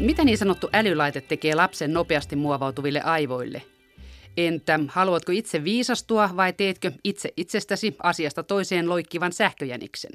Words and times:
Mitä 0.00 0.24
niin 0.24 0.38
sanottu 0.38 0.68
älylaite 0.72 1.20
tekee 1.20 1.54
lapsen 1.54 1.92
nopeasti 1.92 2.36
muovautuville 2.36 3.00
aivoille? 3.00 3.62
Entä 4.36 4.80
haluatko 4.88 5.32
itse 5.32 5.64
viisastua 5.64 6.30
vai 6.36 6.52
teetkö 6.52 6.92
itse 7.04 7.32
itsestäsi 7.36 7.96
asiasta 8.02 8.42
toiseen 8.42 8.88
loikkivan 8.88 9.32
sähköjäniksen? 9.32 10.10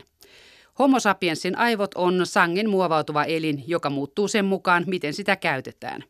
Homo 0.79 0.99
sapiensin 0.99 1.57
aivot 1.57 1.91
on 1.95 2.25
sangen 2.25 2.69
muovautuva 2.69 3.23
elin, 3.23 3.63
joka 3.67 3.89
muuttuu 3.89 4.27
sen 4.27 4.45
mukaan, 4.45 4.83
miten 4.87 5.13
sitä 5.13 5.35
käytetään. 5.35 6.03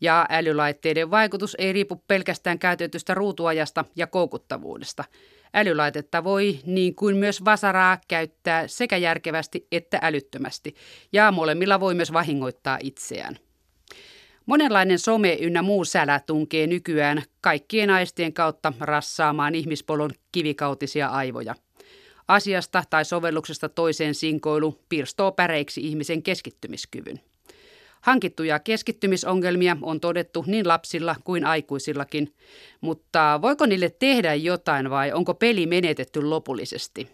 Ja 0.00 0.26
älylaitteiden 0.30 1.10
vaikutus 1.10 1.56
ei 1.58 1.72
riipu 1.72 2.02
pelkästään 2.08 2.58
käytetystä 2.58 3.14
ruutuajasta 3.14 3.84
ja 3.96 4.06
koukuttavuudesta. 4.06 5.04
Älylaitetta 5.58 6.24
voi, 6.24 6.58
niin 6.66 6.94
kuin 6.94 7.16
myös 7.16 7.44
vasaraa, 7.44 7.98
käyttää 8.08 8.68
sekä 8.68 8.96
järkevästi 8.96 9.66
että 9.72 9.98
älyttömästi, 10.02 10.74
ja 11.12 11.32
molemmilla 11.32 11.80
voi 11.80 11.94
myös 11.94 12.12
vahingoittaa 12.12 12.78
itseään. 12.82 13.38
Monenlainen 14.46 14.98
some 14.98 15.36
ynnä 15.40 15.62
muu 15.62 15.84
sälä 15.84 16.20
tunkee 16.26 16.66
nykyään 16.66 17.22
kaikkien 17.40 17.90
aistien 17.90 18.32
kautta 18.32 18.72
rassaamaan 18.80 19.54
ihmispolon 19.54 20.10
kivikautisia 20.32 21.08
aivoja. 21.08 21.54
Asiasta 22.28 22.84
tai 22.90 23.04
sovelluksesta 23.04 23.68
toiseen 23.68 24.14
sinkoilu 24.14 24.80
pirstoo 24.88 25.32
päreiksi 25.32 25.80
ihmisen 25.80 26.22
keskittymiskyvyn. 26.22 27.20
Hankittuja 28.06 28.58
keskittymisongelmia 28.58 29.76
on 29.82 30.00
todettu 30.00 30.44
niin 30.46 30.68
lapsilla 30.68 31.16
kuin 31.24 31.44
aikuisillakin, 31.44 32.34
mutta 32.80 33.38
voiko 33.42 33.66
niille 33.66 33.90
tehdä 33.98 34.34
jotain 34.34 34.90
vai 34.90 35.12
onko 35.12 35.34
peli 35.34 35.66
menetetty 35.66 36.22
lopullisesti? 36.22 37.08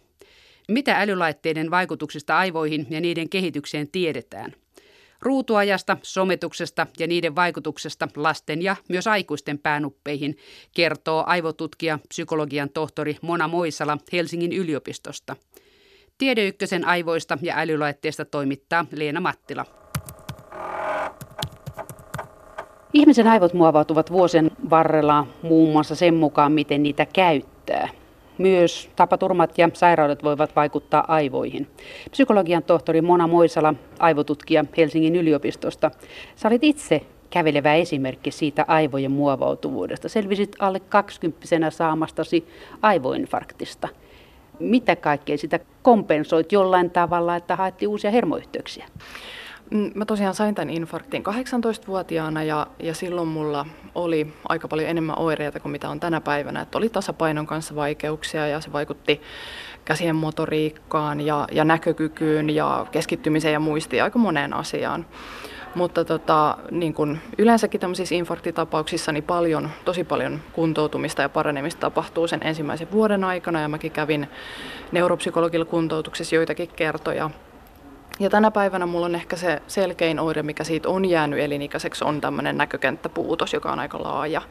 Mitä 0.68 1.00
älylaitteiden 1.00 1.70
vaikutuksista 1.70 2.38
aivoihin 2.38 2.86
ja 2.90 3.00
niiden 3.00 3.28
kehitykseen 3.28 3.88
tiedetään? 3.88 4.52
Ruutuajasta, 5.20 5.96
sometuksesta 6.02 6.86
ja 6.98 7.06
niiden 7.06 7.34
vaikutuksesta 7.34 8.08
lasten 8.16 8.62
ja 8.62 8.76
myös 8.88 9.06
aikuisten 9.06 9.58
päänuppeihin 9.58 10.36
kertoo 10.74 11.24
aivotutkija, 11.26 11.98
psykologian 12.08 12.70
tohtori 12.70 13.16
Mona 13.22 13.48
Moisala 13.48 13.98
Helsingin 14.12 14.52
yliopistosta. 14.52 15.36
Tiedeykkösen 16.18 16.84
aivoista 16.84 17.38
ja 17.42 17.54
älylaitteesta 17.58 18.24
toimittaa 18.24 18.86
Leena 18.92 19.20
Mattila. 19.20 19.81
Ihmisen 22.92 23.26
aivot 23.26 23.54
muovautuvat 23.54 24.12
vuosien 24.12 24.50
varrella 24.70 25.26
muun 25.42 25.72
muassa 25.72 25.94
sen 25.94 26.14
mukaan, 26.14 26.52
miten 26.52 26.82
niitä 26.82 27.06
käyttää. 27.12 27.88
Myös 28.38 28.90
tapaturmat 28.96 29.58
ja 29.58 29.70
sairaudet 29.72 30.24
voivat 30.24 30.56
vaikuttaa 30.56 31.04
aivoihin. 31.08 31.66
Psykologian 32.10 32.62
tohtori 32.62 33.00
Mona 33.00 33.26
Moisala, 33.26 33.74
aivotutkija 33.98 34.64
Helsingin 34.76 35.16
yliopistosta. 35.16 35.90
Sä 36.36 36.48
olit 36.48 36.64
itse 36.64 37.00
kävelevä 37.30 37.74
esimerkki 37.74 38.30
siitä 38.30 38.64
aivojen 38.68 39.10
muovautuvuudesta. 39.10 40.08
Selvisit 40.08 40.56
alle 40.58 40.80
20 40.80 41.70
saamastasi 41.70 42.48
aivoinfarktista. 42.82 43.88
Mitä 44.58 44.96
kaikkea 44.96 45.38
sitä 45.38 45.60
kompensoit 45.82 46.52
jollain 46.52 46.90
tavalla, 46.90 47.36
että 47.36 47.56
haettiin 47.56 47.88
uusia 47.88 48.10
hermoyhteyksiä? 48.10 48.86
Mm, 49.72 49.90
mä 49.94 50.04
tosiaan 50.04 50.34
sain 50.34 50.54
tämän 50.54 50.70
infarktin 50.70 51.22
18-vuotiaana 51.22 52.42
ja, 52.42 52.66
ja 52.78 52.94
silloin 52.94 53.28
mulla 53.28 53.66
oli 53.94 54.32
aika 54.48 54.68
paljon 54.68 54.88
enemmän 54.88 55.18
oireita 55.18 55.60
kuin 55.60 55.72
mitä 55.72 55.88
on 55.88 56.00
tänä 56.00 56.20
päivänä. 56.20 56.60
Että 56.60 56.78
oli 56.78 56.88
tasapainon 56.88 57.46
kanssa 57.46 57.74
vaikeuksia 57.74 58.46
ja 58.46 58.60
se 58.60 58.72
vaikutti 58.72 59.20
käsien 59.84 60.16
motoriikkaan 60.16 61.20
ja, 61.20 61.48
ja 61.52 61.64
näkökykyyn 61.64 62.50
ja 62.50 62.86
keskittymiseen 62.90 63.52
ja 63.52 63.60
muistiin 63.60 64.02
aika 64.02 64.18
moneen 64.18 64.54
asiaan. 64.54 65.06
Mutta 65.74 66.04
tota, 66.04 66.58
niin 66.70 66.94
kun 66.94 67.18
yleensäkin 67.38 67.80
tämmöisissä 67.80 68.14
infarktitapauksissa 68.14 69.12
niin 69.12 69.24
paljon, 69.24 69.70
tosi 69.84 70.04
paljon 70.04 70.40
kuntoutumista 70.52 71.22
ja 71.22 71.28
paranemista 71.28 71.80
tapahtuu 71.80 72.28
sen 72.28 72.40
ensimmäisen 72.42 72.92
vuoden 72.92 73.24
aikana 73.24 73.60
ja 73.60 73.68
mäkin 73.68 73.92
kävin 73.92 74.28
neuropsykologilla 74.92 75.64
kuntoutuksessa 75.64 76.34
joitakin 76.34 76.68
kertoja 76.68 77.30
ja 78.22 78.30
tänä 78.30 78.50
päivänä 78.50 78.86
mulla 78.86 79.06
on 79.06 79.14
ehkä 79.14 79.36
se 79.36 79.62
selkein 79.66 80.20
oire, 80.20 80.42
mikä 80.42 80.64
siitä 80.64 80.88
on 80.88 81.04
jäänyt 81.04 81.38
elinikäiseksi, 81.38 82.04
on 82.04 82.20
tämmöinen 82.20 82.56
näkökenttäpuutos, 82.56 83.52
joka 83.52 83.72
on 83.72 83.78
aika 83.78 84.02
laaja. 84.02 84.42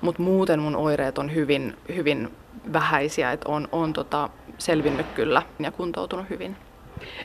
Mutta 0.00 0.22
muuten 0.22 0.60
mun 0.60 0.76
oireet 0.76 1.18
on 1.18 1.34
hyvin, 1.34 1.76
hyvin 1.94 2.32
vähäisiä, 2.72 3.32
että 3.32 3.48
on, 3.48 3.68
on 3.72 3.92
tota 3.92 4.28
selvinnyt 4.58 5.06
kyllä 5.14 5.42
ja 5.58 5.70
kuntoutunut 5.70 6.30
hyvin. 6.30 6.56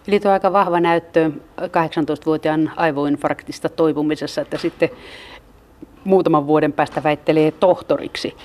Eli 0.08 0.20
tuo 0.20 0.32
aika 0.32 0.54
vahva 0.54 0.80
näyttö 0.80 1.32
18-vuotiaan 1.62 2.72
aivoinfarktista 2.76 3.70
toipumisessa, 3.70 4.42
että 4.42 4.58
sitten 4.58 4.90
muutaman 6.04 6.48
vuoden 6.48 6.74
päästä 6.74 7.04
väittelee 7.04 7.52
tohtoriksi. 7.52 8.38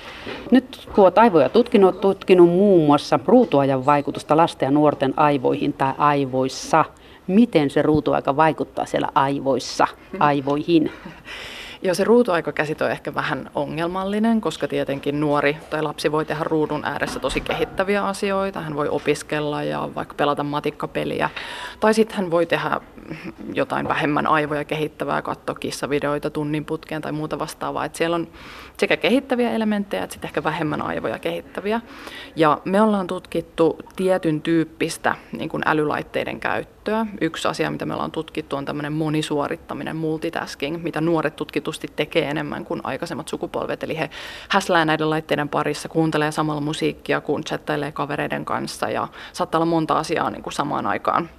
Nyt 0.51 0.89
olet 0.97 1.17
aivoja 1.17 1.49
tutkinut, 1.49 2.01
tutkinut 2.01 2.49
muun 2.49 2.85
muassa 2.85 3.19
ruutuajan 3.25 3.85
vaikutusta 3.85 4.37
lasten 4.37 4.67
ja 4.67 4.71
nuorten 4.71 5.13
aivoihin 5.17 5.73
tai 5.73 5.93
aivoissa– 5.97 6.85
miten 7.29 7.69
se 7.69 7.81
ruutuaika 7.81 8.35
vaikuttaa 8.35 8.85
siellä 8.85 9.09
aivoissa, 9.15 9.87
aivoihin? 10.19 10.91
Joo, 11.81 11.93
se 11.93 12.03
ruutuaikakäsite 12.03 12.83
on 12.83 12.91
ehkä 12.91 13.13
vähän 13.13 13.49
ongelmallinen, 13.55 14.41
koska 14.41 14.67
tietenkin 14.67 15.19
nuori 15.19 15.57
tai 15.69 15.81
lapsi 15.81 16.11
voi 16.11 16.25
tehdä 16.25 16.43
ruudun 16.43 16.85
ääressä 16.85 17.19
tosi 17.19 17.41
kehittäviä 17.41 18.05
asioita. 18.05 18.61
Hän 18.61 18.75
voi 18.75 18.89
opiskella 18.89 19.63
ja 19.63 19.89
vaikka 19.95 20.15
pelata 20.15 20.43
matikkapeliä. 20.43 21.29
Tai 21.79 21.93
sitten 21.93 22.17
hän 22.17 22.31
voi 22.31 22.45
tehdä 22.45 22.81
jotain 23.53 23.87
vähemmän 23.87 24.27
aivoja 24.27 24.63
kehittävää, 24.63 25.21
katsoa 25.21 25.55
kissavideoita 25.55 26.29
tunnin 26.29 26.65
putkeen 26.65 27.01
tai 27.01 27.11
muuta 27.11 27.39
vastaavaa. 27.39 27.85
Et 27.85 27.95
siellä 27.95 28.15
on 28.15 28.27
sekä 28.77 28.97
kehittäviä 28.97 29.51
elementtejä 29.51 30.03
että 30.03 30.17
ehkä 30.23 30.43
vähemmän 30.43 30.81
aivoja 30.81 31.19
kehittäviä. 31.19 31.81
Ja 32.35 32.61
me 32.65 32.81
ollaan 32.81 33.07
tutkittu 33.07 33.77
tietyn 33.95 34.41
tyyppistä 34.41 35.15
niin 35.31 35.49
kuin 35.49 35.63
älylaitteiden 35.65 36.39
käyttöä. 36.39 37.05
Yksi 37.21 37.47
asia, 37.47 37.71
mitä 37.71 37.85
me 37.85 37.93
ollaan 37.93 38.11
tutkittu, 38.11 38.55
on 38.55 38.65
tämmöinen 38.65 38.93
monisuorittaminen, 38.93 39.95
multitasking, 39.95 40.83
mitä 40.83 41.01
nuoret 41.01 41.35
tutkitusti 41.35 41.87
tekee 41.95 42.29
enemmän 42.29 42.65
kuin 42.65 42.81
aikaisemmat 42.83 43.27
sukupolvet. 43.27 43.83
Eli 43.83 43.97
he 43.97 44.09
häslää 44.49 44.85
näiden 44.85 45.09
laitteiden 45.09 45.49
parissa, 45.49 45.89
kuuntelee 45.89 46.31
samalla 46.31 46.61
musiikkia, 46.61 47.21
kun 47.21 47.43
chattailee 47.43 47.91
kavereiden 47.91 48.45
kanssa 48.45 48.89
ja 48.89 49.07
saattaa 49.33 49.59
olla 49.59 49.65
monta 49.65 49.97
asiaa 49.97 50.29
niin 50.29 50.43
kuin 50.43 50.53
samaan 50.53 50.85
aikaan 50.85 51.29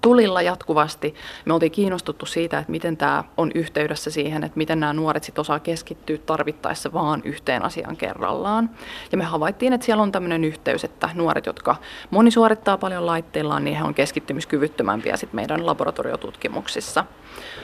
tulilla 0.00 0.42
jatkuvasti. 0.42 1.14
Me 1.44 1.54
oltiin 1.54 1.72
kiinnostuttu 1.72 2.26
siitä, 2.26 2.58
että 2.58 2.70
miten 2.70 2.96
tämä 2.96 3.24
on 3.36 3.50
yhteydessä 3.54 4.10
siihen, 4.10 4.44
että 4.44 4.58
miten 4.58 4.80
nämä 4.80 4.92
nuoret 4.92 5.24
sit 5.24 5.38
osaa 5.38 5.60
keskittyä 5.60 6.18
tarvittaessa 6.18 6.92
vaan 6.92 7.22
yhteen 7.24 7.64
asiaan 7.64 7.96
kerrallaan. 7.96 8.70
Ja 9.12 9.18
me 9.18 9.24
havaittiin, 9.24 9.72
että 9.72 9.84
siellä 9.84 10.02
on 10.02 10.12
tämmöinen 10.12 10.44
yhteys, 10.44 10.84
että 10.84 11.10
nuoret, 11.14 11.46
jotka 11.46 11.76
moni 12.10 12.30
suorittaa 12.30 12.78
paljon 12.78 13.06
laitteillaan, 13.06 13.64
niin 13.64 13.76
he 13.76 13.84
on 13.84 13.94
keskittymiskyvyttömämpiä 13.94 15.16
sit 15.16 15.32
meidän 15.32 15.66
laboratoriotutkimuksissa. 15.66 17.04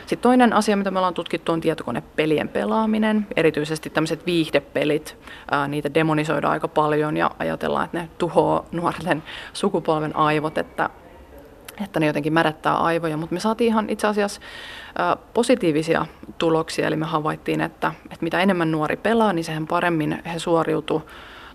Sitten 0.06 0.18
toinen 0.18 0.52
asia, 0.52 0.76
mitä 0.76 0.90
me 0.90 0.98
ollaan 0.98 1.14
tutkittu, 1.14 1.52
on 1.52 1.60
tietokonepelien 1.60 2.48
pelaaminen. 2.48 3.26
Erityisesti 3.36 3.90
tämmöiset 3.90 4.26
viihdepelit, 4.26 5.16
ää, 5.50 5.68
niitä 5.68 5.94
demonisoidaan 5.94 6.52
aika 6.52 6.68
paljon 6.68 7.16
ja 7.16 7.30
ajatellaan, 7.38 7.84
että 7.84 7.98
ne 7.98 8.08
tuhoaa 8.18 8.64
nuorten 8.72 9.22
sukupolven 9.52 10.16
aivot, 10.16 10.58
että 10.58 10.90
että 11.84 12.00
ne 12.00 12.06
jotenkin 12.06 12.32
märättää 12.32 12.76
aivoja, 12.76 13.16
mutta 13.16 13.34
me 13.34 13.40
saatiin 13.40 13.68
ihan 13.68 13.90
itse 13.90 14.06
asiassa 14.06 14.40
positiivisia 15.34 16.06
tuloksia, 16.38 16.86
eli 16.86 16.96
me 16.96 17.06
havaittiin, 17.06 17.60
että, 17.60 17.92
että 18.04 18.24
mitä 18.24 18.40
enemmän 18.40 18.70
nuori 18.70 18.96
pelaa, 18.96 19.32
niin 19.32 19.44
sehän 19.44 19.66
paremmin 19.66 20.22
he 20.32 20.38
suoriutu 20.38 21.02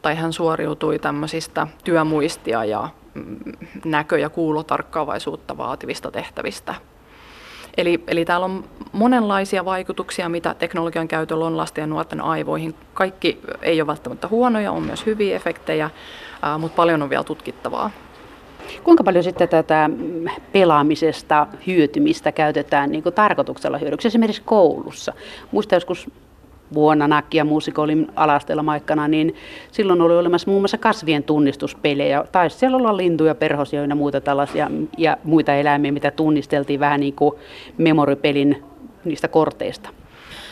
tai 0.01 0.15
hän 0.15 0.33
suoriutui 0.33 0.99
tämmöisistä 0.99 1.67
työmuistia 1.83 2.65
ja 2.65 2.89
mm, 3.13 3.37
näkö- 3.85 4.17
ja 4.17 4.29
kuulotarkkaavaisuutta 4.29 5.57
vaativista 5.57 6.11
tehtävistä. 6.11 6.75
Eli, 7.77 8.03
eli 8.07 8.25
täällä 8.25 8.45
on 8.45 8.63
monenlaisia 8.91 9.65
vaikutuksia, 9.65 10.29
mitä 10.29 10.53
teknologian 10.53 11.07
käytöllä 11.07 11.45
on 11.45 11.57
lasten 11.57 11.81
ja 11.81 11.87
nuorten 11.87 12.21
aivoihin. 12.21 12.75
Kaikki 12.93 13.39
ei 13.61 13.81
ole 13.81 13.87
välttämättä 13.87 14.27
huonoja, 14.27 14.71
on 14.71 14.83
myös 14.83 15.05
hyviä 15.05 15.35
efektejä, 15.35 15.89
mutta 16.59 16.75
paljon 16.75 17.01
on 17.01 17.09
vielä 17.09 17.23
tutkittavaa. 17.23 17.91
Kuinka 18.83 19.03
paljon 19.03 19.23
sitten 19.23 19.49
tätä 19.49 19.89
pelaamisesta 20.51 21.47
hyötymistä 21.67 22.31
käytetään 22.31 22.91
niin 22.91 23.03
tarkoituksella 23.15 23.77
hyödyksi 23.77 24.07
esimerkiksi 24.07 24.41
koulussa? 24.45 25.13
Muista 25.51 25.75
joskus 25.75 26.09
vuonna 26.73 27.07
Nakkia 27.07 27.45
muusikoolin 27.45 28.07
alasteella 28.15 28.63
aikana, 28.67 29.07
niin 29.07 29.35
silloin 29.71 30.01
oli 30.01 30.17
olemassa 30.17 30.49
muun 30.49 30.61
muassa 30.61 30.77
kasvien 30.77 31.23
tunnistuspelejä. 31.23 32.23
Taisi 32.31 32.57
siellä 32.57 32.77
olla 32.77 32.97
lintuja, 32.97 33.35
perhosia 33.35 33.85
ja 33.85 33.95
muita 33.95 34.21
tällaisia 34.21 34.71
ja 34.97 35.17
muita 35.23 35.53
eläimiä, 35.53 35.91
mitä 35.91 36.11
tunnisteltiin 36.11 36.79
vähän 36.79 36.99
niin 36.99 37.13
kuin 37.13 37.35
memoripelin 37.77 38.63
niistä 39.05 39.27
korteista. 39.27 39.89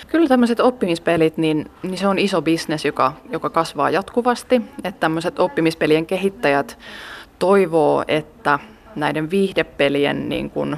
Kyllä 0.07 0.27
tämmöiset 0.27 0.59
oppimispelit, 0.59 1.37
niin, 1.37 1.65
niin 1.83 1.97
se 1.97 2.07
on 2.07 2.19
iso 2.19 2.41
bisnes, 2.41 2.85
joka, 2.85 3.13
joka 3.31 3.49
kasvaa 3.49 3.89
jatkuvasti. 3.89 4.61
Että 4.83 4.99
tämmöiset 4.99 5.39
oppimispelien 5.39 6.05
kehittäjät 6.05 6.77
toivoo, 7.39 8.03
että 8.07 8.59
näiden 8.95 9.31
viihdepelien 9.31 10.29
niin 10.29 10.49
kuin 10.49 10.77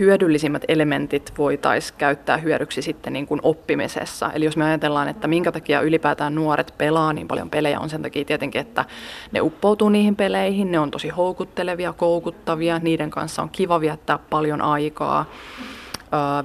hyödyllisimmät 0.00 0.64
elementit 0.68 1.32
voitaisiin 1.38 1.98
käyttää 1.98 2.36
hyödyksi 2.36 2.82
sitten 2.82 3.12
niin 3.12 3.26
kuin 3.26 3.40
oppimisessa. 3.42 4.30
Eli 4.34 4.44
jos 4.44 4.56
me 4.56 4.64
ajatellaan, 4.64 5.08
että 5.08 5.28
minkä 5.28 5.52
takia 5.52 5.80
ylipäätään 5.80 6.34
nuoret 6.34 6.74
pelaa 6.78 7.12
niin 7.12 7.28
paljon 7.28 7.50
pelejä, 7.50 7.80
on 7.80 7.90
sen 7.90 8.02
takia 8.02 8.24
tietenkin, 8.24 8.60
että 8.60 8.84
ne 9.32 9.40
uppoutuu 9.40 9.88
niihin 9.88 10.16
peleihin, 10.16 10.72
ne 10.72 10.78
on 10.78 10.90
tosi 10.90 11.08
houkuttelevia, 11.08 11.92
koukuttavia, 11.92 12.78
niiden 12.78 13.10
kanssa 13.10 13.42
on 13.42 13.50
kiva 13.50 13.80
viettää 13.80 14.18
paljon 14.18 14.62
aikaa 14.62 15.24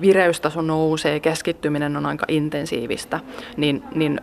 vireystaso 0.02 0.62
nousee, 0.62 1.20
keskittyminen 1.20 1.98
on 1.98 2.06
aika 2.06 2.26
intensiivistä, 2.28 3.20
niin, 3.58 3.84
niin 3.96 4.22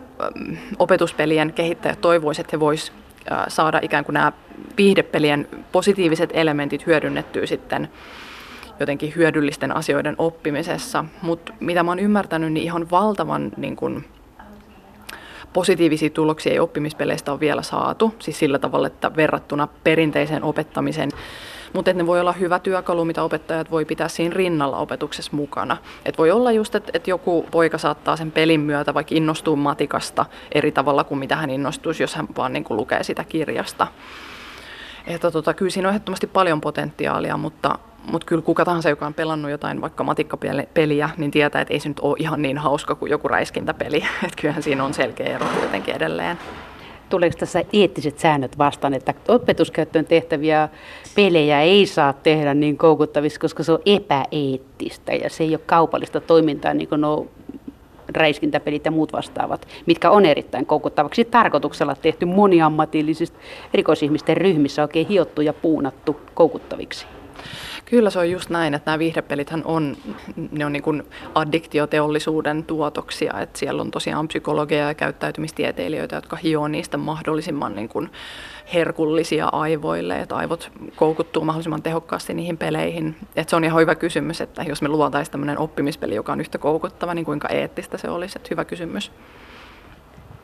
opetuspelien 0.79 1.53
kehittäjät 1.53 2.01
toivoisivat, 2.01 2.45
että 2.45 2.57
he 2.57 2.59
voisivat 2.59 2.99
saada 3.47 3.79
ikään 3.81 4.05
kuin 4.05 4.13
nämä 4.13 4.31
viihdepelien 4.77 5.47
positiiviset 5.71 6.29
elementit 6.33 6.85
hyödynnettyä 6.87 7.45
sitten 7.45 7.89
jotenkin 8.79 9.13
hyödyllisten 9.15 9.75
asioiden 9.75 10.15
oppimisessa. 10.17 11.05
Mutta 11.21 11.53
mitä 11.59 11.83
mä 11.83 11.91
oon 11.91 11.99
ymmärtänyt, 11.99 12.53
niin 12.53 12.63
ihan 12.63 12.91
valtavan 12.91 13.51
niin 13.57 13.75
kun, 13.75 14.03
positiivisia 15.53 16.09
tuloksia 16.09 16.51
ei 16.51 16.59
oppimispeleistä 16.59 17.31
ole 17.31 17.39
vielä 17.39 17.61
saatu. 17.61 18.15
Siis 18.19 18.39
sillä 18.39 18.59
tavalla, 18.59 18.87
että 18.87 19.15
verrattuna 19.15 19.67
perinteiseen 19.83 20.43
opettamiseen 20.43 21.09
mutta 21.73 21.93
ne 21.93 22.07
voi 22.07 22.19
olla 22.19 22.31
hyvä 22.31 22.59
työkalu, 22.59 23.05
mitä 23.05 23.23
opettajat 23.23 23.71
voi 23.71 23.85
pitää 23.85 24.07
siinä 24.07 24.35
rinnalla 24.35 24.77
opetuksessa 24.77 25.31
mukana. 25.35 25.77
Et 26.05 26.17
voi 26.17 26.31
olla 26.31 26.51
just, 26.51 26.75
että 26.75 26.91
et 26.93 27.07
joku 27.07 27.45
poika 27.51 27.77
saattaa 27.77 28.15
sen 28.15 28.31
pelin 28.31 28.59
myötä 28.59 28.93
vaikka 28.93 29.15
innostua 29.15 29.55
matikasta 29.55 30.25
eri 30.51 30.71
tavalla 30.71 31.03
kuin 31.03 31.19
mitä 31.19 31.35
hän 31.35 31.49
innostuisi, 31.49 32.03
jos 32.03 32.15
hän 32.15 32.27
vaan 32.37 32.53
niin 32.53 32.65
lukee 32.69 33.03
sitä 33.03 33.23
kirjasta. 33.23 33.87
Että 35.07 35.31
tota, 35.31 35.53
kyllä 35.53 35.71
siinä 35.71 35.87
on 35.87 35.93
ehdottomasti 35.93 36.27
paljon 36.27 36.61
potentiaalia, 36.61 37.37
mutta, 37.37 37.79
mutta 38.11 38.25
kyllä 38.25 38.41
kuka 38.41 38.65
tahansa, 38.65 38.89
joka 38.89 39.05
on 39.05 39.13
pelannut 39.13 39.51
jotain 39.51 39.81
vaikka 39.81 40.03
matikkapeliä, 40.03 41.09
niin 41.17 41.31
tietää, 41.31 41.61
että 41.61 41.73
ei 41.73 41.79
se 41.79 41.89
nyt 41.89 41.99
ole 41.99 42.15
ihan 42.19 42.41
niin 42.41 42.57
hauska 42.57 42.95
kuin 42.95 43.09
joku 43.09 43.27
räiskintäpeli. 43.27 43.97
Että 44.23 44.41
kyllähän 44.41 44.63
siinä 44.63 44.83
on 44.83 44.93
selkeä 44.93 45.35
ero 45.35 45.45
kuitenkin 45.59 45.95
edelleen 45.95 46.37
tuleeko 47.13 47.37
tässä 47.39 47.63
eettiset 47.73 48.19
säännöt 48.19 48.57
vastaan, 48.57 48.93
että 48.93 49.13
opetuskäyttöön 49.27 50.05
tehtäviä 50.05 50.69
pelejä 51.15 51.61
ei 51.61 51.85
saa 51.85 52.13
tehdä 52.13 52.53
niin 52.53 52.77
koukuttavissa, 52.77 53.39
koska 53.39 53.63
se 53.63 53.71
on 53.71 53.79
epäeettistä 53.85 55.13
ja 55.13 55.29
se 55.29 55.43
ei 55.43 55.49
ole 55.49 55.61
kaupallista 55.65 56.21
toimintaa 56.21 56.73
niin 56.73 56.87
kuin 56.87 57.01
nuo 57.01 57.27
räiskintäpelit 58.15 58.85
ja 58.85 58.91
muut 58.91 59.13
vastaavat, 59.13 59.67
mitkä 59.85 60.11
on 60.11 60.25
erittäin 60.25 60.65
koukuttavaksi 60.65 61.25
tarkoituksella 61.25 61.95
tehty 61.95 62.25
moniammatillisista 62.25 63.37
erikoisihmisten 63.73 64.37
ryhmissä 64.37 64.81
oikein 64.81 65.07
hiottu 65.07 65.41
ja 65.41 65.53
puunattu 65.53 66.19
koukuttaviksi. 66.33 67.05
Kyllä 67.85 68.09
se 68.09 68.19
on 68.19 68.31
just 68.31 68.49
näin, 68.49 68.73
että 68.73 68.91
nämä 68.91 68.99
viihdepelithän 68.99 69.61
on, 69.65 69.97
ne 70.51 70.65
on 70.65 70.73
niin 70.73 70.83
kuin 70.83 71.03
addiktioteollisuuden 71.35 72.63
tuotoksia, 72.63 73.39
että 73.39 73.59
siellä 73.59 73.81
on 73.81 73.91
tosiaan 73.91 74.27
psykologia 74.27 74.87
ja 74.87 74.93
käyttäytymistieteilijöitä, 74.93 76.15
jotka 76.15 76.35
hioo 76.35 76.67
niistä 76.67 76.97
mahdollisimman 76.97 77.75
niin 77.75 77.89
kuin 77.89 78.09
herkullisia 78.73 79.49
aivoille, 79.51 80.19
että 80.19 80.35
aivot 80.35 80.71
koukuttuu 80.95 81.45
mahdollisimman 81.45 81.83
tehokkaasti 81.83 82.33
niihin 82.33 82.57
peleihin. 82.57 83.15
Että 83.35 83.49
se 83.49 83.55
on 83.55 83.63
ihan 83.63 83.81
hyvä 83.81 83.95
kysymys, 83.95 84.41
että 84.41 84.63
jos 84.63 84.81
me 84.81 84.89
luotaisiin 84.89 85.31
tämmöinen 85.31 85.57
oppimispeli, 85.57 86.15
joka 86.15 86.31
on 86.31 86.41
yhtä 86.41 86.57
koukuttava, 86.57 87.13
niin 87.13 87.25
kuinka 87.25 87.47
eettistä 87.47 87.97
se 87.97 88.09
olisi, 88.09 88.37
että 88.37 88.47
hyvä 88.51 88.65
kysymys. 88.65 89.11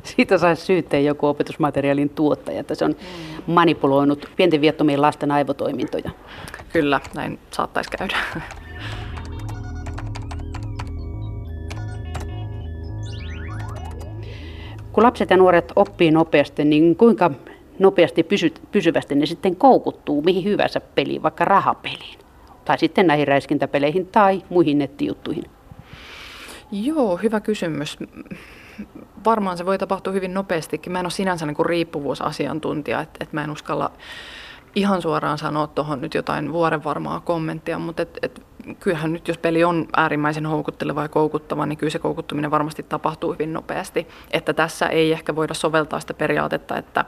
Siitä 0.04 0.38
saisi 0.38 0.66
syytteen 0.66 1.06
joku 1.06 1.28
opetusmateriaalin 1.28 2.10
tuottaja, 2.10 2.60
että 2.60 2.76
se 2.76 2.86
on 2.86 2.96
manipuloinut 3.48 4.30
pienten 4.36 4.62
viettomien 4.62 5.02
lasten 5.02 5.32
aivotoimintoja. 5.32 6.12
Kyllä, 6.74 7.02
näin 7.16 7.40
saattaisi 7.52 7.90
käydä. 7.98 8.18
Kun 14.92 15.04
lapset 15.04 15.30
ja 15.30 15.38
nuoret 15.38 15.72
oppii 15.76 16.12
nopeasti, 16.12 16.66
niin 16.66 16.96
kuinka 16.96 17.32
nopeasti 17.80 18.24
pysy, 18.24 18.54
pysyvästi 18.72 19.16
ne 19.16 19.26
sitten 19.26 19.56
koukuttuu 19.56 20.22
mihin 20.22 20.44
hyvänsä 20.44 20.82
peliin, 20.82 21.24
vaikka 21.24 21.46
rahapeliin? 21.46 22.20
Tai 22.66 22.78
sitten 22.78 23.08
näihin 23.08 23.28
räiskintäpeleihin 23.28 24.08
tai 24.08 24.44
muihin 24.50 24.78
nettijuttuihin? 24.78 25.44
Joo, 26.72 27.18
hyvä 27.18 27.40
kysymys 27.40 27.98
varmaan 29.26 29.58
se 29.58 29.66
voi 29.66 29.78
tapahtua 29.78 30.14
hyvin 30.14 30.34
nopeastikin. 30.34 30.92
Mä 30.92 31.00
en 31.00 31.06
ole 31.06 31.12
sinänsä 31.12 31.46
niin 31.46 31.56
kuin 31.56 31.66
riippuvuusasiantuntija, 31.66 33.02
että, 33.02 33.18
että 33.22 33.36
mä 33.36 33.44
en 33.44 33.52
uskalla 33.52 33.92
ihan 34.76 35.02
suoraan 35.02 35.38
sanoa 35.38 35.68
tuohon 35.68 36.02
nyt 36.02 36.14
jotain 36.14 36.54
vuoren 36.54 36.84
varmaa 36.84 37.20
kommenttia, 37.20 37.80
mutta 37.80 38.02
et, 38.02 38.20
et, 38.22 38.42
kyllähän 38.80 39.14
nyt 39.14 39.28
jos 39.28 39.38
peli 39.38 39.64
on 39.64 39.88
äärimmäisen 39.98 40.46
houkutteleva 40.46 41.02
ja 41.02 41.10
koukuttava, 41.10 41.66
niin 41.66 41.78
kyllä 41.78 41.92
se 41.92 42.00
koukuttuminen 42.00 42.52
varmasti 42.52 42.84
tapahtuu 42.84 43.34
hyvin 43.34 43.54
nopeasti. 43.54 44.08
Että 44.32 44.54
tässä 44.54 44.88
ei 44.88 45.12
ehkä 45.12 45.36
voida 45.36 45.54
soveltaa 45.54 46.00
sitä 46.00 46.14
periaatetta, 46.14 46.78
että, 46.78 47.06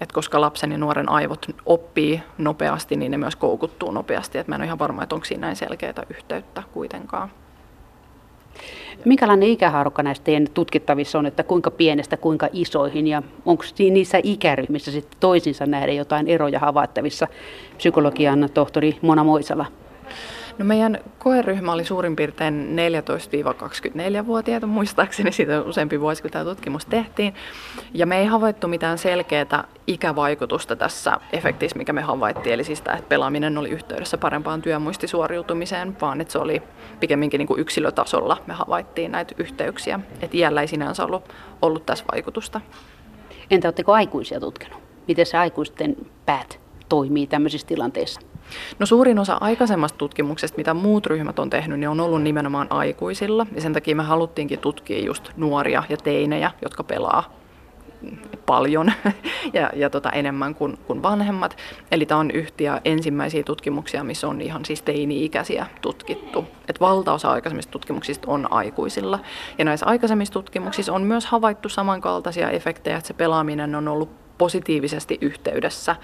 että 0.00 0.14
koska 0.14 0.40
lapsen 0.40 0.72
ja 0.72 0.78
nuoren 0.78 1.08
aivot 1.08 1.46
oppii 1.66 2.22
nopeasti, 2.38 2.96
niin 2.96 3.10
ne 3.10 3.18
myös 3.18 3.36
koukuttuu 3.36 3.90
nopeasti. 3.90 4.38
Että 4.38 4.50
mä 4.50 4.54
en 4.54 4.60
ole 4.60 4.66
ihan 4.66 4.78
varma, 4.78 5.02
että 5.02 5.14
onko 5.14 5.24
siinä 5.24 5.40
näin 5.40 5.56
selkeää 5.56 6.02
yhteyttä 6.10 6.62
kuitenkaan. 6.72 7.30
Minkälainen 9.04 9.48
ikähaarukka 9.48 10.02
näistä 10.02 10.24
teidän 10.24 10.46
tutkittavissa 10.54 11.18
on, 11.18 11.26
että 11.26 11.42
kuinka 11.42 11.70
pienestä 11.70 12.16
kuinka 12.16 12.48
isoihin 12.52 13.06
ja 13.06 13.22
onko 13.46 13.64
niissä 13.78 14.20
ikäryhmissä 14.22 14.90
sitten 14.90 15.20
toisinsa 15.20 15.66
nähden 15.66 15.96
jotain 15.96 16.28
eroja 16.28 16.58
havaittavissa? 16.58 17.28
Psykologian 17.76 18.48
tohtori 18.54 18.98
Mona 19.02 19.24
Moisala. 19.24 19.66
No 20.58 20.64
meidän 20.64 20.98
koeryhmä 21.18 21.72
oli 21.72 21.84
suurin 21.84 22.16
piirtein 22.16 22.76
14-24-vuotiaita, 24.22 24.66
muistaakseni 24.66 25.32
siitä 25.32 25.62
useampi 25.62 26.00
vuosi, 26.00 26.22
kun 26.22 26.30
tämä 26.30 26.44
tutkimus 26.44 26.86
tehtiin. 26.86 27.34
Ja 27.94 28.06
me 28.06 28.18
ei 28.18 28.26
havaittu 28.26 28.68
mitään 28.68 28.98
selkeää 28.98 29.64
ikävaikutusta 29.86 30.76
tässä 30.76 31.20
efektissä, 31.32 31.78
mikä 31.78 31.92
me 31.92 32.00
havaittiin, 32.00 32.52
eli 32.52 32.64
siis 32.64 32.78
sitä, 32.78 32.92
että 32.92 33.08
pelaaminen 33.08 33.58
oli 33.58 33.70
yhteydessä 33.70 34.18
parempaan 34.18 34.62
työmuistisuoriutumiseen, 34.62 35.96
vaan 36.00 36.20
että 36.20 36.32
se 36.32 36.38
oli 36.38 36.62
pikemminkin 37.00 37.38
niin 37.38 37.46
kuin 37.48 37.60
yksilötasolla 37.60 38.36
me 38.46 38.54
havaittiin 38.54 39.12
näitä 39.12 39.34
yhteyksiä. 39.38 40.00
Että 40.22 40.36
iällä 40.36 40.60
ei 40.60 40.68
sinänsä 40.68 41.04
ollut, 41.04 41.32
ollut 41.62 41.86
tässä 41.86 42.04
vaikutusta. 42.12 42.60
Entä 43.50 43.68
oletteko 43.68 43.92
aikuisia 43.92 44.40
tutkinut? 44.40 44.78
Miten 45.08 45.26
se 45.26 45.38
aikuisten 45.38 45.96
päät 46.26 46.60
toimii 46.88 47.26
tämmöisissä 47.26 47.66
tilanteissa? 47.66 48.20
No 48.78 48.86
suurin 48.86 49.18
osa 49.18 49.38
aikaisemmasta 49.40 49.98
tutkimuksesta, 49.98 50.56
mitä 50.56 50.74
muut 50.74 51.06
ryhmät 51.06 51.38
on 51.38 51.50
tehnyt, 51.50 51.80
niin 51.80 51.88
on 51.88 52.00
ollut 52.00 52.22
nimenomaan 52.22 52.66
aikuisilla. 52.70 53.46
Ja 53.54 53.60
sen 53.60 53.72
takia 53.72 53.96
me 53.96 54.02
haluttiinkin 54.02 54.58
tutkia 54.58 55.04
just 55.04 55.30
nuoria 55.36 55.82
ja 55.88 55.96
teinejä, 55.96 56.50
jotka 56.62 56.84
pelaa 56.84 57.38
paljon 58.46 58.92
ja, 59.52 59.70
ja 59.76 59.90
tota, 59.90 60.10
enemmän 60.10 60.54
kuin, 60.54 60.78
kuin 60.86 61.02
vanhemmat. 61.02 61.56
Eli 61.90 62.06
tämä 62.06 62.20
on 62.20 62.30
yhtiä 62.30 62.80
ensimmäisiä 62.84 63.42
tutkimuksia, 63.42 64.04
missä 64.04 64.28
on 64.28 64.40
ihan 64.40 64.64
siis 64.64 64.82
teini-ikäisiä 64.82 65.66
tutkittu. 65.80 66.44
Et 66.68 66.80
valtaosa 66.80 67.30
aikaisemmista 67.30 67.70
tutkimuksista 67.70 68.30
on 68.30 68.52
aikuisilla. 68.52 69.18
Ja 69.58 69.64
näissä 69.64 69.86
aikaisemmissa 69.86 70.32
tutkimuksissa 70.32 70.92
on 70.92 71.02
myös 71.02 71.26
havaittu 71.26 71.68
samankaltaisia 71.68 72.50
efektejä, 72.50 72.96
että 72.96 73.08
se 73.08 73.14
pelaaminen 73.14 73.74
on 73.74 73.88
ollut 73.88 74.27
positiivisesti 74.38 75.18
yhteydessä 75.20 75.96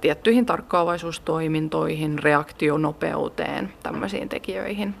tiettyihin 0.00 0.46
tarkkaavaisuustoimintoihin, 0.46 2.18
reaktionopeuteen, 2.18 3.72
tämmöisiin 3.82 4.28
tekijöihin. 4.28 4.94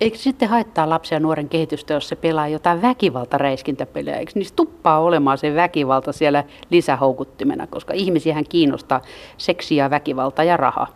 Eikö 0.00 0.18
sitten 0.18 0.48
haittaa 0.48 0.90
lapsia 0.90 1.16
ja 1.16 1.20
nuoren 1.20 1.48
kehitystä, 1.48 1.94
jos 1.94 2.08
se 2.08 2.16
pelaa 2.16 2.48
jotain 2.48 2.82
väkivaltaräiskintäpelejä? 2.82 4.16
Eikö 4.16 4.32
niistä 4.34 4.56
tuppaa 4.56 4.98
olemaan 4.98 5.38
se 5.38 5.54
väkivalta 5.54 6.12
siellä 6.12 6.44
lisähoukuttimena, 6.70 7.66
koska 7.66 7.94
ihmisiähän 7.94 8.44
kiinnostaa 8.48 9.02
seksiä, 9.36 9.90
väkivalta 9.90 10.44
ja 10.44 10.56
raha? 10.56 10.86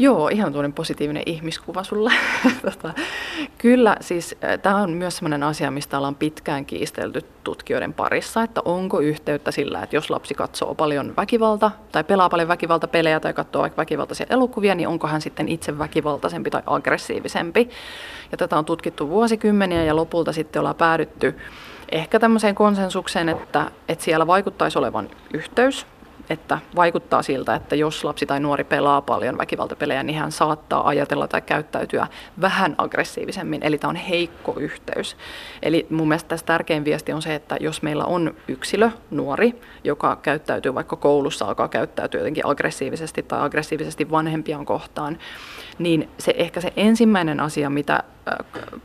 Joo, 0.00 0.28
ihan 0.28 0.52
tuollainen 0.52 0.72
positiivinen 0.72 1.22
ihmiskuva 1.26 1.84
sulla. 1.84 2.12
tota, 2.64 2.94
kyllä, 3.58 3.96
siis 4.00 4.36
tämä 4.62 4.76
on 4.76 4.90
myös 4.90 5.16
sellainen 5.16 5.42
asia, 5.42 5.70
mistä 5.70 5.98
ollaan 5.98 6.14
pitkään 6.14 6.64
kiistelty 6.64 7.24
tutkijoiden 7.44 7.94
parissa, 7.94 8.42
että 8.42 8.60
onko 8.64 9.00
yhteyttä 9.00 9.50
sillä, 9.50 9.82
että 9.82 9.96
jos 9.96 10.10
lapsi 10.10 10.34
katsoo 10.34 10.74
paljon 10.74 11.16
väkivalta 11.16 11.70
tai 11.92 12.04
pelaa 12.04 12.28
paljon 12.28 12.48
väkivaltapelejä 12.48 13.20
tai 13.20 13.32
katsoo 13.34 13.62
vaikka 13.62 13.76
väkivaltaisia 13.76 14.26
elokuvia, 14.30 14.74
niin 14.74 14.88
onko 14.88 15.06
hän 15.06 15.20
sitten 15.20 15.48
itse 15.48 15.78
väkivaltaisempi 15.78 16.50
tai 16.50 16.62
aggressiivisempi. 16.66 17.68
Ja 18.32 18.38
tätä 18.38 18.58
on 18.58 18.64
tutkittu 18.64 19.08
vuosikymmeniä 19.08 19.84
ja 19.84 19.96
lopulta 19.96 20.32
sitten 20.32 20.60
ollaan 20.60 20.76
päädytty 20.76 21.36
ehkä 21.92 22.20
tämmöiseen 22.20 22.54
konsensukseen, 22.54 23.28
että, 23.28 23.70
että 23.88 24.04
siellä 24.04 24.26
vaikuttaisi 24.26 24.78
olevan 24.78 25.10
yhteys 25.34 25.86
että 26.30 26.58
vaikuttaa 26.76 27.22
siltä, 27.22 27.54
että 27.54 27.76
jos 27.76 28.04
lapsi 28.04 28.26
tai 28.26 28.40
nuori 28.40 28.64
pelaa 28.64 29.02
paljon 29.02 29.38
väkivaltapelejä, 29.38 30.02
niin 30.02 30.18
hän 30.18 30.32
saattaa 30.32 30.88
ajatella 30.88 31.28
tai 31.28 31.42
käyttäytyä 31.42 32.06
vähän 32.40 32.74
aggressiivisemmin, 32.78 33.62
eli 33.62 33.78
tämä 33.78 33.88
on 33.88 33.96
heikko 33.96 34.54
yhteys. 34.60 35.16
Eli 35.62 35.86
mun 35.90 36.08
mielestä 36.08 36.28
tässä 36.28 36.46
tärkein 36.46 36.84
viesti 36.84 37.12
on 37.12 37.22
se, 37.22 37.34
että 37.34 37.56
jos 37.60 37.82
meillä 37.82 38.04
on 38.04 38.34
yksilö, 38.48 38.90
nuori, 39.10 39.60
joka 39.84 40.16
käyttäytyy 40.16 40.74
vaikka 40.74 40.96
koulussa, 40.96 41.44
alkaa 41.44 41.68
käyttäytyä 41.68 42.20
jotenkin 42.20 42.46
aggressiivisesti 42.46 43.22
tai 43.22 43.40
aggressiivisesti 43.40 44.10
vanhempiaan 44.10 44.66
kohtaan, 44.66 45.18
niin 45.78 46.08
se 46.18 46.34
ehkä 46.36 46.60
se 46.60 46.72
ensimmäinen 46.76 47.40
asia, 47.40 47.70
mitä 47.70 48.02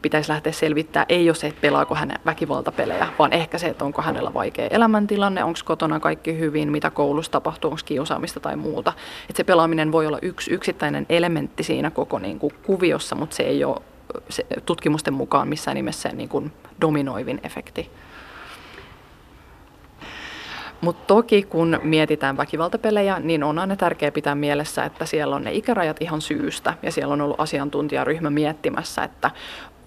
pitäisi 0.02 0.32
lähteä 0.32 0.52
selvittämään, 0.52 1.06
ei 1.10 1.30
ole 1.30 1.36
se, 1.36 1.48
että 1.48 1.62
pelaako 1.62 1.96
hän 1.96 2.14
väkivaltapelejä, 2.26 3.08
vaan 3.20 3.34
ehkä 3.34 3.58
se, 3.58 3.68
että 3.68 3.86
onko 3.86 4.02
hänellä 4.02 4.34
vaikea 4.34 4.68
elämäntilanne, 4.68 5.44
onko 5.44 5.60
kotona 5.66 6.00
kaikki 6.00 6.40
hyvin, 6.40 6.72
mitä 6.72 6.90
koulussa 6.90 7.32
tapahtuu, 7.32 7.72
onko 7.72 7.82
kiusaamista 7.86 8.40
tai 8.40 8.56
muuta. 8.56 8.94
Että 9.30 9.38
se 9.38 9.44
pelaaminen 9.44 9.92
voi 9.92 10.08
olla 10.08 10.20
yksi 10.22 10.52
yksittäinen 10.52 11.06
elementti 11.10 11.64
siinä 11.64 11.92
koko 11.92 12.20
niin 12.20 12.40
kuin 12.40 12.54
kuviossa, 12.64 13.16
mutta 13.16 13.36
se 13.36 13.44
ei 13.44 13.64
ole 13.64 13.82
se, 14.30 14.46
tutkimusten 14.66 15.14
mukaan 15.14 15.48
missään 15.48 15.76
nimessä 15.76 16.10
niin 16.10 16.30
kuin 16.30 16.52
dominoivin 16.82 17.40
efekti. 17.44 17.90
Mutta 20.84 21.04
toki 21.08 21.44
kun 21.44 21.80
mietitään 21.84 22.38
väkivaltapelejä, 22.38 23.20
niin 23.20 23.44
on 23.44 23.60
aina 23.60 23.76
tärkeää 23.76 24.12
pitää 24.12 24.36
mielessä, 24.36 24.86
että 24.86 25.06
siellä 25.06 25.36
on 25.36 25.44
ne 25.44 25.54
ikärajat 25.54 26.02
ihan 26.02 26.22
syystä. 26.22 26.74
Ja 26.82 26.92
siellä 26.92 27.14
on 27.14 27.22
ollut 27.22 27.40
asiantuntijaryhmä 27.40 28.30
miettimässä, 28.30 29.04
että 29.04 29.32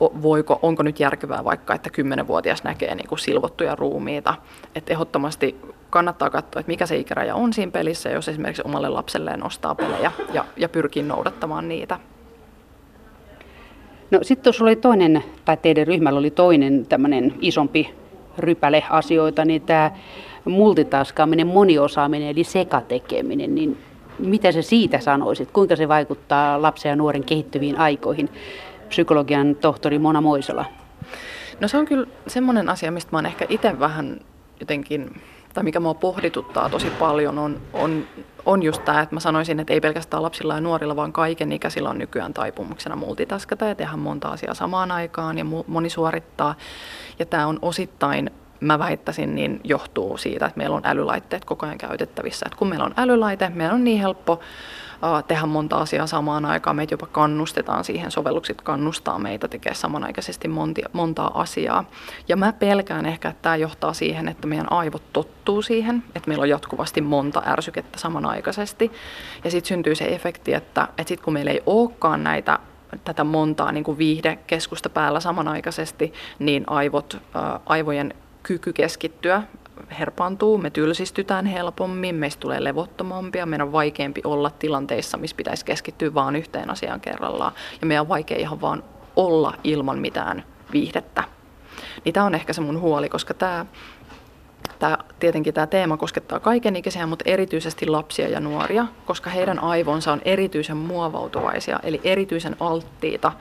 voiko, 0.00 0.58
onko 0.62 0.82
nyt 0.82 1.00
järkevää 1.00 1.44
vaikka, 1.44 1.74
että 1.74 1.90
10-vuotias 1.98 2.64
näkee 2.64 2.94
niin 2.94 3.08
kuin 3.08 3.18
silvottuja 3.18 3.74
ruumiita. 3.74 4.34
Että 4.74 4.92
ehdottomasti 4.92 5.56
kannattaa 5.90 6.30
katsoa, 6.30 6.60
että 6.60 6.70
mikä 6.70 6.86
se 6.86 6.96
ikäraja 6.96 7.34
on 7.34 7.52
siinä 7.52 7.72
pelissä, 7.72 8.10
jos 8.10 8.28
esimerkiksi 8.28 8.62
omalle 8.64 8.88
lapselleen 8.88 9.46
ostaa 9.46 9.74
pelejä 9.74 10.12
ja, 10.32 10.44
ja 10.56 10.68
pyrkii 10.68 11.02
noudattamaan 11.02 11.68
niitä. 11.68 11.98
No 14.10 14.18
sitten 14.22 14.44
tuossa 14.44 14.64
oli 14.64 14.76
toinen, 14.76 15.24
tai 15.44 15.56
teidän 15.56 15.86
ryhmällä 15.86 16.18
oli 16.18 16.30
toinen 16.30 16.86
tämmöinen 16.86 17.34
isompi 17.40 17.94
rypäle 18.38 18.82
asioita, 18.90 19.44
niin 19.44 19.62
tämä 19.62 19.90
multitaskaaminen, 20.46 21.46
moniosaaminen 21.46 22.28
eli 22.28 22.44
sekatekeminen, 22.44 23.54
niin 23.54 23.78
mitä 24.18 24.52
se 24.52 24.62
siitä 24.62 25.00
sanoisit? 25.00 25.50
Kuinka 25.50 25.76
se 25.76 25.88
vaikuttaa 25.88 26.62
lapsen 26.62 26.90
ja 26.90 26.96
nuoren 26.96 27.24
kehittyviin 27.24 27.78
aikoihin? 27.78 28.28
Psykologian 28.88 29.56
tohtori 29.56 29.98
Mona 29.98 30.20
Moisala. 30.20 30.64
No 31.60 31.68
se 31.68 31.76
on 31.76 31.86
kyllä 31.86 32.06
semmoinen 32.26 32.68
asia, 32.68 32.92
mistä 32.92 33.12
mä 33.12 33.18
oon 33.18 33.26
ehkä 33.26 33.46
itse 33.48 33.78
vähän 33.80 34.20
jotenkin, 34.60 35.20
tai 35.54 35.64
mikä 35.64 35.80
mua 35.80 35.94
pohdituttaa 35.94 36.68
tosi 36.68 36.90
paljon, 36.90 37.38
on, 37.38 37.60
on, 37.72 38.04
on 38.46 38.62
just 38.62 38.84
tämä, 38.84 39.00
että 39.00 39.14
mä 39.14 39.20
sanoisin, 39.20 39.60
että 39.60 39.72
ei 39.72 39.80
pelkästään 39.80 40.22
lapsilla 40.22 40.54
ja 40.54 40.60
nuorilla, 40.60 40.96
vaan 40.96 41.12
kaiken 41.12 41.52
ikäisillä 41.52 41.90
on 41.90 41.98
nykyään 41.98 42.34
taipumuksena 42.34 42.96
multitaskata 42.96 43.64
ja 43.64 43.74
tehdä 43.74 43.96
monta 43.96 44.28
asiaa 44.28 44.54
samaan 44.54 44.90
aikaan 44.90 45.38
ja 45.38 45.44
moni 45.66 45.90
suorittaa. 45.90 46.54
Ja 47.18 47.26
tämä 47.26 47.46
on 47.46 47.58
osittain 47.62 48.30
mä 48.60 48.78
väittäisin, 48.78 49.34
niin 49.34 49.60
johtuu 49.64 50.16
siitä, 50.16 50.46
että 50.46 50.58
meillä 50.58 50.76
on 50.76 50.82
älylaitteet 50.86 51.44
koko 51.44 51.66
ajan 51.66 51.78
käytettävissä. 51.78 52.46
Että 52.46 52.58
kun 52.58 52.68
meillä 52.68 52.84
on 52.84 52.94
älylaite, 52.96 53.48
meillä 53.48 53.74
on 53.74 53.84
niin 53.84 54.00
helppo 54.00 54.40
tehdä 55.28 55.46
monta 55.46 55.76
asiaa 55.76 56.06
samaan 56.06 56.44
aikaan. 56.44 56.76
Meitä 56.76 56.94
jopa 56.94 57.06
kannustetaan 57.06 57.84
siihen, 57.84 58.10
sovellukset 58.10 58.62
kannustaa 58.62 59.18
meitä 59.18 59.48
tekemään 59.48 59.76
samanaikaisesti 59.76 60.48
monta, 60.48 60.80
montaa 60.92 61.40
asiaa. 61.40 61.84
Ja 62.28 62.36
mä 62.36 62.52
pelkään 62.52 63.06
ehkä, 63.06 63.28
että 63.28 63.42
tämä 63.42 63.56
johtaa 63.56 63.92
siihen, 63.92 64.28
että 64.28 64.46
meidän 64.46 64.72
aivot 64.72 65.12
tottuu 65.12 65.62
siihen, 65.62 66.02
että 66.14 66.28
meillä 66.28 66.42
on 66.42 66.48
jatkuvasti 66.48 67.00
monta 67.00 67.42
ärsykettä 67.46 67.98
samanaikaisesti. 67.98 68.92
Ja 69.44 69.50
sitten 69.50 69.68
syntyy 69.68 69.94
se 69.94 70.04
efekti, 70.04 70.54
että, 70.54 70.88
että 70.98 71.08
sitten 71.08 71.24
kun 71.24 71.32
meillä 71.32 71.50
ei 71.50 71.62
olekaan 71.66 72.24
näitä 72.24 72.58
tätä 73.04 73.24
montaa 73.24 73.72
niin 73.72 73.84
kuin 73.84 73.98
viihdekeskusta 73.98 74.90
päällä 74.90 75.20
samanaikaisesti, 75.20 76.12
niin 76.38 76.64
aivot, 76.66 77.18
aivojen 77.66 78.14
kyky 78.46 78.72
keskittyä 78.72 79.42
herpaantuu, 79.98 80.58
me 80.58 80.70
tylsistytään 80.70 81.46
helpommin, 81.46 82.14
meistä 82.14 82.40
tulee 82.40 82.64
levottomampia, 82.64 83.46
meidän 83.46 83.66
on 83.66 83.72
vaikeampi 83.72 84.20
olla 84.24 84.50
tilanteissa, 84.50 85.18
missä 85.18 85.36
pitäisi 85.36 85.64
keskittyä 85.64 86.14
vain 86.14 86.36
yhteen 86.36 86.70
asiaan 86.70 87.00
kerrallaan. 87.00 87.52
Ja 87.80 87.86
meidän 87.86 88.02
on 88.02 88.08
vaikea 88.08 88.38
ihan 88.38 88.60
vaan 88.60 88.82
olla 89.16 89.54
ilman 89.64 89.98
mitään 89.98 90.44
viihdettä. 90.72 91.24
Niin 92.04 92.12
tämä 92.12 92.26
on 92.26 92.34
ehkä 92.34 92.52
se 92.52 92.60
mun 92.60 92.80
huoli, 92.80 93.08
koska 93.08 93.34
tämä, 93.34 93.66
tämä, 94.78 94.98
tietenkin 95.18 95.54
tämä 95.54 95.66
teema 95.66 95.96
koskettaa 95.96 96.40
kaikenikäisiä, 96.40 97.06
mutta 97.06 97.24
erityisesti 97.26 97.86
lapsia 97.86 98.28
ja 98.28 98.40
nuoria, 98.40 98.86
koska 99.06 99.30
heidän 99.30 99.58
aivonsa 99.58 100.12
on 100.12 100.22
erityisen 100.24 100.76
muovautuvaisia, 100.76 101.80
eli 101.82 102.00
erityisen 102.04 102.56
alttiita 102.60 103.32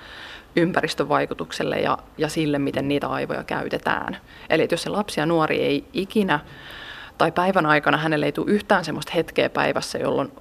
ympäristövaikutukselle 0.55 1.79
ja, 1.79 1.97
ja 2.17 2.29
sille, 2.29 2.59
miten 2.59 2.87
niitä 2.87 3.07
aivoja 3.07 3.43
käytetään. 3.43 4.17
Eli 4.49 4.67
jos 4.71 4.83
se 4.83 4.89
lapsi 4.89 5.19
ja 5.19 5.25
nuori 5.25 5.61
ei 5.61 5.85
ikinä 5.93 6.39
tai 7.17 7.31
päivän 7.31 7.65
aikana 7.65 7.97
hänelle 7.97 8.25
ei 8.25 8.31
tule 8.31 8.51
yhtään 8.51 8.85
sellaista 8.85 9.11
hetkeä 9.15 9.49
päivässä, 9.49 9.97
jolloin 9.97 10.31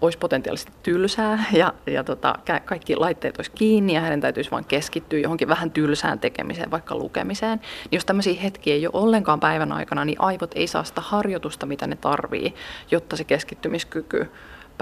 olisi 0.00 0.18
potentiaalisesti 0.18 0.72
tylsää 0.82 1.44
ja, 1.52 1.74
ja 1.86 2.04
tota, 2.04 2.34
kaikki 2.64 2.96
laitteet 2.96 3.38
olisi 3.38 3.50
kiinni 3.50 3.94
ja 3.94 4.00
hänen 4.00 4.20
täytyisi 4.20 4.50
vain 4.50 4.64
keskittyä 4.64 5.18
johonkin 5.18 5.48
vähän 5.48 5.70
tylsään 5.70 6.18
tekemiseen, 6.18 6.70
vaikka 6.70 6.94
lukemiseen. 6.94 7.58
Niin 7.58 7.96
jos 7.96 8.04
tämmöisiä 8.04 8.40
hetkiä 8.40 8.74
ei 8.74 8.86
ole 8.86 9.02
ollenkaan 9.02 9.40
päivän 9.40 9.72
aikana, 9.72 10.04
niin 10.04 10.20
aivot 10.20 10.50
ei 10.54 10.66
saa 10.66 10.84
sitä 10.84 11.00
harjoitusta, 11.00 11.66
mitä 11.66 11.86
ne 11.86 11.96
tarvii, 11.96 12.54
jotta 12.90 13.16
se 13.16 13.24
keskittymiskyky 13.24 14.30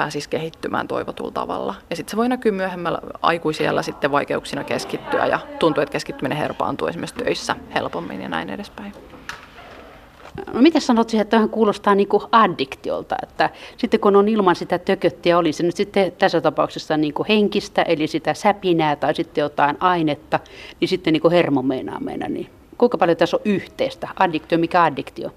pääsisi 0.00 0.28
kehittymään 0.28 0.88
toivotulla 0.88 1.30
tavalla. 1.30 1.75
Ja 1.90 1.97
sitten 1.97 2.11
se 2.11 2.16
voi 2.16 2.28
näkyä 2.28 2.52
myöhemmällä 2.52 2.99
aikuisilla 3.23 3.83
sitten 3.83 4.12
vaikeuksina 4.12 4.64
keskittyä 4.64 5.26
ja 5.26 5.38
tuntuu, 5.59 5.83
että 5.83 5.92
keskittyminen 5.92 6.38
herpaantuu 6.38 6.88
esimerkiksi 6.88 7.25
töissä 7.25 7.57
helpommin 7.75 8.23
ja 8.23 8.28
näin 8.28 8.50
edespäin. 8.50 8.92
No 10.52 10.62
miten 10.62 10.80
sanot 10.83 11.09
siihen, 11.09 11.23
että 11.23 11.37
tähän 11.37 11.49
kuulostaa 11.49 11.95
niin 11.95 12.09
kuin 12.09 12.23
addiktiolta, 12.33 13.16
että 13.23 13.50
sitten 13.76 14.00
kun 14.00 14.16
on 14.16 14.28
ilman 14.28 14.57
sitä 14.57 14.78
tököttiä, 14.78 15.38
oli 15.38 15.52
se 15.52 15.62
nyt 15.62 15.76
sitten 15.76 16.12
tässä 16.12 16.40
tapauksessa 16.40 16.97
niin 16.97 17.14
kuin 17.14 17.26
henkistä, 17.28 17.83
eli 17.83 18.07
sitä 18.07 18.35
säpinää 18.35 18.97
tai 18.97 19.14
sitten 19.14 19.42
jotain 19.42 19.76
ainetta, 19.80 20.40
niin 20.80 20.88
sitten 20.88 21.12
niin 21.12 21.23
kuin 21.23 21.33
hermo 21.33 21.62
meinaa 21.62 22.00
mennä, 22.00 22.28
niin 22.28 22.50
kuinka 22.78 22.99
paljon 22.99 23.16
tässä 23.16 23.37
on 23.37 23.42
yhteistä? 23.45 24.09
Addiktio, 24.19 24.59
mikä 24.59 24.83
addiktio? 24.83 25.30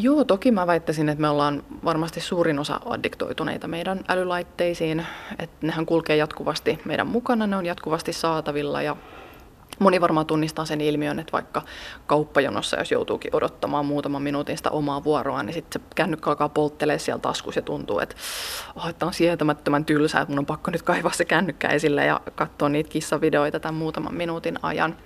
Joo, 0.00 0.24
toki 0.24 0.50
mä 0.50 0.66
väittäisin, 0.66 1.08
että 1.08 1.20
me 1.22 1.28
ollaan 1.28 1.62
varmasti 1.84 2.20
suurin 2.20 2.58
osa 2.58 2.80
addiktoituneita 2.84 3.68
meidän 3.68 4.00
älylaitteisiin. 4.08 5.06
Että 5.38 5.66
nehän 5.66 5.86
kulkee 5.86 6.16
jatkuvasti 6.16 6.78
meidän 6.84 7.06
mukana, 7.06 7.46
ne 7.46 7.56
on 7.56 7.66
jatkuvasti 7.66 8.12
saatavilla 8.12 8.82
ja 8.82 8.96
Moni 9.78 10.00
varmaan 10.00 10.26
tunnistaa 10.26 10.64
sen 10.64 10.80
ilmiön, 10.80 11.18
että 11.18 11.32
vaikka 11.32 11.62
kauppajonossa, 12.06 12.78
jos 12.78 12.92
joutuukin 12.92 13.36
odottamaan 13.36 13.86
muutaman 13.86 14.22
minuutin 14.22 14.56
sitä 14.56 14.70
omaa 14.70 15.04
vuoroa, 15.04 15.42
niin 15.42 15.54
sitten 15.54 15.82
se 15.82 15.88
kännykkä 15.94 16.30
alkaa 16.30 16.48
polttelee 16.48 16.98
siellä 16.98 17.20
taskussa 17.20 17.58
ja 17.58 17.62
tuntuu, 17.62 18.00
että, 18.00 18.16
oh, 18.76 18.88
että 18.88 19.06
on 19.06 19.14
sietämättömän 19.14 19.84
tylsää, 19.84 20.20
että 20.20 20.32
mun 20.32 20.38
on 20.38 20.46
pakko 20.46 20.70
nyt 20.70 20.82
kaivaa 20.82 21.12
se 21.12 21.24
kännykkä 21.24 21.68
esille 21.68 22.06
ja 22.06 22.20
katsoa 22.34 22.68
niitä 22.68 22.90
kissavideoita 22.90 23.60
tämän 23.60 23.74
muutaman 23.74 24.14
minuutin 24.14 24.58
ajan. 24.62 24.96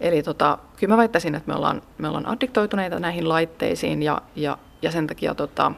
Eli 0.00 0.22
tota, 0.22 0.58
kyllä 0.76 0.92
mä 0.92 0.98
väittäisin, 0.98 1.34
että 1.34 1.48
me 1.48 1.56
ollaan, 1.56 1.82
me 1.98 2.08
ollaan 2.08 2.26
addiktoituneita 2.26 2.98
näihin 2.98 3.28
laitteisiin 3.28 4.02
ja, 4.02 4.22
ja, 4.36 4.58
ja 4.82 4.90
sen 4.90 5.06
takia 5.06 5.34
tota, 5.34 5.72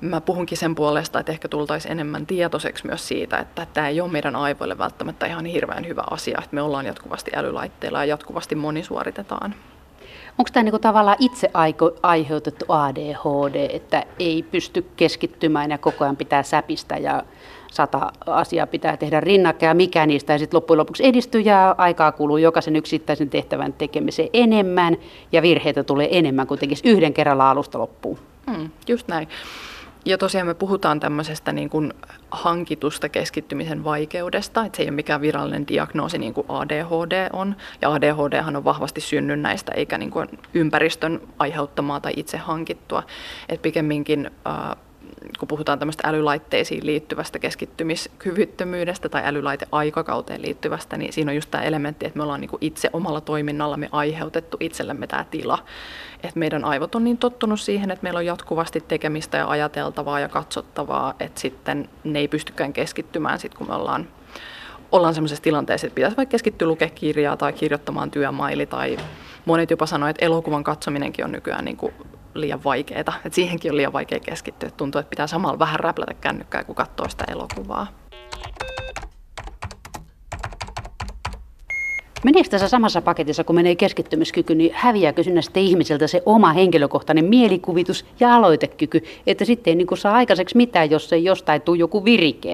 mä 0.00 0.20
puhunkin 0.20 0.58
sen 0.58 0.74
puolesta, 0.74 1.20
että 1.20 1.32
ehkä 1.32 1.48
tultaisiin 1.48 1.92
enemmän 1.92 2.26
tietoiseksi 2.26 2.86
myös 2.86 3.08
siitä, 3.08 3.38
että 3.38 3.66
tämä 3.74 3.88
ei 3.88 4.00
ole 4.00 4.12
meidän 4.12 4.36
aivoille 4.36 4.78
välttämättä 4.78 5.26
ihan 5.26 5.44
hirveän 5.44 5.86
hyvä 5.86 6.04
asia, 6.10 6.38
että 6.38 6.54
me 6.54 6.62
ollaan 6.62 6.86
jatkuvasti 6.86 7.30
älylaitteilla 7.34 7.98
ja 7.98 8.04
jatkuvasti 8.04 8.54
monisuoritetaan. 8.54 9.54
Onko 10.38 10.50
tämä 10.52 10.62
niinku 10.64 10.78
tavallaan 10.78 11.16
itse 11.20 11.50
aiheutettu 12.02 12.64
ADHD, 12.68 13.68
että 13.72 14.04
ei 14.18 14.42
pysty 14.42 14.90
keskittymään 14.96 15.70
ja 15.70 15.78
koko 15.78 16.04
ajan 16.04 16.16
pitää 16.16 16.42
säpistä 16.42 16.96
ja 16.96 17.22
sata 17.72 18.12
asiaa 18.26 18.66
pitää 18.66 18.96
tehdä 18.96 19.20
rinnakkain 19.20 19.68
ja 19.68 19.74
mikä 19.74 20.06
niistä 20.06 20.32
ei 20.32 20.38
sitten 20.38 20.56
loppujen 20.56 20.78
lopuksi 20.78 21.06
edisty 21.06 21.40
ja 21.40 21.74
aikaa 21.78 22.12
kuluu 22.12 22.36
jokaisen 22.36 22.76
yksittäisen 22.76 23.30
tehtävän 23.30 23.72
tekemiseen 23.72 24.28
enemmän 24.32 24.96
ja 25.32 25.42
virheitä 25.42 25.84
tulee 25.84 26.18
enemmän 26.18 26.46
kuin 26.46 26.60
tekisi 26.60 26.88
yhden 26.88 27.14
kerralla 27.14 27.50
alusta 27.50 27.78
loppuun. 27.78 28.18
Mm, 28.46 28.70
just 28.88 29.08
näin. 29.08 29.28
Ja 30.06 30.18
tosiaan 30.18 30.46
me 30.46 30.54
puhutaan 30.54 31.00
tämmöisestä 31.00 31.52
niin 31.52 31.70
kuin 31.70 31.94
hankitusta 32.30 33.08
keskittymisen 33.08 33.84
vaikeudesta, 33.84 34.64
että 34.64 34.76
se 34.76 34.82
ei 34.82 34.88
ole 34.88 34.94
mikään 34.94 35.20
virallinen 35.20 35.68
diagnoosi 35.68 36.18
niin 36.18 36.34
kuin 36.34 36.46
ADHD 36.48 37.28
on. 37.32 37.56
Ja 37.82 37.92
ADHD 37.92 38.56
on 38.56 38.64
vahvasti 38.64 39.00
synnynnäistä 39.00 39.72
eikä 39.72 39.98
niin 39.98 40.10
kuin 40.10 40.28
ympäristön 40.54 41.20
aiheuttamaa 41.38 42.00
tai 42.00 42.12
itse 42.16 42.36
hankittua. 42.36 43.02
Et 43.48 43.62
pikemminkin 43.62 44.30
äh, 44.46 44.76
kun 45.38 45.48
puhutaan 45.48 45.78
tämmöistä 45.78 46.08
älylaitteisiin 46.08 46.86
liittyvästä 46.86 47.38
keskittymiskyvyttömyydestä 47.38 49.08
tai 49.08 49.22
älylaiteaikakauteen 49.24 50.42
liittyvästä, 50.42 50.96
niin 50.96 51.12
siinä 51.12 51.30
on 51.30 51.34
just 51.34 51.50
tämä 51.50 51.64
elementti, 51.64 52.06
että 52.06 52.16
me 52.16 52.22
ollaan 52.22 52.40
niinku 52.40 52.58
itse 52.60 52.90
omalla 52.92 53.20
toiminnallamme 53.20 53.88
aiheutettu 53.92 54.56
itsellemme 54.60 55.06
tämä 55.06 55.24
tila. 55.30 55.58
Että 56.22 56.38
meidän 56.38 56.64
aivot 56.64 56.94
on 56.94 57.04
niin 57.04 57.18
tottunut 57.18 57.60
siihen, 57.60 57.90
että 57.90 58.02
meillä 58.02 58.18
on 58.18 58.26
jatkuvasti 58.26 58.80
tekemistä 58.88 59.38
ja 59.38 59.48
ajateltavaa 59.48 60.20
ja 60.20 60.28
katsottavaa, 60.28 61.14
että 61.20 61.40
sitten 61.40 61.88
ne 62.04 62.18
ei 62.18 62.28
pystykään 62.28 62.72
keskittymään 62.72 63.38
sit, 63.38 63.54
kun 63.54 63.68
me 63.68 63.74
ollaan 63.74 64.08
ollaan 64.92 65.14
sellaisessa 65.14 65.42
tilanteessa, 65.42 65.86
että 65.86 65.94
pitäisi 65.94 66.16
vaikka 66.16 66.30
keskittyä 66.30 66.68
lukea 66.68 66.88
kirjaa 66.88 67.36
tai 67.36 67.52
kirjoittamaan 67.52 68.10
työmaili 68.10 68.66
tai 68.66 68.96
monet 69.44 69.70
jopa 69.70 69.86
sanoivat, 69.86 70.16
että 70.16 70.24
elokuvan 70.24 70.64
katsominenkin 70.64 71.24
on 71.24 71.32
nykyään 71.32 71.64
niin 71.64 71.76
kuin 71.76 71.94
liian 72.40 72.64
vaikeaa. 72.64 73.00
Että 73.00 73.12
siihenkin 73.30 73.70
on 73.70 73.76
liian 73.76 73.92
vaikea 73.92 74.20
keskittyä. 74.20 74.70
Tuntuu, 74.70 74.98
että 74.98 75.10
pitää 75.10 75.26
samalla 75.26 75.58
vähän 75.58 75.80
räplätä 75.80 76.14
kännykkää, 76.14 76.64
kun 76.64 76.74
katsoo 76.74 77.08
sitä 77.08 77.24
elokuvaa. 77.28 77.86
Meneekö 82.24 82.48
tässä 82.48 82.68
samassa 82.68 83.02
paketissa, 83.02 83.44
kun 83.44 83.56
menee 83.56 83.74
keskittymiskyky, 83.74 84.54
niin 84.54 84.70
häviääkö 84.74 85.22
sinne 85.22 85.42
sitten 85.42 85.62
ihmiseltä 85.62 86.06
se 86.06 86.22
oma 86.26 86.52
henkilökohtainen 86.52 87.24
mielikuvitus 87.24 88.06
ja 88.20 88.34
aloitekyky, 88.34 89.04
että 89.26 89.44
sitten 89.44 89.70
ei 89.70 89.74
niin 89.74 89.98
saa 89.98 90.14
aikaiseksi 90.14 90.56
mitään, 90.56 90.90
jos 90.90 91.12
ei 91.12 91.24
jostain 91.24 91.62
tule 91.62 91.78
joku 91.78 92.04
virike? 92.04 92.52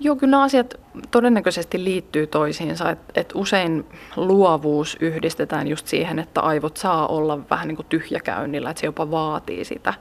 Joo, 0.00 0.16
kyllä 0.16 0.30
nämä 0.30 0.42
asiat 0.42 0.80
todennäköisesti 1.10 1.84
liittyy 1.84 2.26
toisiinsa. 2.26 2.90
Et, 2.90 2.98
et 3.14 3.32
usein 3.34 3.84
luovuus 4.16 4.96
yhdistetään 5.00 5.68
just 5.68 5.86
siihen, 5.86 6.18
että 6.18 6.40
aivot 6.40 6.76
saa 6.76 7.06
olla 7.06 7.38
vähän 7.50 7.68
niin 7.68 7.76
kuin 7.76 7.86
tyhjäkäynnillä, 7.88 8.70
että 8.70 8.80
se 8.80 8.86
jopa 8.86 9.10
vaatii 9.10 9.64
sitä. 9.64 9.94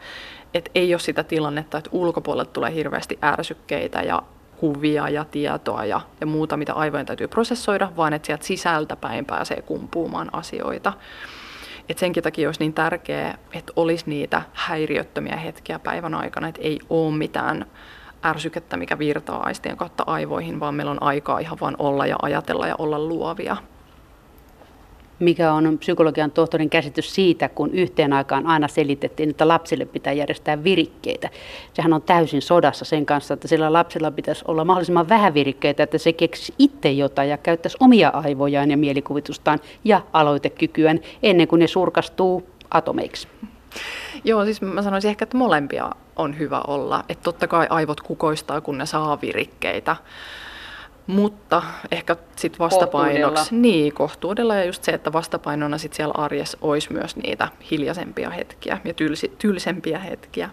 Et 0.54 0.72
ei 0.76 0.94
ole 0.94 1.00
sitä 1.00 1.24
tilannetta, 1.24 1.78
että 1.78 1.90
ulkopuolelta 1.94 2.52
tulee 2.52 2.74
hirveästi 2.74 3.20
ärsykkeitä 3.24 4.02
ja 4.02 4.24
kuvia 4.58 5.10
ja 5.10 5.26
tietoa 5.26 5.86
ja, 5.86 6.02
ja 6.22 6.28
muuta, 6.28 6.58
mitä 6.58 6.74
aivojen 6.74 7.06
täytyy 7.06 7.28
prosessoida, 7.28 7.92
vaan 7.98 8.14
että 8.14 8.26
sieltä 8.26 8.46
sisältäpäin 8.46 9.26
pääsee 9.26 9.62
kumpuumaan 9.62 10.30
asioita. 10.34 10.94
Et 11.90 11.98
senkin 11.98 12.24
takia 12.24 12.48
olisi 12.48 12.60
niin 12.60 12.74
tärkeää, 12.74 13.38
että 13.54 13.74
olisi 13.76 14.04
niitä 14.08 14.42
häiriöttömiä 14.54 15.36
hetkiä 15.36 15.80
päivän 15.80 16.16
aikana, 16.16 16.48
että 16.48 16.62
ei 16.62 16.80
ole 16.90 17.14
mitään 17.14 17.66
ärsykettä, 18.26 18.78
mikä 18.78 19.00
virtaa 19.00 19.44
aistien 19.44 19.78
kautta 19.78 20.04
aivoihin, 20.08 20.60
vaan 20.60 20.76
meillä 20.76 20.92
on 20.92 21.04
aikaa 21.04 21.40
ihan 21.40 21.58
vain 21.62 21.76
olla 21.80 22.06
ja 22.06 22.16
ajatella 22.22 22.68
ja 22.68 22.76
olla 22.78 23.00
luovia. 23.00 23.58
Mikä 25.20 25.54
on 25.54 25.78
psykologian 25.78 26.32
tohtorin 26.32 26.70
käsitys 26.70 27.16
siitä, 27.16 27.50
kun 27.50 27.72
yhteen 27.72 28.14
aikaan 28.14 28.48
aina 28.48 28.68
selitettiin, 28.68 29.30
että 29.30 29.48
lapsille 29.48 29.86
pitää 29.86 30.14
järjestää 30.14 30.64
virikkeitä. 30.64 31.30
Sehän 31.74 31.94
on 31.94 32.02
täysin 32.02 32.42
sodassa 32.42 32.86
sen 32.86 33.06
kanssa, 33.06 33.34
että 33.34 33.48
sillä 33.48 33.74
lapsella 33.74 34.12
pitäisi 34.12 34.46
olla 34.48 34.66
mahdollisimman 34.66 35.10
vähän 35.10 35.34
virikkeitä, 35.34 35.84
että 35.84 35.98
se 35.98 36.14
keksisi 36.14 36.54
itse 36.60 36.92
jotain 36.92 37.30
ja 37.30 37.38
käyttäisi 37.38 37.78
omia 37.80 38.10
aivojaan 38.10 38.72
ja 38.72 38.78
mielikuvitustaan 38.78 39.60
ja 39.84 40.02
aloitekykyään 40.14 41.00
ennen 41.24 41.48
kuin 41.48 41.60
ne 41.60 41.68
surkastuu 41.68 42.50
atomeiksi. 42.72 43.28
Joo, 44.24 44.46
siis 44.46 44.62
mä 44.62 44.82
sanoisin 44.82 45.10
ehkä, 45.10 45.24
että 45.24 45.38
molempia 45.38 45.90
on 46.16 46.40
hyvä 46.40 46.62
olla. 46.68 47.04
Että 47.10 47.24
totta 47.24 47.48
kai 47.48 47.68
aivot 47.70 48.02
kukoistaa, 48.02 48.62
kun 48.62 48.78
ne 48.78 48.86
saa 48.86 49.22
virikkeitä. 49.22 49.96
Mutta 51.08 51.64
ehkä 51.92 52.16
sitten 52.36 52.60
vastapainoksi, 52.60 53.56
niin 53.56 53.94
kohtuudella 53.94 54.56
ja 54.56 54.66
just 54.66 54.84
se, 54.84 54.92
että 54.92 55.14
vastapainona 55.14 55.78
sitten 55.78 55.96
siellä 55.96 56.14
arjessa 56.18 56.58
olisi 56.62 56.94
myös 56.94 57.16
niitä 57.16 57.48
hiljaisempia 57.72 58.30
hetkiä 58.30 58.78
ja 58.84 58.94
tylsi, 58.94 59.36
tylsempiä 59.38 60.00
hetkiä. 60.00 60.50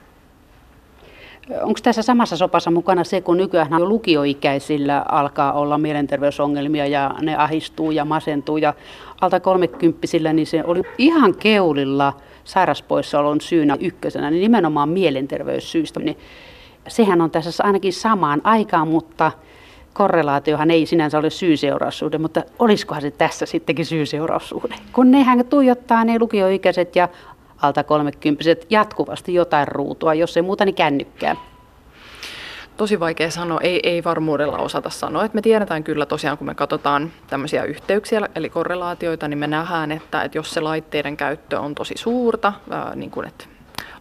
Onko 1.63 1.81
tässä 1.83 2.03
samassa 2.03 2.37
sopassa 2.37 2.71
mukana 2.71 3.05
se, 3.05 3.21
kun 3.21 3.37
nykyään 3.37 3.79
jo 3.79 3.87
lukioikäisillä 3.87 5.05
alkaa 5.09 5.53
olla 5.53 5.79
mielenterveysongelmia 5.79 6.87
ja 6.87 7.15
ne 7.21 7.37
ahistuu 7.37 7.91
ja 7.91 8.05
masentuu 8.05 8.57
ja 8.57 8.75
alta 9.21 9.41
kolmekymppisillä, 9.41 10.33
niin 10.33 10.47
se 10.47 10.65
oli 10.65 10.83
ihan 10.99 11.35
keulilla– 11.35 12.13
sairaspoissaolon 12.49 13.41
syynä 13.41 13.77
ykkösenä, 13.81 14.31
niin 14.31 14.41
nimenomaan 14.41 14.89
mielenterveyssyistä. 14.89 16.01
Niin 16.01 16.19
sehän 16.89 17.21
on 17.21 17.31
tässä 17.31 17.65
ainakin 17.65 17.93
samaan 17.93 18.41
aikaan, 18.45 18.89
mutta 18.89 19.33
korrelaatiohan 19.93 20.71
ei 20.71 20.87
sinänsä 20.87 21.19
ole 21.19 21.31
syy-seuraussuhde, 21.31 22.19
mutta 22.19 22.43
olisikohan 22.59 23.03
se 23.03 23.11
tässä 23.11 23.47
sittenkin 23.47 23.87
syy-seuraussuhde? 23.87 24.75
Kun 24.93 25.11
nehän 25.11 25.47
tuijottaa 25.47 26.05
ne 26.05 26.19
lukioikäiset 26.19 26.97
ja 26.97 27.09
alta 27.63 27.85
kolmekymppiset 27.85 28.67
jatkuvasti 28.71 29.35
jotain 29.35 29.69
ruutua, 29.69 30.15
jos 30.15 30.37
ei 30.37 30.43
muuta 30.43 30.65
niin 30.65 30.75
kännykkää 30.75 31.37
tosi 32.79 33.01
vaikea 33.01 33.31
sanoa, 33.31 33.61
ei, 33.61 33.81
ei 33.83 34.05
varmuudella 34.05 34.59
osata 34.59 34.91
sanoa. 34.91 35.25
Et 35.25 35.35
me 35.35 35.43
tiedetään 35.43 35.85
kyllä 35.85 36.07
tosiaan, 36.07 36.39
kun 36.39 36.47
me 36.47 36.55
katsotaan 36.55 37.13
tämmöisiä 37.27 37.65
yhteyksiä, 37.65 38.21
eli 38.35 38.51
korrelaatioita, 38.51 39.29
niin 39.29 39.39
me 39.39 39.47
nähdään, 39.47 39.93
että, 39.93 40.23
että 40.23 40.39
jos 40.39 40.51
se 40.51 40.61
laitteiden 40.61 41.17
käyttö 41.17 41.61
on 41.61 41.75
tosi 41.75 41.95
suurta, 41.97 42.53
ää, 42.71 42.95
niin 42.95 43.11
kuin 43.11 43.29
että 43.29 43.45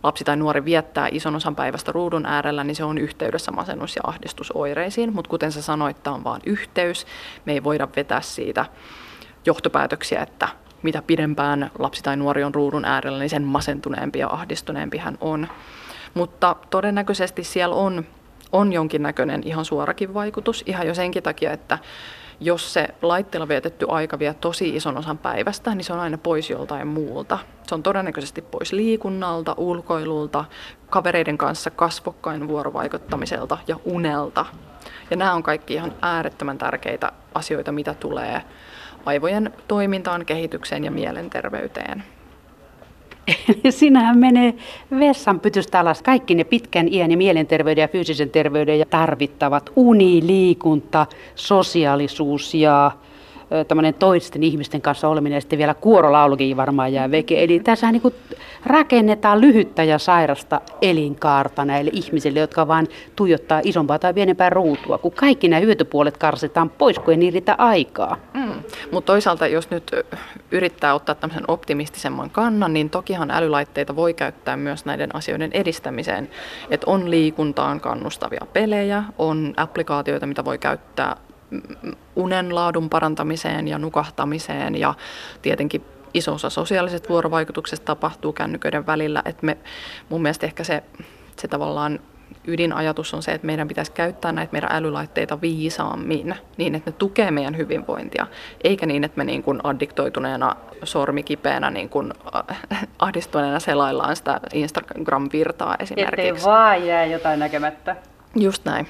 lapsi 0.03 0.23
tai 0.23 0.37
nuori 0.37 0.65
viettää 0.65 1.07
ison 1.11 1.35
osan 1.35 1.55
päivästä 1.55 1.91
ruudun 1.91 2.25
äärellä, 2.25 2.63
niin 2.63 2.75
se 2.75 2.83
on 2.83 2.97
yhteydessä 2.97 3.51
masennus- 3.51 3.95
ja 3.95 4.01
ahdistusoireisiin. 4.03 5.13
Mutta 5.13 5.29
kuten 5.29 5.51
sä 5.51 5.61
sanoit, 5.61 6.03
tämä 6.03 6.15
on 6.15 6.23
vain 6.23 6.41
yhteys. 6.45 7.05
Me 7.45 7.53
ei 7.53 7.63
voida 7.63 7.87
vetää 7.95 8.21
siitä 8.21 8.65
johtopäätöksiä, 9.45 10.21
että 10.21 10.47
mitä 10.83 11.01
pidempään 11.01 11.71
lapsi 11.79 12.03
tai 12.03 12.17
nuori 12.17 12.43
on 12.43 12.55
ruudun 12.55 12.85
äärellä, 12.85 13.19
niin 13.19 13.29
sen 13.29 13.43
masentuneempi 13.43 14.19
ja 14.19 14.27
ahdistuneempi 14.27 14.97
hän 14.97 15.17
on. 15.21 15.47
Mutta 16.13 16.55
todennäköisesti 16.69 17.43
siellä 17.43 17.75
on 17.75 18.05
on 18.51 18.73
jonkinnäköinen 18.73 19.41
ihan 19.45 19.65
suorakin 19.65 20.13
vaikutus, 20.13 20.63
ihan 20.65 20.87
jo 20.87 20.93
senkin 20.93 21.23
takia, 21.23 21.51
että 21.51 21.77
jos 22.39 22.73
se 22.73 22.87
laitteella 23.01 23.47
vietetty 23.47 23.85
aika 23.89 24.19
vie 24.19 24.33
tosi 24.33 24.75
ison 24.75 24.97
osan 24.97 25.17
päivästä, 25.17 25.75
niin 25.75 25.85
se 25.85 25.93
on 25.93 25.99
aina 25.99 26.17
pois 26.17 26.49
joltain 26.49 26.87
muulta. 26.87 27.39
Se 27.67 27.75
on 27.75 27.83
todennäköisesti 27.83 28.41
pois 28.41 28.73
liikunnalta, 28.73 29.55
ulkoilulta, 29.57 30.45
kavereiden 30.89 31.37
kanssa 31.37 31.69
kasvokkain 31.69 32.47
vuorovaikuttamiselta 32.47 33.57
ja 33.67 33.79
unelta. 33.85 34.45
Ja 35.11 35.17
nämä 35.17 35.33
on 35.33 35.43
kaikki 35.43 35.73
ihan 35.73 35.93
äärettömän 36.01 36.57
tärkeitä 36.57 37.11
asioita, 37.33 37.71
mitä 37.71 37.93
tulee 37.93 38.43
aivojen 39.05 39.53
toimintaan, 39.67 40.25
kehitykseen 40.25 40.83
ja 40.83 40.91
mielenterveyteen. 40.91 42.03
Eli 43.27 43.71
sinähän 43.81 44.17
menee 44.17 44.53
vessanpytystä 44.99 45.79
alas 45.79 46.01
kaikki 46.01 46.35
ne 46.35 46.43
pitkän 46.43 46.87
iän 46.93 47.11
ja 47.11 47.17
mielenterveyden 47.17 47.81
ja 47.81 47.87
fyysisen 47.87 48.29
terveyden 48.29 48.79
ja 48.79 48.85
tarvittavat 48.85 49.71
uni, 49.75 50.27
liikunta, 50.27 51.07
sosiaalisuus 51.35 52.53
ja 52.53 52.91
tämmöinen 53.67 53.93
toisten 53.93 54.43
ihmisten 54.43 54.81
kanssa 54.81 55.07
oleminen 55.07 55.37
ja 55.37 55.41
sitten 55.41 55.59
vielä 55.59 55.73
kuorolaulukin 55.73 56.57
varmaan 56.57 56.93
jää 56.93 57.11
veke. 57.11 57.43
Eli 57.43 57.59
tässä 57.59 57.91
niin 57.91 58.01
rakennetaan 58.65 59.41
lyhyttä 59.41 59.83
ja 59.83 59.99
sairasta 59.99 60.61
elinkaarta 60.81 61.65
näille 61.65 61.91
ihmisille, 61.93 62.39
jotka 62.39 62.67
vaan 62.67 62.87
tuijottaa 63.15 63.61
isompaa 63.63 63.99
tai 63.99 64.13
pienempää 64.13 64.49
ruutua, 64.49 64.97
kun 64.97 65.11
kaikki 65.11 65.47
nämä 65.47 65.59
hyötypuolet 65.59 66.17
karsitaan 66.17 66.69
pois, 66.69 66.99
kun 66.99 67.13
ei 67.13 67.31
riitä 67.31 67.55
aikaa. 67.57 68.17
Mm. 68.33 68.53
Mutta 68.91 69.13
toisaalta, 69.13 69.47
jos 69.47 69.69
nyt 69.69 69.91
yrittää 70.51 70.93
ottaa 70.93 71.15
tämmöisen 71.15 71.45
optimistisemman 71.47 72.29
kannan, 72.29 72.73
niin 72.73 72.89
tokihan 72.89 73.31
älylaitteita 73.31 73.95
voi 73.95 74.13
käyttää 74.13 74.57
myös 74.57 74.85
näiden 74.85 75.15
asioiden 75.15 75.51
edistämiseen. 75.53 76.29
Että 76.69 76.91
on 76.91 77.11
liikuntaan 77.11 77.79
kannustavia 77.79 78.47
pelejä, 78.53 79.03
on 79.17 79.53
applikaatioita, 79.57 80.27
mitä 80.27 80.45
voi 80.45 80.57
käyttää 80.57 81.15
unen 82.15 82.55
laadun 82.55 82.89
parantamiseen 82.89 83.67
ja 83.67 83.77
nukahtamiseen 83.77 84.75
ja 84.75 84.93
tietenkin 85.41 85.85
iso 86.13 86.33
osa 86.33 86.49
sosiaalisesta 86.49 87.09
vuorovaikutuksesta 87.09 87.85
tapahtuu 87.85 88.33
kännyköiden 88.33 88.85
välillä. 88.85 89.21
Et 89.25 89.43
me, 89.43 89.57
mun 90.09 90.21
mielestä 90.21 90.45
ehkä 90.45 90.63
se, 90.63 90.83
se 91.35 91.47
tavallaan 91.47 91.99
ydinajatus 92.47 93.13
on 93.13 93.23
se, 93.23 93.31
että 93.31 93.47
meidän 93.47 93.67
pitäisi 93.67 93.91
käyttää 93.91 94.31
näitä 94.31 94.51
meidän 94.51 94.69
älylaitteita 94.71 95.41
viisaammin, 95.41 96.35
niin 96.57 96.75
että 96.75 96.91
ne 96.91 96.95
tukee 96.97 97.31
meidän 97.31 97.57
hyvinvointia, 97.57 98.27
eikä 98.63 98.85
niin, 98.85 99.03
että 99.03 99.17
me 99.17 99.23
niin 99.23 99.43
kuin 99.43 99.59
addiktoituneena, 99.63 100.55
sormikipeänä, 100.83 101.71
niin 101.71 101.89
kuin 101.89 102.13
ahdistuneena 102.99 103.59
selaillaan 103.59 104.15
sitä 104.15 104.39
Instagram-virtaa 104.53 105.75
esimerkiksi. 105.79 106.27
Ettei 106.27 106.43
vaan 106.43 106.87
jää 106.87 107.05
jotain 107.05 107.39
näkemättä. 107.39 107.95
Just 108.35 108.65
näin. 108.65 108.87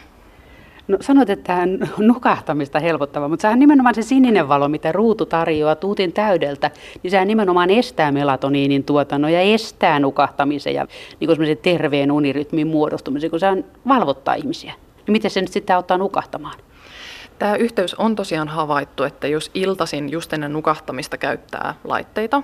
No 0.88 0.98
sanoit, 1.02 1.30
että 1.30 1.54
hän 1.54 1.80
nukahtamista 1.98 2.80
helpottava, 2.80 3.28
mutta 3.28 3.42
sehän 3.42 3.60
nimenomaan 3.60 3.96
se 3.96 4.02
sininen 4.02 4.48
valo, 4.48 4.68
mitä 4.68 4.92
ruutu 4.92 5.26
tarjoaa 5.26 5.76
tuutin 5.76 6.14
täydeltä, 6.14 6.72
niin 7.04 7.12
sehän 7.12 7.28
nimenomaan 7.28 7.70
estää 7.70 8.12
melatoniinin 8.12 8.84
tuotannon 8.84 9.34
ja 9.34 9.42
estää 9.42 10.00
nukahtamisen 10.00 10.74
ja 10.74 10.88
niin 11.20 11.58
terveen 11.62 12.12
unirytmin 12.12 12.68
muodostumisen, 12.68 13.30
kun 13.30 13.40
se 13.40 13.64
valvottaa 13.88 14.34
ihmisiä. 14.34 14.74
Niin 15.08 15.12
miten 15.12 15.32
se 15.32 15.42
nyt 15.42 15.52
sitten 15.52 15.76
auttaa 15.76 15.98
nukahtamaan? 15.98 16.60
Tämä 17.40 17.56
yhteys 17.56 17.94
on 17.94 18.16
tosiaan 18.16 18.48
havaittu, 18.48 19.04
että 19.04 19.28
jos 19.28 19.52
iltasin 19.54 20.12
just 20.12 20.34
ennen 20.34 20.54
nukahtamista 20.54 21.18
käyttää 21.18 21.76
laitteita, 21.84 22.44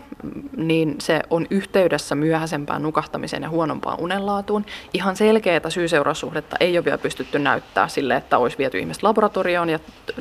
niin 0.58 0.96
se 1.00 1.22
on 1.30 1.48
yhteydessä 1.50 2.16
myöhäisempään 2.16 2.84
nukahtamiseen 2.84 3.44
ja 3.44 3.50
huonompaan 3.50 4.00
unenlaatuun. 4.00 4.66
Ihan 4.94 5.16
selkeää 5.16 5.70
syy-seuraussuhdetta 5.70 6.56
ei 6.60 6.78
ole 6.78 6.86
vielä 6.86 6.98
pystytty 6.98 7.40
näyttää 7.40 7.88
sille, 7.88 8.16
että 8.16 8.38
olisi 8.38 8.58
viety 8.58 8.80
ihmiset 8.80 9.04
laboratorioon 9.04 9.70
ja, 9.70 9.80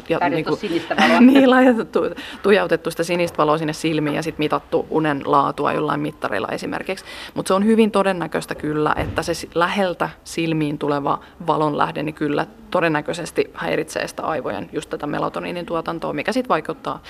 ja 0.08 0.28
niin 0.28 0.44
kuin, 0.44 0.58
sinistä 0.58 0.96
valoa. 0.96 1.20
niin, 1.32 1.50
laitettu, 1.50 2.00
tujautettu 2.42 2.90
sitä 2.90 3.04
sinistä 3.04 3.38
valoa 3.38 3.58
sinne 3.58 3.72
silmiin 3.72 4.16
ja 4.16 4.22
sitten 4.22 4.44
mitattu 4.44 4.86
unen 4.90 5.22
laatua 5.24 5.72
jollain 5.72 6.00
mittarilla 6.00 6.48
esimerkiksi. 6.48 7.04
Mutta 7.34 7.48
se 7.48 7.54
on 7.54 7.66
hyvin 7.66 7.90
todennäköistä 7.90 8.54
kyllä, 8.54 8.94
että 8.96 9.22
se 9.22 9.32
läheltä 9.54 10.08
silmiin 10.24 10.78
tuleva 10.78 11.20
valonlähde 11.46 12.02
niin 12.02 12.14
kyllä 12.14 12.46
todennäköisesti 12.70 13.50
häiritsee 13.54 14.08
sitä 14.08 14.22
aivojen 14.22 14.61
just 14.72 14.90
tätä 14.90 15.06
melatoniinin 15.06 15.66
tuotantoa, 15.66 16.12
mikä 16.12 16.32
sitten 16.32 16.48
vaikuttaa 16.48 17.02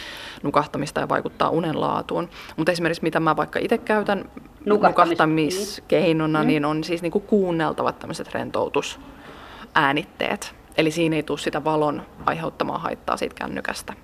nukahtamista 0.42 1.00
ja 1.00 1.08
vaikuttaa 1.08 1.50
unen 1.50 1.80
laatuun. 1.80 2.28
Mutta 2.56 2.72
esimerkiksi 2.72 3.02
mitä 3.02 3.20
mä 3.20 3.36
vaikka 3.36 3.58
itse 3.58 3.78
käytän 3.78 4.30
nukahtamiskeinona, 4.66 6.42
mm. 6.42 6.46
niin 6.46 6.64
on 6.64 6.84
siis 6.84 7.02
niinku 7.02 7.20
kuunneltavat 7.20 7.98
tämmöiset 7.98 8.34
rentoutusäänitteet. 8.34 10.54
Eli 10.76 10.90
siinä 10.90 11.16
ei 11.16 11.22
tule 11.22 11.38
sitä 11.38 11.64
valon 11.64 12.02
aiheuttamaa 12.26 12.78
haittaa 12.78 13.16
siitä 13.16 13.34
kännykästä. 13.34 13.94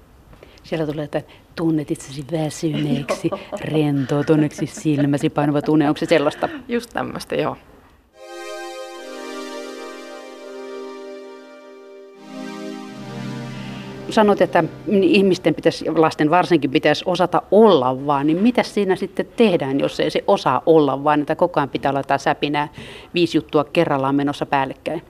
Siellä 0.62 0.86
tulee, 0.86 1.04
että 1.04 1.22
tunnet 1.56 1.90
itsesi 1.90 2.24
väsyneeksi, 2.32 3.30
rentoutuneeksi, 3.60 4.66
silmäsi 4.66 5.30
painuva 5.30 5.62
tunne. 5.62 5.88
Onko 5.88 5.98
se 5.98 6.06
sellaista? 6.06 6.48
Just 6.68 6.90
tämmöistä, 6.92 7.34
joo. 7.34 7.56
Sanot, 14.10 14.40
että 14.40 14.64
ihmisten 15.02 15.54
pitäisi, 15.54 15.84
lasten 15.90 16.30
varsinkin 16.30 16.70
pitäisi 16.70 17.04
osata 17.06 17.42
olla 17.50 18.06
vaan, 18.06 18.26
niin 18.26 18.42
mitä 18.42 18.62
siinä 18.62 18.96
sitten 18.96 19.26
tehdään, 19.36 19.80
jos 19.80 20.00
ei 20.00 20.10
se 20.10 20.24
osaa 20.26 20.62
olla 20.66 21.04
vaan, 21.04 21.20
että 21.20 21.36
koko 21.36 21.60
ajan 21.60 21.68
pitää 21.68 21.94
laittaa 21.94 22.18
säpinää 22.18 22.68
viisi 23.14 23.38
juttua 23.38 23.64
kerrallaan 23.64 24.14
menossa 24.14 24.46
päällekkäin? 24.46 25.02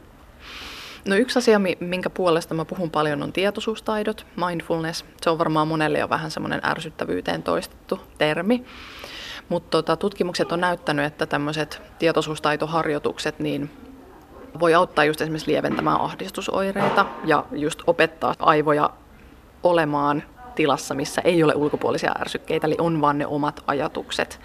No 1.09 1.17
yksi 1.17 1.39
asia, 1.39 1.61
minkä 1.81 2.11
puolesta 2.11 2.55
mä 2.55 2.65
puhun 2.65 2.91
paljon, 2.91 3.23
on 3.23 3.33
tietoisuustaidot, 3.33 4.27
mindfulness. 4.49 5.05
Se 5.21 5.31
on 5.31 5.39
varmaan 5.39 5.69
monelle 5.69 5.99
jo 5.99 6.09
vähän 6.09 6.31
semmoinen 6.31 6.61
ärsyttävyyteen 6.65 7.43
toistettu 7.43 8.01
termi. 8.19 8.65
Mutta 9.49 9.71
tota, 9.71 9.97
tutkimukset 9.97 10.53
on 10.53 10.61
näyttänyt, 10.61 11.05
että 11.05 11.27
tämmöiset 11.27 11.83
tietoisuustaitoharjoitukset, 11.99 13.39
niin 13.39 13.71
voi 14.61 14.75
auttaa 14.75 15.05
just 15.05 15.21
esimerkiksi 15.21 15.53
lieventämään 15.53 16.01
ahdistusoireita 16.01 17.07
ja 17.25 17.45
just 17.53 17.83
opettaa 17.87 18.35
aivoja 18.39 18.91
olemaan 19.63 20.23
tilassa, 20.55 20.95
missä 20.95 21.21
ei 21.21 21.43
ole 21.43 21.55
ulkopuolisia 21.55 22.15
ärsykkeitä, 22.21 22.67
eli 22.67 22.77
on 22.79 23.01
vain 23.01 23.19
ne 23.19 23.27
omat 23.27 23.65
ajatukset. 23.67 24.41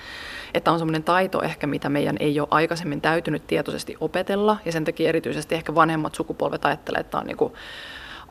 Että 0.53 0.71
on 0.71 0.79
semmoinen 0.79 1.03
taito 1.03 1.41
ehkä, 1.41 1.67
mitä 1.67 1.89
meidän 1.89 2.15
ei 2.19 2.39
ole 2.39 2.47
aikaisemmin 2.51 3.01
täytynyt 3.01 3.47
tietoisesti 3.47 3.97
opetella, 3.99 4.57
ja 4.65 4.71
sen 4.71 4.85
takia 4.85 5.09
erityisesti 5.09 5.55
ehkä 5.55 5.75
vanhemmat 5.75 6.15
sukupolvet 6.15 6.65
ajattelee, 6.65 6.99
että 6.99 7.11
tämä 7.11 7.19
on 7.21 7.27
niin 7.27 7.37
kuin 7.37 7.53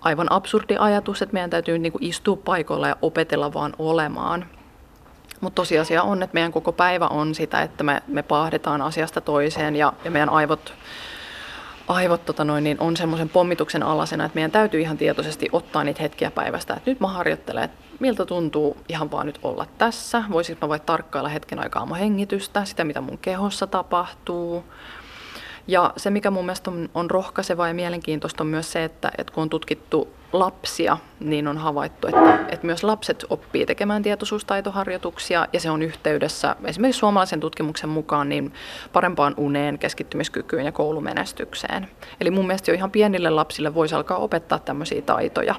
aivan 0.01 0.33
absurdi 0.33 0.77
ajatus, 0.79 1.23
että 1.23 1.33
meidän 1.33 1.51
täytyy 1.51 1.79
niin 1.79 1.93
kuin 1.93 2.05
istua 2.05 2.37
paikoilla 2.37 2.89
ja 2.89 2.97
opetella 3.03 3.55
vaan 3.55 3.73
olemaan. 3.79 4.47
Mutta 5.41 5.55
tosiasia 5.55 6.03
on, 6.03 6.23
että 6.23 6.35
meidän 6.35 6.53
koko 6.53 6.73
päivä 6.73 7.07
on 7.07 7.35
sitä, 7.35 7.63
että 7.63 7.85
me, 7.85 8.03
me 8.07 8.23
paahdetaan 8.23 8.83
asiasta 8.83 9.21
toiseen 9.21 9.77
ja, 9.77 9.93
ja 10.05 10.11
meidän 10.11 10.29
aivot 10.29 10.75
aivot 11.89 12.25
tota 12.25 12.45
noin, 12.45 12.65
niin 12.65 12.81
on 12.81 12.97
semmoisen 12.97 13.29
pommituksen 13.29 13.83
alasena, 13.83 14.25
että 14.25 14.35
meidän 14.37 14.51
täytyy 14.51 14.81
ihan 14.81 14.99
tietoisesti 14.99 15.49
ottaa 15.53 15.85
niitä 15.85 16.03
hetkiä 16.03 16.31
päivästä, 16.31 16.75
että 16.75 16.91
nyt 16.91 17.01
mä 17.01 17.09
harjoittelen, 17.09 17.65
että 17.65 17.83
miltä 18.01 18.27
tuntuu 18.27 18.77
ihan 18.89 19.11
vaan 19.11 19.27
nyt 19.27 19.39
olla 19.43 19.67
tässä. 19.79 20.25
Voisinko 20.31 20.67
mä 20.67 20.69
vaikka 20.69 20.87
tarkkailla 20.87 21.29
hetken 21.29 21.59
aikaa 21.59 21.87
mun 21.87 21.97
hengitystä, 21.97 22.65
sitä 22.65 22.85
mitä 22.85 23.01
mun 23.01 23.19
kehossa 23.19 23.67
tapahtuu. 23.67 24.65
Ja 25.67 25.93
se, 25.97 26.11
mikä 26.11 26.31
mun 26.31 26.45
mielestä 26.45 26.71
on, 26.71 26.89
on 26.95 27.11
rohkaisevaa 27.11 27.69
ja 27.69 27.75
mielenkiintoista, 27.75 28.43
on 28.43 28.49
myös 28.49 28.73
se, 28.73 28.85
että, 28.85 29.13
että 29.19 29.33
kun 29.33 29.43
on 29.43 29.51
tutkittu 29.51 30.09
lapsia, 30.33 30.97
niin 31.21 31.49
on 31.49 31.59
havaittu, 31.59 32.07
että, 32.07 32.39
että 32.49 32.67
myös 32.67 32.85
lapset 32.85 33.25
oppii 33.31 33.67
tekemään 33.67 34.03
tietoisuustaitoharjoituksia 34.03 35.47
ja 35.53 35.61
se 35.61 35.71
on 35.71 35.83
yhteydessä 35.83 36.57
esimerkiksi 36.65 36.99
suomalaisen 36.99 37.41
tutkimuksen 37.41 37.91
mukaan 37.91 38.29
niin 38.29 38.53
parempaan 38.93 39.35
uneen, 39.37 39.79
keskittymiskykyyn 39.79 40.65
ja 40.65 40.73
koulumenestykseen. 40.73 41.89
Eli 42.21 42.31
mun 42.31 42.47
mielestä 42.47 42.71
jo 42.71 42.75
ihan 42.75 42.91
pienille 42.91 43.31
lapsille 43.31 43.75
voisi 43.75 43.95
alkaa 43.95 44.19
opettaa 44.19 44.59
tämmöisiä 44.59 45.03
taitoja. 45.03 45.55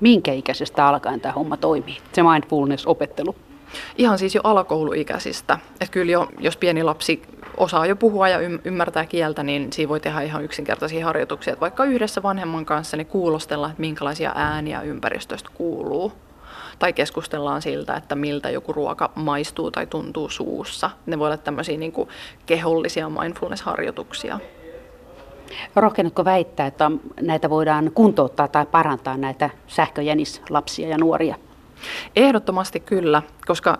Minkä 0.00 0.32
ikäisestä 0.32 0.86
alkaen 0.86 1.20
tämä 1.20 1.32
homma 1.32 1.56
toimii, 1.56 1.98
se 2.12 2.22
mindfulness-opettelu? 2.22 3.49
Ihan 3.98 4.18
siis 4.18 4.34
jo 4.34 4.40
alakouluikäisistä. 4.44 5.58
Että 5.72 5.92
kyllä 5.92 6.12
jo, 6.12 6.28
jos 6.38 6.56
pieni 6.56 6.82
lapsi 6.82 7.22
osaa 7.56 7.86
jo 7.86 7.96
puhua 7.96 8.28
ja 8.28 8.38
ymmärtää 8.64 9.06
kieltä, 9.06 9.42
niin 9.42 9.72
siinä 9.72 9.88
voi 9.88 10.00
tehdä 10.00 10.20
ihan 10.20 10.44
yksinkertaisia 10.44 11.06
harjoituksia. 11.06 11.52
Että 11.52 11.60
vaikka 11.60 11.84
yhdessä 11.84 12.22
vanhemman 12.22 12.66
kanssa 12.66 12.96
niin 12.96 13.06
kuulostella, 13.06 13.66
että 13.66 13.80
minkälaisia 13.80 14.32
ääniä 14.34 14.82
ympäristöstä 14.82 15.50
kuuluu. 15.54 16.12
Tai 16.78 16.92
keskustellaan 16.92 17.62
siltä, 17.62 17.94
että 17.94 18.14
miltä 18.14 18.50
joku 18.50 18.72
ruoka 18.72 19.10
maistuu 19.14 19.70
tai 19.70 19.86
tuntuu 19.86 20.28
suussa. 20.28 20.90
Ne 21.06 21.18
voi 21.18 21.26
olla 21.26 21.36
tämmöisiä 21.36 21.78
niin 21.78 21.92
kuin 21.92 22.08
kehollisia 22.46 23.08
mindfulness-harjoituksia. 23.08 24.38
Rohkenetko 25.76 26.24
väittää, 26.24 26.66
että 26.66 26.90
näitä 27.20 27.50
voidaan 27.50 27.90
kuntouttaa 27.94 28.48
tai 28.48 28.66
parantaa 28.66 29.16
näitä 29.16 29.50
sähköjänislapsia 29.66 30.88
ja 30.88 30.98
nuoria? 30.98 31.36
Ehdottomasti 32.16 32.80
kyllä, 32.80 33.22
koska 33.46 33.78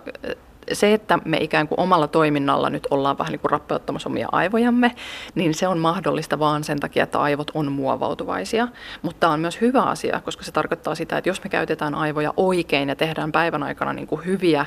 se, 0.73 0.93
että 0.93 1.19
me 1.25 1.37
ikään 1.37 1.67
kuin 1.67 1.79
omalla 1.79 2.07
toiminnalla 2.07 2.69
nyt 2.69 2.87
ollaan 2.91 3.17
vähän 3.17 3.31
niin 3.31 3.39
kuin 3.39 3.51
rappeuttamassa 3.51 4.09
omia 4.09 4.27
aivojamme, 4.31 4.95
niin 5.35 5.53
se 5.53 5.67
on 5.67 5.79
mahdollista 5.79 6.39
vaan 6.39 6.63
sen 6.63 6.79
takia, 6.79 7.03
että 7.03 7.19
aivot 7.19 7.51
on 7.53 7.71
muovautuvaisia. 7.71 8.67
Mutta 9.01 9.19
tämä 9.19 9.33
on 9.33 9.39
myös 9.39 9.61
hyvä 9.61 9.81
asia, 9.81 10.21
koska 10.21 10.43
se 10.43 10.51
tarkoittaa 10.51 10.95
sitä, 10.95 11.17
että 11.17 11.29
jos 11.29 11.43
me 11.43 11.49
käytetään 11.49 11.95
aivoja 11.95 12.33
oikein 12.37 12.89
ja 12.89 12.95
tehdään 12.95 13.31
päivän 13.31 13.63
aikana 13.63 13.93
niin 13.93 14.07
kuin 14.07 14.25
hyviä 14.25 14.65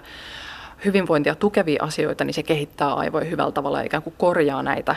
hyvinvointia 0.85 1.35
tukevia 1.35 1.85
asioita, 1.85 2.25
niin 2.25 2.35
se 2.35 2.43
kehittää 2.43 2.95
aivoja 2.95 3.25
hyvällä 3.25 3.53
tavalla 3.53 3.79
ja 3.79 3.85
ikään 3.85 4.03
kuin 4.03 4.15
korjaa 4.19 4.63
näitä 4.63 4.97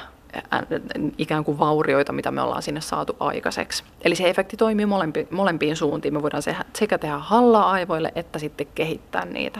ikään 1.17 1.43
kuin 1.43 1.59
vaurioita, 1.59 2.13
mitä 2.13 2.31
me 2.31 2.41
ollaan 2.41 2.61
sinne 2.61 2.81
saatu 2.81 3.15
aikaiseksi. 3.19 3.83
Eli 4.01 4.15
se 4.15 4.29
efekti 4.29 4.57
toimii 4.57 4.85
molempi, 4.85 5.27
molempiin 5.31 5.75
suuntiin. 5.75 6.13
Me 6.13 6.21
voidaan 6.21 6.43
sekä 6.73 6.97
tehdä 6.97 7.17
hallaa 7.17 7.71
aivoille 7.71 8.11
että 8.15 8.39
sitten 8.39 8.67
kehittää 8.75 9.25
niitä. 9.25 9.59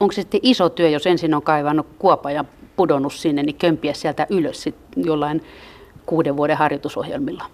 Onko 0.00 0.12
se 0.12 0.22
sitten 0.22 0.40
iso 0.42 0.68
työ, 0.68 0.88
jos 0.88 1.06
ensin 1.06 1.34
on 1.34 1.42
kaivannut 1.42 1.86
kuopa 1.98 2.30
ja 2.30 2.44
pudonnut 2.76 3.12
sinne, 3.12 3.42
niin 3.42 3.56
kömpiä 3.56 3.92
sieltä 3.92 4.26
ylös 4.30 4.62
sit 4.62 4.76
jollain 4.96 5.44
kuuden 6.06 6.36
vuoden 6.36 6.56
harjoitusohjelmilla? 6.56 7.44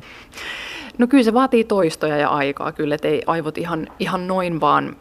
No 0.99 1.07
kyllä 1.07 1.25
se 1.25 1.35
vaatii 1.35 1.65
toistoja 1.65 2.17
ja 2.17 2.29
aikaa 2.29 2.73
kyllä, 2.73 2.95
että 2.95 3.09
ei 3.09 3.23
aivot 3.27 3.59
ihan, 3.59 3.89
ihan 3.99 4.27
noin 4.27 4.61
vaan 4.61 4.97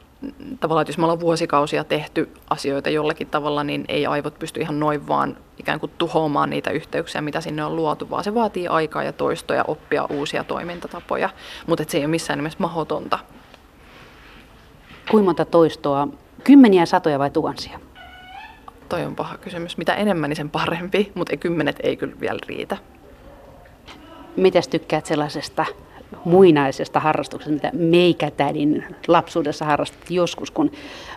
tavallaan, 0.60 0.82
että 0.82 0.90
jos 0.90 0.98
me 0.98 1.04
ollaan 1.04 1.20
vuosikausia 1.20 1.84
tehty 1.84 2.30
asioita 2.50 2.90
jollakin 2.90 3.28
tavalla, 3.28 3.64
niin 3.64 3.86
ei 3.88 4.06
aivot 4.06 4.40
pysty 4.40 4.62
ihan 4.62 4.80
noin 4.80 5.08
vaan 5.08 5.38
ikään 5.58 5.80
kuin 5.80 5.92
tuhoamaan 5.98 6.50
niitä 6.50 6.72
yhteyksiä, 6.72 7.22
mitä 7.22 7.42
sinne 7.42 7.66
on 7.66 7.76
luotu, 7.76 8.10
vaan 8.10 8.24
se 8.24 8.34
vaatii 8.34 8.68
aikaa 8.68 9.04
ja 9.04 9.14
toistoja 9.14 9.64
oppia 9.68 10.06
uusia 10.10 10.44
toimintatapoja, 10.44 11.30
mutta 11.68 11.84
se 11.88 11.98
ei 11.98 12.04
ole 12.04 12.12
missään 12.12 12.40
nimessä 12.40 12.60
mahdotonta. 12.62 13.20
Kuinka 15.12 15.26
monta 15.26 15.46
toistoa? 15.46 16.08
Kymmeniä, 16.44 16.86
satoja 16.86 17.20
vai 17.20 17.30
tuhansia? 17.30 17.80
Toi 18.90 19.06
on 19.06 19.16
paha 19.16 19.38
kysymys. 19.38 19.78
Mitä 19.78 19.94
enemmän, 19.94 20.30
niin 20.30 20.38
sen 20.38 20.50
parempi, 20.50 21.12
mutta 21.16 21.38
kymmenet 21.38 21.80
ei 21.84 21.98
kyllä 21.98 22.20
vielä 22.20 22.40
riitä. 22.48 22.78
Mitäs 24.36 24.68
tykkäät 24.68 25.06
sellaisesta 25.06 25.66
muinaisesta 26.26 27.00
harrastuksesta, 27.00 27.54
mitä 27.54 27.72
meikätädin 27.74 28.86
lapsuudessa 29.08 29.66
harrastettiin 29.66 30.16
joskus, 30.16 30.52
kun 30.52 30.72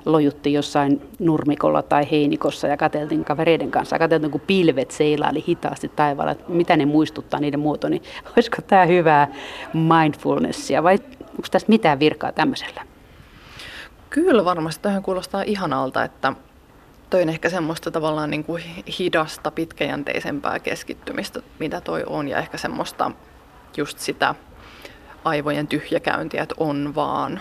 lojutti 0.05 0.53
jossain 0.53 1.03
nurmikolla 1.19 1.83
tai 1.83 2.11
heinikossa 2.11 2.67
ja 2.69 2.77
katseltiin 2.77 3.25
kavereiden 3.25 3.71
kanssa. 3.71 3.99
Katseltiin, 3.99 4.31
kun 4.31 4.41
pilvet 4.47 4.91
seilaili 4.91 5.45
hitaasti 5.49 5.89
taivaalla, 5.89 6.33
että 6.33 6.45
mitä 6.49 6.77
ne 6.77 6.87
muistuttaa 6.87 7.41
niiden 7.41 7.61
muoto, 7.61 7.89
niin 7.89 8.03
olisiko 8.37 8.57
tämä 8.63 8.87
hyvää 8.87 9.29
mindfulnessia 9.73 10.83
vai 10.83 10.99
onko 11.31 11.49
tässä 11.51 11.69
mitään 11.69 11.99
virkaa 11.99 12.33
tämmöisellä? 12.33 12.83
Kyllä 14.11 14.45
varmasti. 14.45 14.83
Tähän 14.83 15.03
kuulostaa 15.03 15.43
ihanalta, 15.43 16.05
että 16.05 16.33
toi 17.11 17.23
on 17.23 17.29
ehkä 17.29 17.51
semmoista 17.51 17.91
tavallaan 17.91 18.31
niin 18.31 18.45
kuin 18.45 18.63
hidasta, 18.99 19.51
pitkäjänteisempää 19.51 20.59
keskittymistä, 20.59 21.41
mitä 21.59 21.81
toi 21.81 22.05
on, 22.07 22.29
ja 22.29 22.39
ehkä 22.39 22.57
semmoista 22.57 23.11
just 23.77 23.99
sitä 23.99 24.35
aivojen 25.29 25.67
tyhjäkäyntiä, 25.67 26.43
että 26.43 26.55
on 26.59 26.95
vaan 26.95 27.41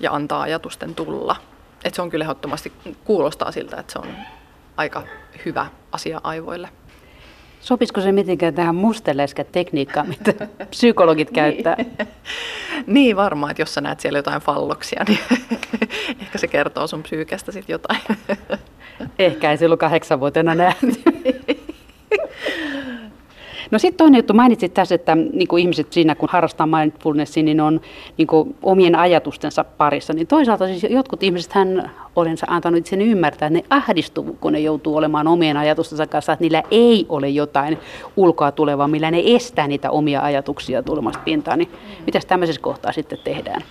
ja 0.00 0.12
antaa 0.12 0.42
ajatusten 0.42 0.94
tulla. 0.94 1.36
Et 1.84 1.94
se 1.94 2.02
on 2.02 2.10
kyllä 2.10 2.24
ehdottomasti, 2.24 2.72
kuulostaa 3.04 3.52
siltä, 3.52 3.76
että 3.76 3.92
se 3.92 3.98
on 3.98 4.08
aika 4.76 5.02
hyvä 5.44 5.66
asia 5.92 6.20
aivoille. 6.24 6.68
Sopisiko 7.60 8.00
se 8.00 8.12
mitenkään 8.12 8.54
tähän 8.54 8.74
musteleskä 8.74 9.44
tekniikkaan, 9.44 10.08
mitä 10.08 10.32
psykologit 10.70 11.30
käyttää? 11.30 11.76
niin 12.86 13.16
varmaan, 13.16 13.50
että 13.50 13.62
jos 13.62 13.74
sä 13.74 13.80
näet 13.80 14.00
siellä 14.00 14.18
jotain 14.18 14.42
falloksia, 14.42 15.04
niin 15.08 15.18
ehkä 16.20 16.38
se 16.38 16.48
kertoo 16.48 16.86
sun 16.86 17.02
psyykestä 17.02 17.52
sitten 17.52 17.74
jotain. 17.74 18.00
Ehkä 19.18 19.50
ei 19.50 19.56
silloin 19.56 19.78
kahdeksanvuotena 19.78 20.54
nähty. 20.54 20.86
No 23.70 23.78
sitten 23.78 23.98
toinen 23.98 24.18
juttu, 24.18 24.34
mainitsit 24.34 24.74
tässä, 24.74 24.94
että 24.94 25.14
niin 25.14 25.48
kuin 25.48 25.60
ihmiset 25.60 25.92
siinä 25.92 26.14
kun 26.14 26.28
harrastaa 26.32 26.66
mindfulnessia, 26.66 27.42
niin 27.42 27.60
on 27.60 27.80
niin 28.16 28.26
kuin 28.26 28.56
omien 28.62 28.94
ajatustensa 28.94 29.64
parissa. 29.64 30.12
Niin 30.12 30.26
toisaalta 30.26 30.66
siis 30.66 30.86
jotkut 30.90 31.22
ihmiset 31.22 31.52
hän 31.52 31.90
olensa 32.16 32.46
antanut 32.50 32.86
sen 32.86 33.02
ymmärtää, 33.02 33.46
että 33.46 33.58
ne 33.58 33.64
ahdistuu, 33.70 34.36
kun 34.40 34.52
ne 34.52 34.60
joutuu 34.60 34.96
olemaan 34.96 35.28
omien 35.28 35.56
ajatustensa 35.56 36.06
kanssa, 36.06 36.32
että 36.32 36.42
niillä 36.42 36.62
ei 36.70 37.06
ole 37.08 37.28
jotain 37.28 37.78
ulkoa 38.16 38.52
tulevaa, 38.52 38.88
millä 38.88 39.10
ne 39.10 39.22
estää 39.24 39.68
niitä 39.68 39.90
omia 39.90 40.20
ajatuksia 40.20 40.82
tulemasta 40.82 41.22
pintaan. 41.24 41.58
Niin 41.58 41.70
mitäs 42.06 42.26
tämmöisessä 42.26 42.60
kohtaa 42.60 42.92
sitten 42.92 43.18
tehdään? 43.24 43.62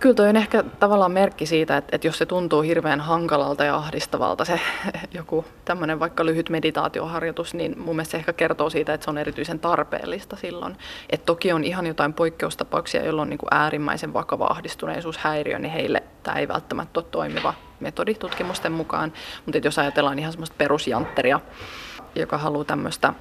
Kyllä 0.00 0.14
toi 0.14 0.28
on 0.28 0.36
ehkä 0.36 0.62
tavallaan 0.62 1.12
merkki 1.12 1.46
siitä, 1.46 1.76
että, 1.76 1.96
että 1.96 2.06
jos 2.06 2.18
se 2.18 2.26
tuntuu 2.26 2.62
hirveän 2.62 3.00
hankalalta 3.00 3.64
ja 3.64 3.76
ahdistavalta 3.76 4.44
se 4.44 4.60
joku 5.14 5.44
tämmöinen 5.64 6.00
vaikka 6.00 6.26
lyhyt 6.26 6.50
meditaatioharjoitus, 6.50 7.54
niin 7.54 7.78
mun 7.78 7.96
mielestä 7.96 8.10
se 8.10 8.16
ehkä 8.16 8.32
kertoo 8.32 8.70
siitä, 8.70 8.94
että 8.94 9.04
se 9.04 9.10
on 9.10 9.18
erityisen 9.18 9.58
tarpeellista 9.58 10.36
silloin. 10.36 10.76
Et 11.10 11.24
toki 11.24 11.52
on 11.52 11.64
ihan 11.64 11.86
jotain 11.86 12.12
poikkeustapauksia, 12.12 13.04
jolloin 13.04 13.26
on 13.26 13.30
niin 13.30 13.38
kuin 13.38 13.54
äärimmäisen 13.54 14.12
vakava 14.12 14.46
ahdistuneisuushäiriö, 14.46 15.58
niin 15.58 15.72
heille 15.72 16.02
tämä 16.22 16.38
ei 16.38 16.48
välttämättä 16.48 17.00
ole 17.00 17.06
toimiva 17.10 17.54
metodi 17.80 18.14
tutkimusten 18.14 18.72
mukaan. 18.72 19.12
Mutta 19.46 19.58
jos 19.64 19.78
ajatellaan 19.78 20.18
ihan 20.18 20.32
semmoista 20.32 20.56
perusjantteria, 20.58 21.40
joka 22.14 22.38
haluaa 22.38 22.64
tämmöistä 22.64 23.14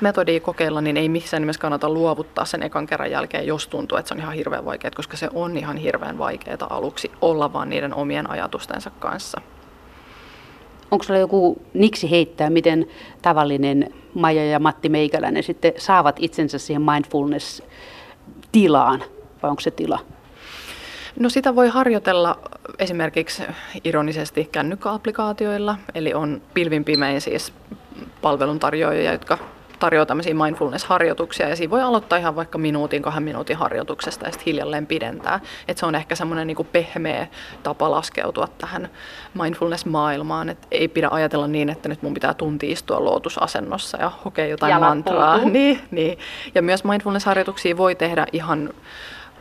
metodia 0.00 0.40
kokeilla, 0.40 0.80
niin 0.80 0.96
ei 0.96 1.08
missään 1.08 1.42
nimessä 1.42 1.60
kannata 1.60 1.90
luovuttaa 1.90 2.44
sen 2.44 2.62
ekan 2.62 2.86
kerran 2.86 3.10
jälkeen, 3.10 3.46
jos 3.46 3.68
tuntuu, 3.68 3.98
että 3.98 4.08
se 4.08 4.14
on 4.14 4.20
ihan 4.20 4.34
hirveän 4.34 4.64
vaikeaa, 4.64 4.90
koska 4.96 5.16
se 5.16 5.28
on 5.34 5.56
ihan 5.56 5.76
hirveän 5.76 6.18
vaikeaa 6.18 6.66
aluksi 6.70 7.12
olla 7.20 7.52
vaan 7.52 7.70
niiden 7.70 7.94
omien 7.94 8.30
ajatustensa 8.30 8.90
kanssa. 8.98 9.40
Onko 10.90 11.04
sulla 11.04 11.20
joku 11.20 11.62
niksi 11.74 12.10
heittää, 12.10 12.50
miten 12.50 12.86
tavallinen 13.22 13.94
Maija 14.14 14.44
ja 14.44 14.58
Matti 14.58 14.88
Meikäläinen 14.88 15.42
sitten 15.42 15.72
saavat 15.78 16.16
itsensä 16.18 16.58
siihen 16.58 16.82
mindfulness-tilaan, 16.82 19.02
vai 19.42 19.50
onko 19.50 19.60
se 19.60 19.70
tila? 19.70 19.98
No 21.18 21.28
sitä 21.28 21.54
voi 21.54 21.68
harjoitella 21.68 22.38
esimerkiksi 22.78 23.42
ironisesti 23.84 24.48
kännykkäapplikaatioilla, 24.52 25.76
eli 25.94 26.14
on 26.14 26.42
pilvin 26.54 26.84
pimein 26.84 27.20
siis 27.20 27.52
palveluntarjoajia, 28.22 29.12
jotka 29.12 29.38
tarjoaa 29.84 30.06
tämmöisiä 30.06 30.34
mindfulness-harjoituksia 30.34 31.48
ja 31.48 31.56
siinä 31.56 31.70
voi 31.70 31.82
aloittaa 31.82 32.18
ihan 32.18 32.36
vaikka 32.36 32.58
minuutin, 32.58 33.02
kahden 33.02 33.22
minuutin 33.22 33.56
harjoituksesta 33.56 34.26
ja 34.26 34.32
sitten 34.32 34.46
hiljalleen 34.46 34.86
pidentää. 34.86 35.40
Et 35.68 35.78
se 35.78 35.86
on 35.86 35.94
ehkä 35.94 36.14
semmoinen 36.14 36.46
niin 36.46 36.68
pehmeä 36.72 37.26
tapa 37.62 37.90
laskeutua 37.90 38.48
tähän 38.58 38.88
mindfulness-maailmaan. 39.34 40.48
Et 40.48 40.66
ei 40.70 40.88
pidä 40.88 41.08
ajatella 41.10 41.46
niin, 41.46 41.68
että 41.68 41.88
nyt 41.88 42.02
mun 42.02 42.14
pitää 42.14 42.34
tunti 42.34 42.70
istua 42.70 43.04
lootusasennossa 43.04 43.98
ja 44.00 44.10
hokea 44.24 44.46
jotain 44.46 44.70
Jalat 44.70 44.88
mantraa. 44.88 45.38
Niin, 45.54 45.80
niin. 45.90 46.18
Ja 46.54 46.62
myös 46.62 46.84
mindfulness-harjoituksia 46.84 47.76
voi 47.76 47.94
tehdä 47.94 48.26
ihan 48.32 48.70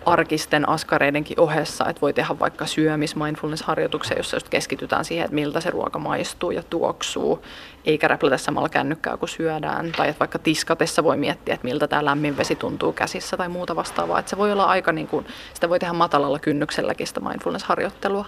arkisten 0.06 0.70
askareidenkin 0.70 1.40
ohessa, 1.40 1.86
että 1.90 2.02
voi 2.02 2.14
tehdä 2.14 2.40
vaikka 2.40 2.66
syömis 2.66 3.16
mindfulness-harjoituksia, 3.16 4.18
jossa 4.18 4.36
just 4.36 4.50
keskitytään 4.50 5.06
siihen, 5.06 5.26
että 5.26 5.36
miltä 5.36 5.60
se 5.60 5.70
ruoka 5.70 6.00
maistuu 6.00 6.52
ja 6.52 6.64
tuoksuu, 6.64 7.46
eikä 7.86 8.08
räplätä 8.08 8.38
samalla 8.38 8.70
kännykkää 8.70 9.18
kun 9.18 9.30
syödään. 9.30 9.92
Tai 9.98 10.10
että 10.10 10.20
vaikka 10.20 10.40
tiskatessa 10.40 11.04
voi 11.04 11.18
miettiä, 11.18 11.54
että 11.54 11.68
miltä 11.68 11.88
tämä 11.88 12.06
lämmin 12.06 12.38
vesi 12.38 12.56
tuntuu 12.56 12.94
käsissä 12.94 13.38
tai 13.38 13.50
muuta 13.50 13.76
vastaavaa. 13.76 14.20
Että 14.20 14.30
se 14.30 14.38
voi 14.38 14.52
olla 14.52 14.66
aika, 14.66 14.92
niin 14.92 15.08
kuin, 15.08 15.26
sitä 15.54 15.70
voi 15.70 15.80
tehdä 15.80 15.94
matalalla 15.94 16.40
kynnykselläkin 16.40 17.08
sitä 17.08 17.20
mindfulness-harjoittelua. 17.20 18.26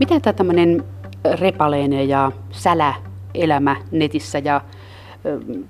Miten 0.00 0.22
tämä 0.22 0.32
tämmöinen 0.32 0.84
repaleinen 1.24 2.08
ja 2.08 2.32
sälä 2.50 2.94
elämä 3.34 3.76
netissä 3.90 4.38
ja 4.38 4.60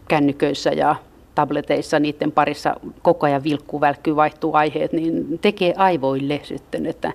kännyköissä 0.08 0.70
ja 0.70 0.96
tableteissa, 1.34 1.98
niiden 1.98 2.32
parissa 2.32 2.76
koko 3.02 3.26
ajan 3.26 3.44
vilkkuu, 3.44 3.80
välkkyy, 3.80 4.16
vaihtuu 4.16 4.54
aiheet, 4.54 4.92
niin 4.92 5.38
tekee 5.38 5.74
aivoille 5.76 6.40
sitten, 6.42 6.86
että 6.86 7.12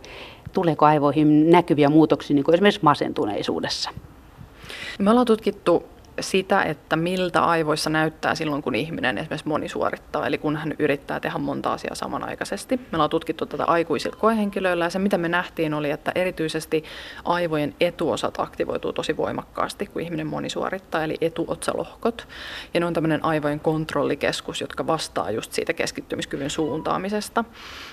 tuleeko 0.54 0.86
aivoihin 0.86 1.50
näkyviä 1.50 1.90
muutoksia, 1.90 2.36
niin 2.36 2.44
kuin 2.44 2.56
esimerkiksi 2.56 2.84
masentuneisuudessa. 2.84 3.90
Me 5.00 5.10
ollaan 5.10 5.28
tutkittu 5.28 5.84
sitä, 6.20 6.64
että 6.64 6.96
miltä 6.96 7.44
aivoissa 7.44 7.90
näyttää 7.90 8.36
silloin, 8.36 8.64
kun 8.64 8.76
ihminen 8.76 9.18
esimerkiksi 9.18 9.48
monisuorittaa, 9.48 10.28
eli 10.28 10.38
kun 10.38 10.56
hän 10.56 10.74
yrittää 10.80 11.20
tehdä 11.20 11.38
monta 11.38 11.74
asiaa 11.74 11.96
samanaikaisesti. 11.96 12.78
Me 12.78 12.88
ollaan 12.94 13.10
tutkittu 13.10 13.46
tätä 13.46 13.66
aikuisilla 13.66 14.18
koehenkilöillä 14.20 14.86
ja 14.86 14.90
se, 14.90 15.00
mitä 15.00 15.18
me 15.18 15.30
nähtiin, 15.30 15.74
oli, 15.74 15.92
että 15.92 16.12
erityisesti 16.16 16.84
aivojen 17.26 17.76
etuosat 17.82 18.40
aktivoituu 18.40 18.94
tosi 18.94 19.18
voimakkaasti, 19.18 19.86
kun 19.86 20.02
ihminen 20.02 20.28
monisuorittaa, 20.28 21.04
eli 21.04 21.18
etuotsalohkot. 21.22 22.28
Ja 22.74 22.80
ne 22.80 22.86
on 22.86 22.94
tämmöinen 22.94 23.26
aivojen 23.26 23.60
kontrollikeskus, 23.60 24.62
jotka 24.62 24.88
vastaa 24.88 25.32
just 25.32 25.54
siitä 25.54 25.74
keskittymiskyvyn 25.74 26.50
suuntaamisesta. 26.50 27.44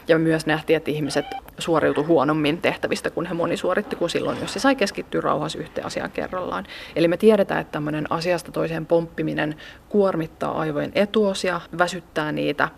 Ja 0.09 0.19
myös 0.19 0.47
nähtiin, 0.47 0.77
että 0.77 0.91
ihmiset 0.91 1.27
suoriutuivat 1.59 2.09
huonommin 2.09 2.59
tehtävistä, 2.59 3.11
kun 3.11 3.27
he 3.27 3.35
monisuoritti, 3.35 3.97
kuin 3.97 4.11
silloin, 4.11 4.41
jos 4.41 4.53
se 4.53 4.61
sai 4.61 4.77
keskittyä 4.77 5.21
rauhassa 5.21 5.59
yhteen 5.59 5.87
asiaan 5.87 6.11
kerrallaan. 6.11 6.67
Eli 6.97 7.09
me 7.09 7.17
tiedetään, 7.17 7.61
että 7.61 7.73
tämmöinen 7.73 8.13
asiasta 8.15 8.53
toiseen 8.53 8.87
pomppiminen 8.87 9.57
kuormittaa 9.89 10.59
aivojen 10.59 10.93
etuosia, 10.95 11.61
väsyttää 11.79 12.33
niitä. 12.33 12.69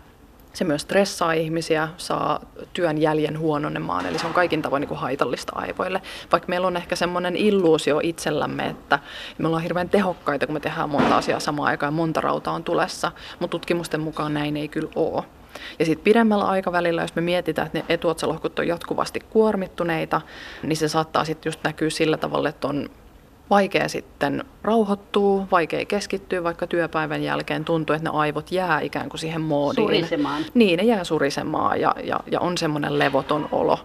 Se 0.53 0.63
myös 0.63 0.81
stressaa 0.81 1.33
ihmisiä, 1.33 1.87
saa 1.97 2.39
työn 2.73 2.97
jäljen 2.97 3.39
huononemaan, 3.39 4.05
eli 4.05 4.19
se 4.19 4.27
on 4.27 4.33
kaikin 4.33 4.61
tavoin 4.61 4.81
niin 4.81 4.87
kuin 4.87 4.99
haitallista 4.99 5.51
aivoille. 5.55 6.01
Vaikka 6.31 6.49
meillä 6.49 6.67
on 6.67 6.77
ehkä 6.77 6.95
semmoinen 6.95 7.35
illuusio 7.35 7.99
itsellämme, 8.03 8.65
että 8.65 8.99
me 9.37 9.47
ollaan 9.47 9.63
hirveän 9.63 9.89
tehokkaita, 9.89 10.45
kun 10.45 10.53
me 10.53 10.59
tehdään 10.59 10.89
monta 10.89 11.17
asiaa 11.17 11.39
samaan 11.39 11.67
aikaan 11.67 11.87
ja 11.87 11.95
monta 11.95 12.21
rautaa 12.21 12.53
on 12.53 12.63
tulessa, 12.63 13.11
mutta 13.39 13.51
tutkimusten 13.51 14.01
mukaan 14.01 14.33
näin 14.33 14.57
ei 14.57 14.67
kyllä 14.67 14.91
ole. 14.95 15.23
Ja 15.79 15.85
sitten 15.85 16.03
pidemmällä 16.03 16.45
aikavälillä, 16.45 17.01
jos 17.01 17.15
me 17.15 17.21
mietitään, 17.21 17.65
että 17.65 17.77
ne 17.77 17.85
etuotsalohkot 17.89 18.59
on 18.59 18.67
jatkuvasti 18.67 19.19
kuormittuneita, 19.19 20.21
niin 20.63 20.77
se 20.77 20.87
saattaa 20.87 21.25
sitten 21.25 21.49
just 21.49 21.63
näkyä 21.63 21.89
sillä 21.89 22.17
tavalla, 22.17 22.49
että 22.49 22.67
on 22.67 22.89
vaikea 23.49 23.87
sitten 23.87 24.43
rauhoittuu, 24.63 25.47
vaikea 25.51 25.85
keskittyä, 25.85 26.43
vaikka 26.43 26.67
työpäivän 26.67 27.23
jälkeen 27.23 27.65
tuntuu, 27.65 27.95
että 27.95 28.09
ne 28.09 28.17
aivot 28.17 28.51
jää 28.51 28.79
ikään 28.79 29.09
kuin 29.09 29.19
siihen 29.19 29.41
moodiin. 29.41 29.85
Surisemaan. 29.85 30.43
Niin, 30.53 30.77
ne 30.77 30.83
jää 30.83 31.03
surisemaan 31.03 31.81
ja, 31.81 31.95
ja, 32.03 32.19
ja 32.31 32.39
on 32.39 32.57
semmoinen 32.57 32.99
levoton 32.99 33.49
olo. 33.51 33.79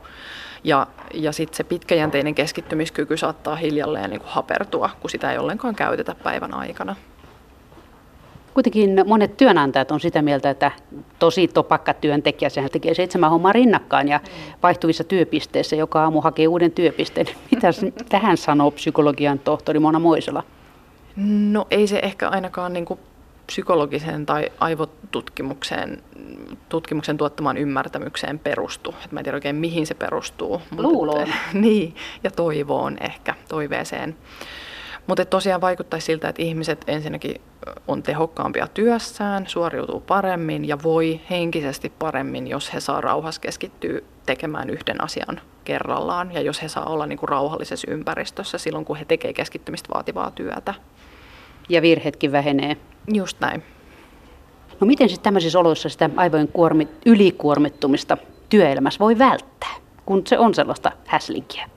Ja, 0.65 0.87
ja 1.15 1.33
sitten 1.33 1.57
se 1.57 1.65
pitkäjänteinen 1.65 2.35
keskittymiskyky 2.35 3.17
saattaa 3.17 3.57
hiljalleen 3.57 4.11
niin 4.11 4.21
kuin 4.21 4.31
hapertua, 4.31 4.91
kun 5.01 5.11
sitä 5.11 5.33
ei 5.33 5.39
ollenkaan 5.39 5.75
käytetä 5.75 6.15
päivän 6.15 6.55
aikana. 6.55 6.97
Kuitenkin 8.55 9.05
monet 9.07 9.37
työnantajat 9.37 9.91
on 9.91 10.01
sitä 10.01 10.23
mieltä, 10.23 10.51
että 10.51 10.71
tosi 11.19 11.49
topakka 11.49 11.95
työntekijä, 11.95 12.49
sehän 12.49 12.71
tekee 12.71 12.95
seitsemän 12.95 13.31
hommaa 13.31 13.53
rinnakkain 13.53 14.09
ja 14.09 14.21
vaihtuvissa 14.63 15.05
työpisteissä 15.05 15.77
joka 15.77 16.03
aamu 16.03 16.21
hakee 16.21 16.49
uuden 16.49 16.71
työpisteen. 16.71 17.27
Mitä 17.51 17.69
tähän 18.09 18.37
sanoo 18.37 18.71
psykologian 18.71 19.39
tohtori 19.39 19.79
Mona 19.79 19.99
Moisela? 19.99 20.43
No 21.17 21.67
ei 21.71 21.87
se 21.87 21.99
ehkä 22.03 22.29
ainakaan 22.29 22.73
niin 22.73 22.85
kuin 22.85 23.01
psykologiseen 23.47 24.27
tai 24.27 24.49
aivotutkimukseen 24.61 26.03
tutkimuksen 26.69 27.17
tuottamaan 27.17 27.57
ymmärtämykseen 27.57 28.39
perustu. 28.39 28.95
Et 29.05 29.13
mä 29.13 29.21
en 29.21 29.25
tiedä 29.25 29.37
oikein 29.37 29.57
mihin 29.57 29.87
se 29.87 29.95
perustuu. 29.95 30.63
Luuloon. 30.77 31.29
niin, 31.53 31.95
ja 32.25 32.31
toivoon 32.31 32.97
ehkä, 33.01 33.35
toiveeseen. 33.49 34.17
Mutta 35.07 35.25
tosiaan 35.25 35.61
vaikuttaisi 35.61 36.05
siltä, 36.05 36.29
että 36.29 36.43
ihmiset 36.43 36.85
ensinnäkin 36.87 37.41
on 37.89 38.03
tehokkaampia 38.03 38.67
työssään, 38.67 39.47
suoriutuu 39.47 40.01
paremmin 40.01 40.69
ja 40.69 40.83
voi 40.83 41.21
henkisesti 41.31 41.93
paremmin, 41.99 42.47
jos 42.47 42.75
he 42.75 42.81
saa 42.81 43.01
rauhassa 43.01 43.41
keskittyä 43.41 44.01
tekemään 44.27 44.71
yhden 44.71 45.05
asian 45.05 45.41
kerrallaan 45.65 46.33
ja 46.33 46.41
jos 46.41 46.63
he 46.63 46.69
saa 46.69 46.85
olla 46.85 47.07
niin 47.07 47.19
kuin 47.19 47.29
rauhallisessa 47.29 47.91
ympäristössä 47.91 48.59
silloin, 48.59 48.85
kun 48.85 48.97
he 48.97 49.05
tekevät 49.05 49.37
keskittymistä 49.37 49.89
vaativaa 49.95 50.31
työtä. 50.31 50.75
Ja 51.69 51.83
virheetkin 51.83 52.33
vähenee. 52.33 52.77
Just 53.13 53.41
näin. 53.41 53.63
No 54.81 54.87
miten 54.87 55.09
sitten 55.09 55.25
tämmöisissä 55.25 55.59
oloissa 55.59 55.89
sitä 55.89 56.11
aivojen 56.17 56.49
kuormi, 56.49 56.89
ylikuormittumista 57.07 58.17
työelämässä 58.49 58.99
voi 58.99 59.19
välttää, 59.19 59.75
kun 60.07 60.27
se 60.27 60.39
on 60.39 60.55
sellaista 60.55 60.93
häslinkiä? 61.07 61.71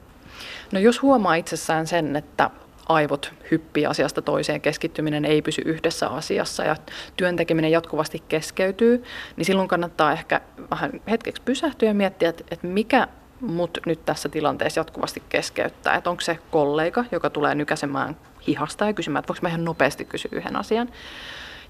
No 0.71 0.79
jos 0.79 1.01
huomaa 1.01 1.35
itsessään 1.35 1.87
sen, 1.87 2.15
että 2.15 2.49
aivot 2.85 3.33
hyppii 3.51 3.85
asiasta 3.85 4.21
toiseen, 4.21 4.61
keskittyminen 4.61 5.25
ei 5.25 5.41
pysy 5.41 5.61
yhdessä 5.65 6.07
asiassa 6.07 6.63
ja 6.63 6.75
työn 7.17 7.35
tekeminen 7.35 7.71
jatkuvasti 7.71 8.23
keskeytyy, 8.27 9.03
niin 9.35 9.45
silloin 9.45 9.67
kannattaa 9.67 10.11
ehkä 10.11 10.41
vähän 10.71 10.91
hetkeksi 11.09 11.41
pysähtyä 11.41 11.89
ja 11.89 11.93
miettiä, 11.93 12.29
että, 12.29 12.43
että 12.51 12.67
mikä 12.67 13.07
mutta 13.41 13.79
nyt 13.85 14.05
tässä 14.05 14.29
tilanteessa 14.29 14.79
jatkuvasti 14.79 15.23
keskeyttää. 15.29 15.95
Että 15.95 16.09
onko 16.09 16.21
se 16.21 16.39
kollega, 16.51 17.05
joka 17.11 17.29
tulee 17.29 17.55
nykäsemään 17.55 18.17
hihasta 18.47 18.85
ja 18.85 18.93
kysymään, 18.93 19.19
että 19.19 19.27
voiko 19.27 19.39
mä 19.41 19.49
ihan 19.49 19.65
nopeasti 19.65 20.05
kysyä 20.05 20.29
yhden 20.33 20.55
asian. 20.55 20.89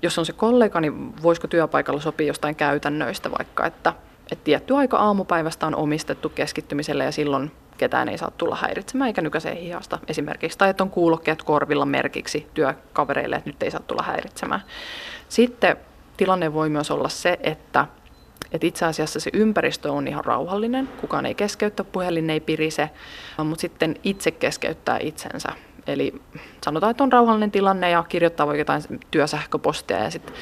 Jos 0.02 0.20
on 0.20 0.26
se 0.26 0.34
kollega, 0.34 0.82
niin 0.82 1.24
voisiko 1.24 1.48
työpaikalla 1.48 2.02
sopia 2.02 2.28
jostain 2.28 2.56
käytännöistä 2.56 3.32
vaikka, 3.32 3.66
että, 3.66 3.94
että 4.32 4.44
tietty 4.44 4.76
aika 4.76 4.98
aamupäivästä 4.98 5.68
on 5.68 5.76
omistettu 5.76 6.30
keskittymiselle 6.30 7.04
ja 7.04 7.12
silloin 7.12 7.52
ketään 7.78 8.10
ei 8.10 8.18
saa 8.18 8.32
tulla 8.32 8.56
häiritsemään 8.56 9.08
eikä 9.08 9.22
nykäisee 9.22 9.62
hihasta 9.62 10.00
esimerkiksi. 10.08 10.58
Tai 10.58 10.70
että 10.70 10.84
on 10.84 10.90
kuulokkeet 10.90 11.44
korvilla 11.44 11.86
merkiksi 11.86 12.48
työkavereille, 12.54 13.36
että 13.36 13.50
nyt 13.50 13.64
ei 13.64 13.72
saa 13.72 13.82
tulla 13.88 14.04
häiritsemään. 14.04 14.62
Sitten 15.30 15.78
tilanne 16.18 16.54
voi 16.54 16.70
myös 16.70 16.92
olla 16.92 17.10
se, 17.10 17.40
että 17.44 17.88
että 18.52 18.68
itse 18.68 18.86
asiassa 18.86 19.20
se 19.20 19.30
ympäristö 19.34 19.92
on 19.92 20.08
ihan 20.08 20.26
rauhallinen, 20.26 20.88
kukaan 21.02 21.26
ei 21.26 21.36
keskeyttä, 21.36 21.84
puhelin 21.84 22.30
ei 22.30 22.40
pirise, 22.40 22.90
mutta 23.44 23.62
sitten 23.62 23.96
itse 24.04 24.32
keskeyttää 24.32 24.98
itsensä. 25.02 25.50
Eli 25.88 26.22
sanotaan, 26.64 26.92
että 26.92 27.04
on 27.04 27.12
rauhallinen 27.12 27.52
tilanne 27.52 27.90
ja 27.90 28.04
kirjoittaa 28.04 28.56
jotain 28.56 28.82
työsähköpostia 29.12 29.98
ja 29.98 30.10
sitten 30.10 30.36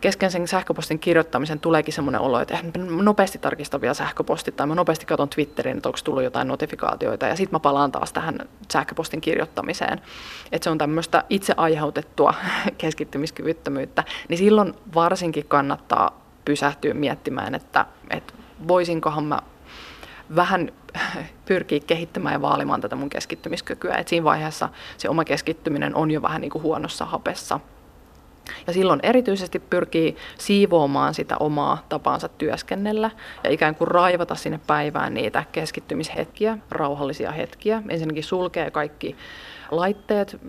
kesken 0.00 0.30
sen 0.30 0.48
sähköpostin 0.48 0.98
kirjoittamisen 0.98 1.60
tuleekin 1.60 1.94
semmoinen 1.94 2.20
olo, 2.20 2.40
että 2.40 2.58
nopeasti 3.02 3.38
tarkistan 3.38 3.80
vielä 3.80 3.94
sähköpostit 3.94 4.56
tai 4.56 4.66
mä 4.66 4.74
nopeasti 4.74 5.06
katson 5.06 5.28
Twitterin, 5.28 5.76
että 5.76 5.88
onko 5.88 5.98
tullut 6.04 6.22
jotain 6.22 6.48
notifikaatioita 6.48 7.26
ja 7.26 7.36
sitten 7.36 7.54
mä 7.54 7.60
palaan 7.60 7.92
taas 7.92 8.12
tähän 8.12 8.48
sähköpostin 8.72 9.20
kirjoittamiseen. 9.20 10.00
Että 10.52 10.64
se 10.64 10.70
on 10.70 10.78
tämmöistä 10.78 11.24
itse 11.30 11.54
aiheutettua 11.56 12.34
keskittymiskyvyttömyyttä, 12.78 14.04
niin 14.28 14.38
silloin 14.38 14.74
varsinkin 14.94 15.44
kannattaa 15.48 16.20
pysähtyä 16.44 16.94
miettimään, 16.94 17.54
että, 17.54 17.86
että 18.10 18.34
voisinkohan 18.68 19.24
mä 19.24 19.38
vähän 20.36 20.72
pyrkiä 21.48 21.80
kehittämään 21.86 22.32
ja 22.32 22.40
vaalimaan 22.40 22.80
tätä 22.80 22.96
mun 22.96 23.10
keskittymiskykyä. 23.10 23.94
Et 23.94 24.08
siinä 24.08 24.24
vaiheessa 24.24 24.68
se 24.96 25.08
oma 25.08 25.24
keskittyminen 25.24 25.94
on 25.94 26.10
jo 26.10 26.22
vähän 26.22 26.40
niin 26.40 26.50
kuin 26.50 26.62
huonossa 26.62 27.04
hapessa. 27.04 27.60
Ja 28.66 28.72
silloin 28.72 29.00
erityisesti 29.02 29.58
pyrkii 29.58 30.16
siivoamaan 30.38 31.14
sitä 31.14 31.36
omaa 31.40 31.86
tapaansa 31.88 32.28
työskennellä 32.28 33.10
ja 33.44 33.50
ikään 33.50 33.74
kuin 33.74 33.88
raivata 33.88 34.34
sinne 34.34 34.60
päivään 34.66 35.14
niitä 35.14 35.44
keskittymishetkiä, 35.52 36.58
rauhallisia 36.70 37.32
hetkiä. 37.32 37.82
Ensinnäkin 37.88 38.24
sulkee 38.24 38.70
kaikki 38.70 39.16
laitteet, 39.70 40.40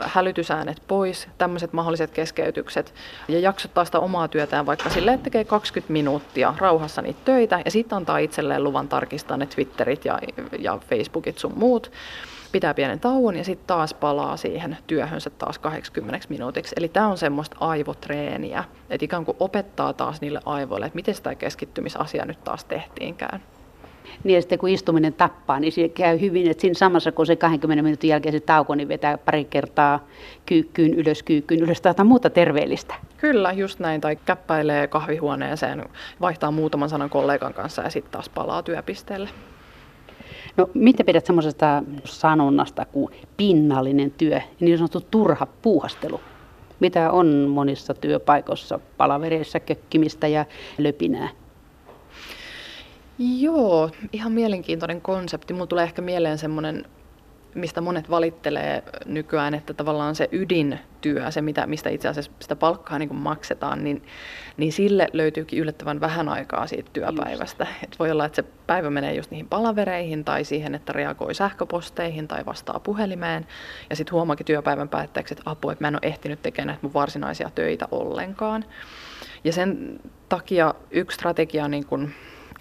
hälytysäänet 0.00 0.82
pois, 0.88 1.28
tämmöiset 1.38 1.72
mahdolliset 1.72 2.10
keskeytykset 2.10 2.94
ja 3.28 3.38
jaksottaa 3.38 3.84
sitä 3.84 3.98
omaa 3.98 4.28
työtään 4.28 4.66
vaikka 4.66 4.90
sille, 4.90 5.12
että 5.12 5.24
tekee 5.24 5.44
20 5.44 5.92
minuuttia 5.92 6.54
rauhassa 6.58 7.02
niitä 7.02 7.20
töitä 7.24 7.60
ja 7.64 7.70
sitten 7.70 7.96
antaa 7.96 8.18
itselleen 8.18 8.64
luvan 8.64 8.88
tarkistaa 8.88 9.36
ne 9.36 9.46
Twitterit 9.46 10.04
ja, 10.04 10.18
ja 10.58 10.78
Facebookit 10.88 11.38
sun 11.38 11.52
muut 11.56 11.92
pitää 12.54 12.74
pienen 12.74 13.00
tauon 13.00 13.36
ja 13.36 13.44
sitten 13.44 13.66
taas 13.66 13.94
palaa 13.94 14.36
siihen 14.36 14.76
työhönsä 14.86 15.30
taas 15.30 15.58
80 15.58 16.26
minuutiksi. 16.28 16.74
Eli 16.78 16.88
tämä 16.88 17.08
on 17.08 17.18
semmoista 17.18 17.56
aivotreeniä, 17.60 18.64
että 18.90 19.04
ikään 19.04 19.24
kuin 19.24 19.36
opettaa 19.40 19.92
taas 19.92 20.20
niille 20.20 20.40
aivoille, 20.46 20.86
että 20.86 20.96
miten 20.96 21.14
sitä 21.14 21.34
keskittymisasia 21.34 22.24
nyt 22.24 22.44
taas 22.44 22.64
tehtiinkään. 22.64 23.42
Niin 24.24 24.34
ja 24.34 24.42
sitten 24.42 24.58
kun 24.58 24.68
istuminen 24.68 25.12
tappaa, 25.12 25.60
niin 25.60 25.72
se 25.72 25.88
käy 25.88 26.20
hyvin, 26.20 26.50
että 26.50 26.60
siinä 26.60 26.74
samassa 26.74 27.12
kun 27.12 27.26
se 27.26 27.36
20 27.36 27.82
minuutin 27.82 28.08
jälkeen 28.08 28.32
se 28.32 28.40
tauko, 28.40 28.74
niin 28.74 28.88
vetää 28.88 29.18
pari 29.18 29.44
kertaa 29.44 30.06
kyykkyyn 30.46 30.94
ylös, 30.94 31.22
kyykkyyn 31.22 31.60
ylös 31.60 31.80
tai 31.80 31.90
jotain 31.90 32.08
muuta 32.08 32.30
terveellistä. 32.30 32.94
Kyllä, 33.16 33.52
just 33.52 33.80
näin. 33.80 34.00
Tai 34.00 34.16
käppäilee 34.16 34.86
kahvihuoneeseen, 34.86 35.84
vaihtaa 36.20 36.50
muutaman 36.50 36.88
sanan 36.88 37.10
kollegan 37.10 37.54
kanssa 37.54 37.82
ja 37.82 37.90
sitten 37.90 38.12
taas 38.12 38.28
palaa 38.28 38.62
työpisteelle. 38.62 39.28
No, 40.56 40.70
mitä 40.74 41.04
pidät 41.04 41.26
semmoisesta 41.26 41.82
sanonnasta 42.04 42.84
kuin 42.84 43.14
pinnallinen 43.36 44.10
työ, 44.10 44.40
niin 44.60 44.78
sanottu 44.78 45.00
turha 45.00 45.46
puuhastelu? 45.62 46.20
Mitä 46.80 47.10
on 47.10 47.26
monissa 47.48 47.94
työpaikoissa, 47.94 48.80
palavereissa, 48.96 49.60
kökkimistä 49.60 50.26
ja 50.28 50.44
löpinää? 50.78 51.28
Joo, 53.18 53.90
ihan 54.12 54.32
mielenkiintoinen 54.32 55.00
konsepti. 55.00 55.52
Mulla 55.52 55.66
tulee 55.66 55.84
ehkä 55.84 56.02
mieleen 56.02 56.38
semmoinen, 56.38 56.84
mistä 57.54 57.80
monet 57.80 58.10
valittelee 58.10 58.82
nykyään, 59.06 59.54
että 59.54 59.74
tavallaan 59.74 60.14
se 60.14 60.28
ydintyö, 60.32 61.30
se 61.30 61.42
mitä, 61.42 61.66
mistä 61.66 61.90
itse 61.90 62.08
asiassa 62.08 62.32
sitä 62.40 62.56
palkkaa 62.56 62.98
niin 62.98 63.14
maksetaan, 63.14 63.84
niin, 63.84 64.02
niin 64.56 64.72
sille 64.72 65.06
löytyykin 65.12 65.58
yllättävän 65.58 66.00
vähän 66.00 66.28
aikaa 66.28 66.66
siitä 66.66 66.90
työpäivästä. 66.92 67.66
Et 67.82 67.98
voi 67.98 68.10
olla, 68.10 68.24
että 68.24 68.36
se 68.36 68.44
päivä 68.66 68.90
menee 68.90 69.14
just 69.14 69.30
niihin 69.30 69.48
palavereihin 69.48 70.24
tai 70.24 70.44
siihen, 70.44 70.74
että 70.74 70.92
reagoi 70.92 71.34
sähköposteihin 71.34 72.28
tai 72.28 72.46
vastaa 72.46 72.80
puhelimeen. 72.80 73.46
Ja 73.90 73.96
sitten 73.96 74.12
huomaakin 74.12 74.46
työpäivän 74.46 74.88
päätteeksi, 74.88 75.34
että 75.34 75.50
apua, 75.50 75.72
että 75.72 75.84
mä 75.84 75.88
en 75.88 75.94
ole 75.94 76.00
ehtinyt 76.02 76.42
tekemään 76.42 76.66
näitä 76.66 76.82
mun 76.82 76.94
varsinaisia 76.94 77.50
töitä 77.54 77.88
ollenkaan. 77.90 78.64
Ja 79.44 79.52
sen 79.52 80.00
takia 80.28 80.74
yksi 80.90 81.14
strategia 81.14 81.68
niin 81.68 81.86
kun 81.86 82.10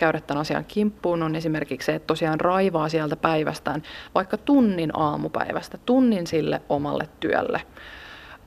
käydä 0.04 0.22
tämän 0.22 0.42
asian 0.42 0.66
kimppuun 0.66 1.24
on 1.24 1.36
esimerkiksi 1.36 1.86
se, 1.86 1.96
että 1.96 2.08
tosiaan 2.08 2.40
raivaa 2.40 2.90
sieltä 2.90 3.16
päivästään 3.16 3.84
vaikka 4.16 4.38
tunnin 4.38 4.92
aamupäivästä, 4.94 5.78
tunnin 5.86 6.28
sille 6.28 6.62
omalle 6.70 7.10
työlle. 7.20 7.62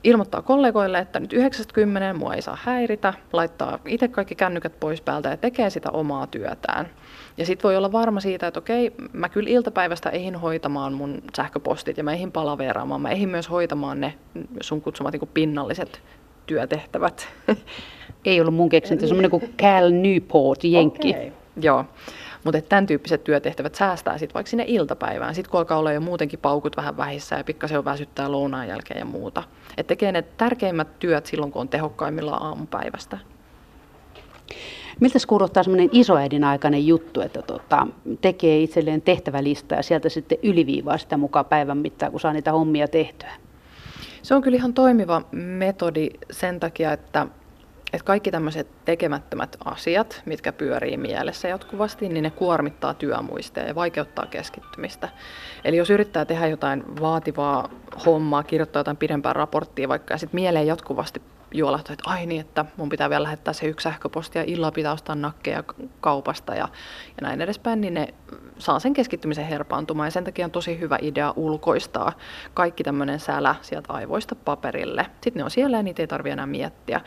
Ilmoittaa 0.03 0.41
kollegoille, 0.41 0.99
että 0.99 1.19
nyt 1.19 1.33
90 1.33 2.13
mua 2.13 2.33
ei 2.33 2.41
saa 2.41 2.57
häiritä, 2.63 3.13
laittaa 3.33 3.79
itse 3.85 4.07
kaikki 4.07 4.35
kännykät 4.35 4.79
pois 4.79 5.01
päältä 5.01 5.29
ja 5.29 5.37
tekee 5.37 5.69
sitä 5.69 5.91
omaa 5.91 6.27
työtään. 6.27 6.87
Ja 7.37 7.45
sitten 7.45 7.63
voi 7.63 7.77
olla 7.77 7.91
varma 7.91 8.19
siitä, 8.19 8.47
että 8.47 8.59
okei, 8.59 8.93
mä 9.13 9.29
kyllä 9.29 9.49
iltapäivästä 9.49 10.09
eihin 10.09 10.35
hoitamaan 10.35 10.93
mun 10.93 11.21
sähköpostit 11.35 11.97
ja 11.97 12.03
mä 12.03 12.11
eihin 12.11 12.31
palaveraamaan, 12.31 13.01
mä 13.01 13.09
eihin 13.09 13.29
myös 13.29 13.49
hoitamaan 13.49 14.01
ne 14.01 14.13
sun 14.61 14.81
kutsumat 14.81 15.13
niin 15.13 15.29
pinnalliset 15.33 16.01
työtehtävät. 16.45 17.27
Ei 18.25 18.41
ollut 18.41 18.53
mun 18.53 18.69
keksintö, 18.69 19.07
semmoinen 19.07 19.31
kuin 19.31 19.53
Cal 19.57 19.89
Newport, 19.89 20.63
Jenkki. 20.63 21.09
Okay. 21.09 21.46
Joo. 21.61 21.85
Mutta 22.43 22.61
tämän 22.61 22.85
tyyppiset 22.85 23.23
työtehtävät 23.23 23.75
säästää 23.75 24.17
sitten 24.17 24.33
vaikka 24.33 24.49
sinne 24.49 24.65
iltapäivään. 24.67 25.35
Sitten 25.35 25.51
kun 25.51 25.59
alkaa 25.59 25.77
olla 25.77 25.91
jo 25.91 26.01
muutenkin 26.01 26.39
paukut 26.39 26.77
vähän 26.77 26.97
vähissä 26.97 27.35
ja 27.35 27.43
pikkasen 27.43 27.77
on 27.77 27.85
väsyttää 27.85 28.31
lounaan 28.31 28.67
jälkeen 28.67 28.99
ja 28.99 29.05
muuta. 29.05 29.43
Että 29.77 29.87
tekee 29.87 30.11
ne 30.11 30.21
tärkeimmät 30.21 30.99
työt 30.99 31.25
silloin, 31.25 31.51
kun 31.51 31.61
on 31.61 31.69
tehokkaimmillaan 31.69 32.43
aamupäivästä. 32.43 33.17
Miltä 34.99 35.19
kuulostaa 35.27 35.63
semmoinen 35.63 35.89
isoäidin 35.91 36.43
aikainen 36.43 36.87
juttu, 36.87 37.21
että 37.21 37.41
tota, 37.41 37.87
tekee 38.21 38.61
itselleen 38.61 39.01
tehtävälista 39.01 39.75
ja 39.75 39.83
sieltä 39.83 40.09
sitten 40.09 40.37
yliviivaa 40.43 40.97
sitä 40.97 41.17
mukaan 41.17 41.45
päivän 41.45 41.77
mittaan, 41.77 42.11
kun 42.11 42.19
saa 42.19 42.33
niitä 42.33 42.51
hommia 42.51 42.87
tehtyä? 42.87 43.31
Se 44.21 44.35
on 44.35 44.41
kyllä 44.41 44.55
ihan 44.55 44.73
toimiva 44.73 45.21
metodi 45.31 46.09
sen 46.31 46.59
takia, 46.59 46.93
että 46.93 47.27
että 47.93 48.05
kaikki 48.05 48.31
tämmöiset 48.31 48.67
tekemättömät 48.85 49.57
asiat, 49.65 50.21
mitkä 50.25 50.51
pyörii 50.51 50.97
mielessä 50.97 51.47
jatkuvasti, 51.47 52.09
niin 52.09 52.23
ne 52.23 52.29
kuormittaa 52.29 52.93
työmuisteja 52.93 53.67
ja 53.67 53.75
vaikeuttaa 53.75 54.25
keskittymistä. 54.25 55.09
Eli 55.63 55.77
jos 55.77 55.89
yrittää 55.89 56.25
tehdä 56.25 56.47
jotain 56.47 56.83
vaativaa 57.01 57.69
hommaa, 58.05 58.43
kirjoittaa 58.43 58.79
jotain 58.79 58.97
pidempää 58.97 59.33
raporttia 59.33 59.87
vaikka, 59.87 60.13
ja 60.13 60.17
sitten 60.17 60.37
mieleen 60.37 60.67
jatkuvasti 60.67 61.21
juolahtaa, 61.53 61.93
että 61.93 62.09
ai 62.09 62.25
niin, 62.25 62.41
että 62.41 62.65
mun 62.77 62.89
pitää 62.89 63.09
vielä 63.09 63.23
lähettää 63.23 63.53
se 63.53 63.67
yksi 63.67 63.83
sähköposti 63.83 64.37
ja 64.39 64.43
illalla 64.47 64.71
pitää 64.71 64.93
ostaa 64.93 65.15
nakkeja 65.15 65.63
kaupasta 66.01 66.55
ja, 66.55 66.67
ja 67.07 67.21
näin 67.21 67.41
edespäin, 67.41 67.81
niin 67.81 67.93
ne 67.93 68.13
saa 68.57 68.79
sen 68.79 68.93
keskittymisen 68.93 69.45
herpaantumaan 69.45 70.07
ja 70.07 70.11
sen 70.11 70.23
takia 70.23 70.45
on 70.45 70.51
tosi 70.51 70.79
hyvä 70.79 70.97
idea 71.01 71.33
ulkoistaa 71.35 72.11
kaikki 72.53 72.83
tämmöinen 72.83 73.19
sälä 73.19 73.55
sieltä 73.61 73.93
aivoista 73.93 74.35
paperille. 74.35 75.05
Sitten 75.21 75.39
ne 75.39 75.43
on 75.43 75.51
siellä 75.51 75.77
ja 75.77 75.83
niitä 75.83 76.03
ei 76.03 76.07
tarvitse 76.07 76.33
enää 76.33 76.45
miettiä. 76.45 77.01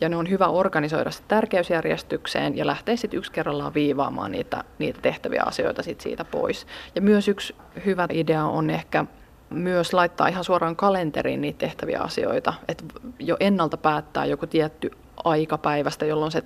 Ja 0.00 0.08
ne 0.08 0.16
on 0.16 0.30
hyvä 0.30 0.46
organisoida 0.46 1.10
se 1.10 1.22
tärkeysjärjestykseen 1.28 2.56
ja 2.56 2.66
lähteä 2.66 2.96
sitten 2.96 3.18
yksi 3.18 3.32
kerrallaan 3.32 3.74
viivaamaan 3.74 4.32
niitä, 4.32 4.64
niitä 4.78 5.00
tehtäviä 5.00 5.42
asioita 5.46 5.82
sit 5.82 6.00
siitä 6.00 6.24
pois. 6.24 6.66
Ja 6.94 7.02
myös 7.02 7.28
yksi 7.28 7.56
hyvä 7.84 8.06
idea 8.10 8.44
on 8.44 8.70
ehkä 8.70 9.04
myös 9.50 9.92
laittaa 9.92 10.28
ihan 10.28 10.44
suoraan 10.44 10.76
kalenteriin 10.76 11.40
niitä 11.40 11.58
tehtäviä 11.58 12.00
asioita, 12.00 12.54
että 12.68 12.84
jo 13.18 13.36
ennalta 13.40 13.76
päättää 13.76 14.24
joku 14.24 14.46
tietty 14.46 14.90
aika 15.24 15.58
päivästä, 15.58 16.06
jolloin 16.06 16.32
se 16.32 16.44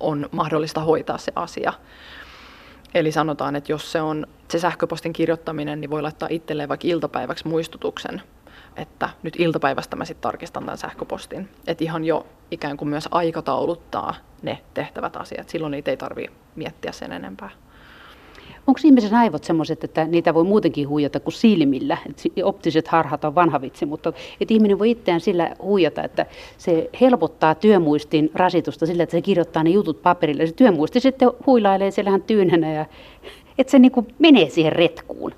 on 0.00 0.28
mahdollista 0.32 0.80
hoitaa 0.80 1.18
se 1.18 1.32
asia. 1.36 1.72
Eli 2.94 3.12
sanotaan, 3.12 3.56
että 3.56 3.72
jos 3.72 3.92
se 3.92 4.00
on 4.00 4.26
se 4.48 4.58
sähköpostin 4.58 5.12
kirjoittaminen, 5.12 5.80
niin 5.80 5.90
voi 5.90 6.02
laittaa 6.02 6.28
itselleen 6.32 6.68
vaikka 6.68 6.88
iltapäiväksi 6.88 7.48
muistutuksen, 7.48 8.22
että 8.76 9.08
nyt 9.22 9.34
iltapäivästä 9.38 9.96
mä 9.96 10.04
sitten 10.04 10.22
tarkistan 10.22 10.64
tämän 10.64 10.78
sähköpostin. 10.78 11.48
Että 11.66 11.84
ihan 11.84 12.04
jo 12.04 12.26
ikään 12.50 12.76
kuin 12.76 12.88
myös 12.88 13.08
aikatauluttaa 13.10 14.14
ne 14.42 14.62
tehtävät 14.74 15.16
asiat. 15.16 15.48
Silloin 15.48 15.70
niitä 15.70 15.90
ei 15.90 15.96
tarvitse 15.96 16.32
miettiä 16.56 16.92
sen 16.92 17.12
enempää. 17.12 17.50
Onko 18.66 18.80
ihmisen 18.84 19.14
aivot 19.14 19.44
sellaiset, 19.44 19.84
että 19.84 20.04
niitä 20.04 20.34
voi 20.34 20.44
muutenkin 20.44 20.88
huijata 20.88 21.20
kuin 21.20 21.34
silmillä? 21.34 21.96
Et 22.10 22.22
optiset 22.44 22.88
harhat 22.88 23.24
on 23.24 23.34
vanha 23.34 23.60
vitsi, 23.60 23.86
mutta 23.86 24.12
et 24.40 24.50
ihminen 24.50 24.78
voi 24.78 24.90
itseään 24.90 25.20
sillä 25.20 25.54
huijata, 25.62 26.02
että 26.04 26.26
se 26.58 26.90
helpottaa 27.00 27.54
työmuistin 27.54 28.30
rasitusta 28.34 28.86
sillä, 28.86 29.02
että 29.02 29.10
se 29.10 29.22
kirjoittaa 29.22 29.64
ne 29.64 29.70
jutut 29.70 30.02
paperille. 30.02 30.46
Se 30.46 30.52
työmuisti 30.52 31.00
sitten 31.00 31.30
huilailee 31.46 31.90
siellähän 31.90 32.22
tyynänä 32.22 32.72
ja 32.72 32.86
että 33.58 33.70
se 33.70 33.78
niin 33.78 33.92
menee 34.18 34.50
siihen 34.50 34.72
retkuun. 34.72 35.34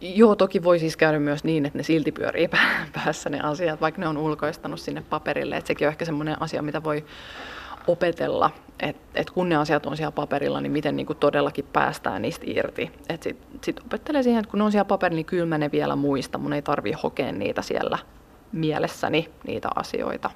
Joo, 0.00 0.36
toki 0.36 0.64
voi 0.64 0.78
siis 0.78 0.96
käydä 0.96 1.18
myös 1.18 1.44
niin, 1.44 1.66
että 1.66 1.78
ne 1.78 1.82
silti 1.82 2.12
pyörii 2.12 2.48
päässä 2.94 3.30
ne 3.30 3.40
asiat, 3.40 3.80
vaikka 3.80 4.00
ne 4.00 4.08
on 4.08 4.16
ulkoistanut 4.16 4.80
sinne 4.80 5.02
paperille. 5.10 5.56
Että 5.56 5.68
sekin 5.68 5.86
on 5.86 5.92
ehkä 5.92 6.04
semmoinen 6.04 6.42
asia, 6.42 6.62
mitä 6.62 6.84
voi 6.84 7.04
opetella, 7.86 8.50
että 8.80 9.20
et 9.20 9.30
kun 9.30 9.48
ne 9.48 9.56
asiat 9.56 9.86
on 9.86 9.96
siellä 9.96 10.12
paperilla, 10.12 10.60
niin 10.60 10.72
miten 10.72 10.96
niin 10.96 11.06
kuin 11.06 11.18
todellakin 11.18 11.64
päästään 11.72 12.22
niistä 12.22 12.44
irti. 12.48 12.90
Sitten 13.10 13.60
sit 13.64 13.80
opettelee 13.80 14.22
siihen, 14.22 14.40
että 14.40 14.50
kun 14.50 14.58
ne 14.58 14.64
on 14.64 14.72
siellä 14.72 14.84
paperilla, 14.84 15.16
niin 15.16 15.26
kyllä 15.26 15.46
mä 15.46 15.58
ne 15.58 15.70
vielä 15.72 15.96
muista. 15.96 16.38
Mun 16.38 16.52
ei 16.52 16.62
tarvi 16.62 16.92
hokea 16.92 17.32
niitä 17.32 17.62
siellä 17.62 17.98
mielessäni, 18.52 19.30
niitä 19.46 19.68
asioita 19.74 20.30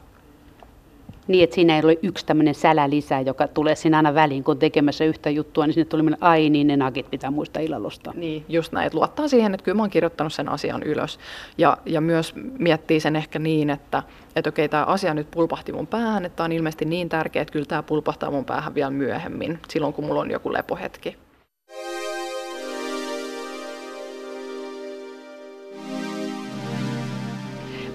niin, 1.28 1.44
että 1.44 1.54
siinä 1.54 1.76
ei 1.76 1.84
ole 1.84 1.98
yksi 2.02 2.26
tämmöinen 2.26 2.54
sälä 2.54 2.90
lisää, 2.90 3.20
joka 3.20 3.48
tulee 3.48 3.74
siinä 3.74 3.96
aina 3.96 4.14
väliin, 4.14 4.44
kun 4.44 4.58
tekemässä 4.58 5.04
yhtä 5.04 5.30
juttua, 5.30 5.66
niin 5.66 5.74
sinne 5.74 5.84
tuli 5.84 6.02
mennä, 6.02 6.18
ai 6.20 6.50
niin, 6.50 6.66
ne 6.66 6.76
nagit 6.76 7.10
pitää 7.10 7.30
muistaa 7.30 7.62
illallosta. 7.62 8.12
Niin, 8.14 8.44
just 8.48 8.72
näin, 8.72 8.86
että 8.86 8.98
luottaa 8.98 9.28
siihen, 9.28 9.54
että 9.54 9.64
kyllä 9.64 9.76
mä 9.76 9.82
oon 9.82 9.90
kirjoittanut 9.90 10.32
sen 10.32 10.48
asian 10.48 10.82
ylös. 10.82 11.18
Ja, 11.58 11.76
ja 11.86 12.00
myös 12.00 12.34
miettii 12.58 13.00
sen 13.00 13.16
ehkä 13.16 13.38
niin, 13.38 13.70
että, 13.70 14.02
että 14.36 14.48
okei, 14.48 14.68
tämä 14.68 14.84
asia 14.84 15.14
nyt 15.14 15.30
pulpahti 15.30 15.72
mun 15.72 15.86
päähän, 15.86 16.24
että 16.24 16.36
tämä 16.36 16.44
on 16.44 16.52
ilmeisesti 16.52 16.84
niin 16.84 17.08
tärkeä, 17.08 17.42
että 17.42 17.52
kyllä 17.52 17.66
tämä 17.66 17.82
pulpahtaa 17.82 18.30
mun 18.30 18.44
päähän 18.44 18.74
vielä 18.74 18.90
myöhemmin, 18.90 19.58
silloin 19.68 19.92
kun 19.92 20.04
mulla 20.04 20.20
on 20.20 20.30
joku 20.30 20.52
lepohetki. 20.52 21.27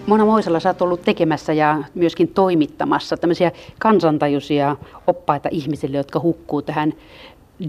Mona 0.08 0.26
Moisella 0.26 0.60
sä 0.60 0.70
oot 0.70 0.82
ollut 0.82 1.02
tekemässä 1.02 1.54
ja 1.54 1.84
myöskin 1.96 2.28
toimittamassa 2.28 3.18
tämmöisiä 3.18 3.52
kansantajuisia 3.80 4.76
oppaita 5.08 5.50
ihmisille, 5.52 5.98
jotka 5.98 6.20
hukkuu 6.20 6.62
tähän 6.62 6.94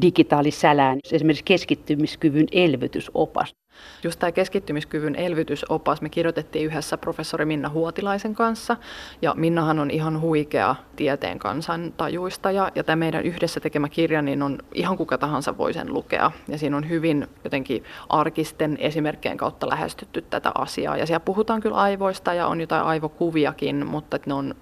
digitaalisälään, 0.02 0.98
esimerkiksi 1.12 1.44
keskittymiskyvyn 1.44 2.46
elvytysopas. 2.52 3.54
Just 4.02 4.20
tämä 4.20 4.32
keskittymiskyvyn 4.32 5.14
elvytysopas 5.14 6.00
me 6.00 6.08
kirjoitettiin 6.08 6.64
yhdessä 6.64 6.98
professori 6.98 7.44
Minna 7.44 7.68
Huotilaisen 7.68 8.34
kanssa. 8.34 8.76
Ja 9.22 9.34
Minnahan 9.36 9.78
on 9.78 9.90
ihan 9.90 10.20
huikea 10.20 10.74
tieteen 10.96 11.38
kansantajuista 11.38 12.50
ja, 12.50 12.72
ja 12.74 12.84
tämä 12.84 12.96
meidän 12.96 13.24
yhdessä 13.24 13.60
tekemä 13.60 13.88
kirja 13.88 14.22
niin 14.22 14.42
on 14.42 14.58
ihan 14.74 14.96
kuka 14.96 15.18
tahansa 15.18 15.58
voi 15.58 15.74
sen 15.74 15.94
lukea. 15.94 16.30
Ja 16.48 16.58
siinä 16.58 16.76
on 16.76 16.88
hyvin 16.88 17.26
jotenkin 17.44 17.84
arkisten 18.08 18.76
esimerkkien 18.80 19.36
kautta 19.36 19.68
lähestytty 19.68 20.22
tätä 20.22 20.52
asiaa. 20.54 20.96
Ja 20.96 21.06
siellä 21.06 21.20
puhutaan 21.20 21.60
kyllä 21.60 21.76
aivoista 21.76 22.34
ja 22.34 22.46
on 22.46 22.60
jotain 22.60 22.84
aivokuviakin, 22.84 23.86
mutta 23.86 24.18
ne 24.26 24.34
on 24.34 24.54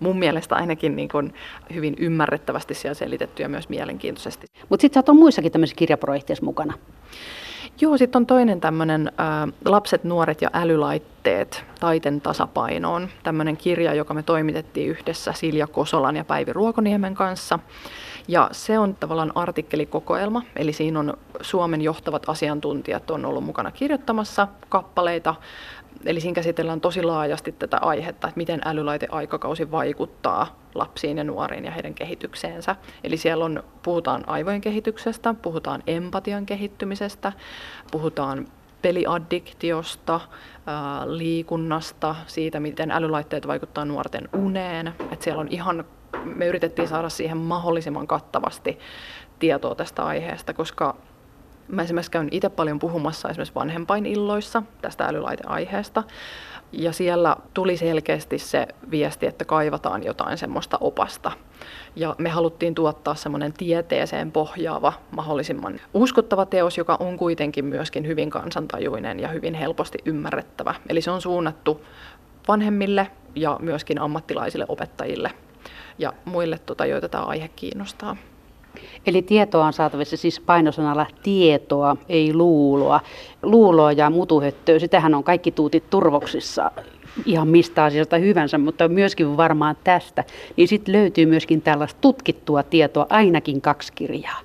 mun 0.00 0.18
mielestä 0.18 0.54
ainakin 0.54 0.96
niin 0.96 1.08
kuin 1.08 1.34
hyvin 1.74 1.94
ymmärrettävästi 1.98 2.74
siellä 2.74 2.94
selitetty 2.94 3.42
ja 3.42 3.48
myös 3.48 3.68
mielenkiintoisesti. 3.68 4.46
Mutta 4.68 4.80
sitten 4.80 5.02
sä 5.06 5.12
oot 5.12 5.18
muissakin 5.18 5.52
tämmöisissä 5.52 5.78
kirjaprojekteissa 5.78 6.44
mukana. 6.44 6.74
Joo, 7.80 7.98
sitten 7.98 8.20
on 8.20 8.26
toinen 8.26 8.60
tämmöinen 8.60 9.12
Lapset, 9.64 10.04
nuoret 10.04 10.42
ja 10.42 10.50
älylaitteet 10.52 11.64
taiten 11.80 12.20
tasapainoon. 12.20 13.08
Tämmöinen 13.22 13.56
kirja, 13.56 13.94
joka 13.94 14.14
me 14.14 14.22
toimitettiin 14.22 14.90
yhdessä 14.90 15.32
Silja 15.32 15.66
Kosolan 15.66 16.16
ja 16.16 16.24
Päivi 16.24 16.52
Ruokoniemen 16.52 17.14
kanssa. 17.14 17.58
Ja 18.28 18.48
se 18.52 18.78
on 18.78 18.94
tavallaan 18.94 19.32
artikkelikokoelma, 19.34 20.42
eli 20.56 20.72
siinä 20.72 21.00
on 21.00 21.16
Suomen 21.40 21.80
johtavat 21.80 22.28
asiantuntijat 22.28 23.10
on 23.10 23.24
ollut 23.24 23.44
mukana 23.44 23.70
kirjoittamassa 23.70 24.48
kappaleita 24.68 25.34
Eli 26.06 26.20
siinä 26.20 26.34
käsitellään 26.34 26.80
tosi 26.80 27.02
laajasti 27.02 27.52
tätä 27.52 27.78
aihetta, 27.78 28.28
että 28.28 28.38
miten 28.38 28.60
älylaiteaikakausi 28.64 29.70
vaikuttaa 29.70 30.58
lapsiin 30.74 31.18
ja 31.18 31.24
nuoriin 31.24 31.64
ja 31.64 31.70
heidän 31.70 31.94
kehitykseensä. 31.94 32.76
Eli 33.04 33.16
siellä 33.16 33.44
on, 33.44 33.62
puhutaan 33.82 34.28
aivojen 34.28 34.60
kehityksestä, 34.60 35.34
puhutaan 35.34 35.82
empatian 35.86 36.46
kehittymisestä, 36.46 37.32
puhutaan 37.90 38.46
peliaddiktiosta, 38.82 40.20
liikunnasta, 41.06 42.14
siitä, 42.26 42.60
miten 42.60 42.90
älylaitteet 42.90 43.46
vaikuttaa 43.46 43.84
nuorten 43.84 44.28
uneen. 44.32 44.94
Et 45.12 45.22
siellä 45.22 45.40
on 45.40 45.48
ihan, 45.50 45.84
me 46.24 46.46
yritettiin 46.46 46.88
saada 46.88 47.08
siihen 47.08 47.36
mahdollisimman 47.36 48.06
kattavasti 48.06 48.78
tietoa 49.38 49.74
tästä 49.74 50.04
aiheesta, 50.04 50.54
koska 50.54 50.96
Mä 51.68 51.82
esimerkiksi 51.82 52.10
käyn 52.10 52.28
itse 52.30 52.48
paljon 52.48 52.78
puhumassa 52.78 53.28
esimerkiksi 53.28 53.54
vanhempainilloissa 53.54 54.62
tästä 54.82 55.04
älylaiteaiheesta. 55.04 56.02
Ja 56.72 56.92
siellä 56.92 57.36
tuli 57.54 57.76
selkeästi 57.76 58.38
se 58.38 58.66
viesti, 58.90 59.26
että 59.26 59.44
kaivataan 59.44 60.04
jotain 60.04 60.38
semmoista 60.38 60.78
opasta. 60.80 61.32
Ja 61.96 62.14
me 62.18 62.28
haluttiin 62.28 62.74
tuottaa 62.74 63.14
semmoinen 63.14 63.52
tieteeseen 63.52 64.32
pohjaava, 64.32 64.92
mahdollisimman 65.16 65.80
uskottava 65.94 66.46
teos, 66.46 66.78
joka 66.78 66.96
on 67.00 67.16
kuitenkin 67.16 67.64
myöskin 67.64 68.06
hyvin 68.06 68.30
kansantajuinen 68.30 69.20
ja 69.20 69.28
hyvin 69.28 69.54
helposti 69.54 69.98
ymmärrettävä. 70.04 70.74
Eli 70.88 71.00
se 71.00 71.10
on 71.10 71.20
suunnattu 71.20 71.84
vanhemmille 72.48 73.10
ja 73.34 73.56
myöskin 73.60 74.00
ammattilaisille 74.00 74.66
opettajille 74.68 75.30
ja 75.98 76.12
muille, 76.24 76.58
tota, 76.58 76.86
joita 76.86 77.08
tämä 77.08 77.24
aihe 77.24 77.48
kiinnostaa. 77.56 78.16
Eli 79.06 79.22
tietoa 79.22 79.66
on 79.66 79.72
saatavissa 79.72 80.16
siis 80.16 80.40
painosanalla 80.40 81.06
tietoa, 81.22 81.96
ei 82.08 82.34
luuloa. 82.34 83.00
Luuloa 83.42 83.92
ja 83.92 84.10
mutuhöttöä, 84.10 84.78
sitähän 84.78 85.14
on 85.14 85.24
kaikki 85.24 85.50
tuutit 85.50 85.90
turvoksissa 85.90 86.70
ihan 87.26 87.48
mistä 87.48 87.84
asiasta 87.84 88.18
hyvänsä, 88.18 88.58
mutta 88.58 88.88
myöskin 88.88 89.36
varmaan 89.36 89.76
tästä. 89.84 90.24
Niin 90.56 90.68
sitten 90.68 90.94
löytyy 90.94 91.26
myöskin 91.26 91.62
tällaista 91.62 91.98
tutkittua 92.00 92.62
tietoa, 92.62 93.06
ainakin 93.10 93.60
kaksi 93.60 93.92
kirjaa. 93.92 94.40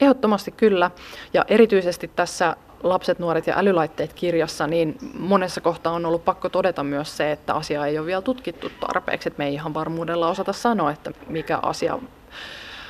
Ehdottomasti 0.00 0.50
kyllä. 0.50 0.90
Ja 1.34 1.44
erityisesti 1.48 2.10
tässä 2.16 2.56
Lapset, 2.84 3.18
nuoret 3.18 3.46
ja 3.46 3.54
älylaitteet 3.56 4.12
kirjassa, 4.12 4.66
niin 4.66 4.98
monessa 5.18 5.60
kohtaa 5.60 5.92
on 5.92 6.06
ollut 6.06 6.24
pakko 6.24 6.48
todeta 6.48 6.84
myös 6.84 7.16
se, 7.16 7.32
että 7.32 7.54
asia 7.54 7.86
ei 7.86 7.98
ole 7.98 8.06
vielä 8.06 8.22
tutkittu 8.22 8.70
tarpeeksi. 8.80 9.28
Että 9.28 9.38
me 9.38 9.46
ei 9.46 9.54
ihan 9.54 9.74
varmuudella 9.74 10.28
osata 10.28 10.52
sanoa, 10.52 10.90
että 10.90 11.10
mikä 11.28 11.58
asia 11.62 11.98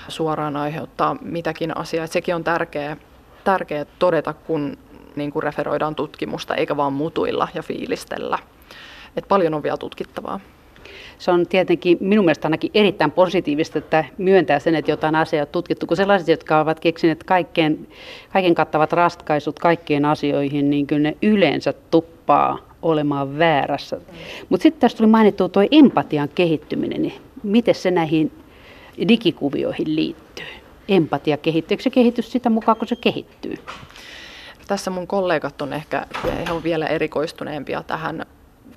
suoraan 0.08 0.56
aiheuttaa 0.56 1.16
mitäkin 1.20 1.76
asiaa. 1.76 2.06
sekin 2.06 2.34
on 2.34 2.44
tärkeää, 2.44 2.96
tärkeä 3.44 3.84
todeta, 3.98 4.32
kun 4.32 4.78
niin 5.16 5.30
kuin 5.30 5.42
referoidaan 5.42 5.94
tutkimusta, 5.94 6.54
eikä 6.54 6.76
vaan 6.76 6.92
mutuilla 6.92 7.48
ja 7.54 7.62
fiilistellä. 7.62 8.38
Et 9.16 9.28
paljon 9.28 9.54
on 9.54 9.62
vielä 9.62 9.76
tutkittavaa. 9.76 10.40
Se 11.18 11.30
on 11.30 11.46
tietenkin 11.46 11.98
minun 12.00 12.24
mielestä 12.24 12.48
ainakin 12.48 12.70
erittäin 12.74 13.10
positiivista, 13.10 13.78
että 13.78 14.04
myöntää 14.18 14.58
sen, 14.58 14.74
että 14.74 14.90
jotain 14.90 15.14
asiaa 15.14 15.42
on 15.42 15.48
tutkittu, 15.52 15.86
kun 15.86 15.96
sellaiset, 15.96 16.28
jotka 16.28 16.60
ovat 16.60 16.80
keksineet 16.80 17.24
kaikkeen, 17.24 17.88
kaiken 18.32 18.54
kattavat 18.54 18.92
ratkaisut 18.92 19.58
kaikkiin 19.58 20.04
asioihin, 20.04 20.70
niin 20.70 20.86
kyllä 20.86 21.02
ne 21.02 21.16
yleensä 21.22 21.72
tuppaa 21.90 22.58
olemaan 22.82 23.38
väärässä. 23.38 24.00
Mutta 24.48 24.62
sitten 24.62 24.80
tässä 24.80 24.98
tuli 24.98 25.08
mainittu 25.08 25.48
tuo 25.48 25.62
empatian 25.70 26.28
kehittyminen, 26.34 27.02
niin 27.02 27.14
miten 27.42 27.74
se 27.74 27.90
näihin 27.90 28.32
digikuvioihin 29.08 29.96
liittyy? 29.96 30.46
Empatia 30.88 31.36
kehittyy. 31.36 31.74
Eikö 31.74 31.82
se 31.82 31.90
kehitys 31.90 32.32
sitä 32.32 32.50
mukaan, 32.50 32.76
kun 32.76 32.88
se 32.88 32.96
kehittyy? 32.96 33.54
Tässä 34.68 34.90
mun 34.90 35.06
kollegat 35.06 35.62
on 35.62 35.72
ehkä 35.72 36.06
he 36.46 36.52
on 36.52 36.62
vielä 36.62 36.86
erikoistuneempia 36.86 37.82
tähän, 37.82 38.26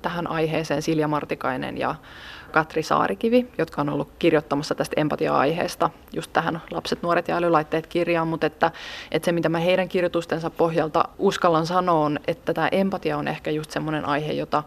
tähän 0.02 0.26
aiheeseen, 0.26 0.82
Silja 0.82 1.08
Martikainen 1.08 1.78
ja 1.78 1.94
Katri 2.52 2.82
Saarikivi, 2.82 3.48
jotka 3.58 3.80
on 3.80 3.88
ollut 3.88 4.10
kirjoittamassa 4.18 4.74
tästä 4.74 5.00
empatia-aiheesta 5.00 5.90
just 6.12 6.32
tähän 6.32 6.62
Lapset, 6.70 7.02
nuoret 7.02 7.28
ja 7.28 7.36
älylaitteet 7.36 7.86
kirjaan, 7.86 8.28
mutta 8.28 8.46
että, 8.46 8.70
että 9.10 9.26
se 9.26 9.32
mitä 9.32 9.48
mä 9.48 9.58
heidän 9.58 9.88
kirjoitustensa 9.88 10.50
pohjalta 10.50 11.04
uskallan 11.18 11.66
sanoa 11.66 12.04
on, 12.04 12.20
että 12.26 12.54
tämä 12.54 12.68
empatia 12.72 13.16
on 13.16 13.28
ehkä 13.28 13.50
just 13.50 13.70
semmoinen 13.70 14.04
aihe, 14.04 14.32
jota 14.32 14.62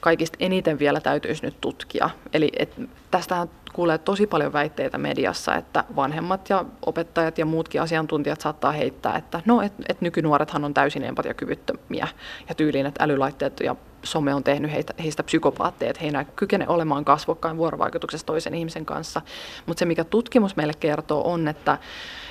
kaikista 0.00 0.36
eniten 0.40 0.78
vielä 0.78 1.00
täytyisi 1.00 1.44
nyt 1.44 1.60
tutkia. 1.60 2.10
Eli 2.32 2.52
et 2.58 2.74
tästähän 3.10 3.48
kuulee 3.72 3.98
tosi 3.98 4.26
paljon 4.26 4.52
väitteitä 4.52 4.98
mediassa, 4.98 5.54
että 5.54 5.84
vanhemmat 5.96 6.50
ja 6.50 6.64
opettajat 6.86 7.38
ja 7.38 7.46
muutkin 7.46 7.82
asiantuntijat 7.82 8.40
saattaa 8.40 8.72
heittää, 8.72 9.16
että 9.16 9.42
no, 9.46 9.62
et, 9.62 9.72
et 9.88 10.00
nykynuorethan 10.00 10.64
on 10.64 10.74
täysin 10.74 11.04
empatiakyvyttömiä 11.04 12.08
ja 12.48 12.54
tyyliin, 12.54 12.86
että 12.86 13.04
älylaitteet 13.04 13.60
ja 13.60 13.76
some 14.02 14.34
on 14.34 14.44
tehnyt 14.44 14.72
heistä, 14.72 14.94
heistä 15.02 15.22
psykopaatteja, 15.22 15.90
että 15.90 16.00
he 16.00 16.06
eivät 16.06 16.28
kykene 16.36 16.68
olemaan 16.68 17.04
kasvokkain 17.04 17.56
vuorovaikutuksessa 17.56 18.26
toisen 18.26 18.54
ihmisen 18.54 18.86
kanssa. 18.86 19.22
Mutta 19.66 19.78
se, 19.78 19.84
mikä 19.84 20.04
tutkimus 20.04 20.56
meille 20.56 20.74
kertoo, 20.80 21.32
on, 21.32 21.48
että, 21.48 21.78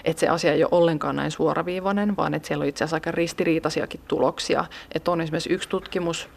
että 0.05 0.19
se 0.19 0.27
asia 0.27 0.53
ei 0.53 0.63
ole 0.63 0.69
ollenkaan 0.71 1.15
näin 1.15 1.31
suoraviivainen, 1.31 2.17
vaan 2.17 2.33
että 2.33 2.47
siellä 2.47 2.63
on 2.63 2.69
itse 2.69 2.83
asiassa 2.83 2.95
aika 2.95 3.11
ristiriitaisiakin 3.11 4.01
tuloksia. 4.07 4.65
Että 4.93 5.11
on 5.11 5.21
esimerkiksi 5.21 5.53
yksi 5.53 5.69
tutkimus, 5.69 6.29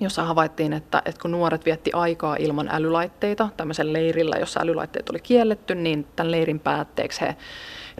jossa 0.00 0.24
havaittiin, 0.24 0.72
että, 0.72 1.02
että 1.04 1.22
kun 1.22 1.30
nuoret 1.30 1.64
vietti 1.64 1.90
aikaa 1.94 2.36
ilman 2.36 2.68
älylaitteita 2.72 3.48
tämmöisen 3.56 3.92
leirillä, 3.92 4.36
jossa 4.36 4.60
älylaitteet 4.60 5.10
oli 5.10 5.20
kielletty, 5.20 5.74
niin 5.74 6.06
tämän 6.16 6.30
leirin 6.30 6.60
päätteeksi 6.60 7.20
he 7.20 7.36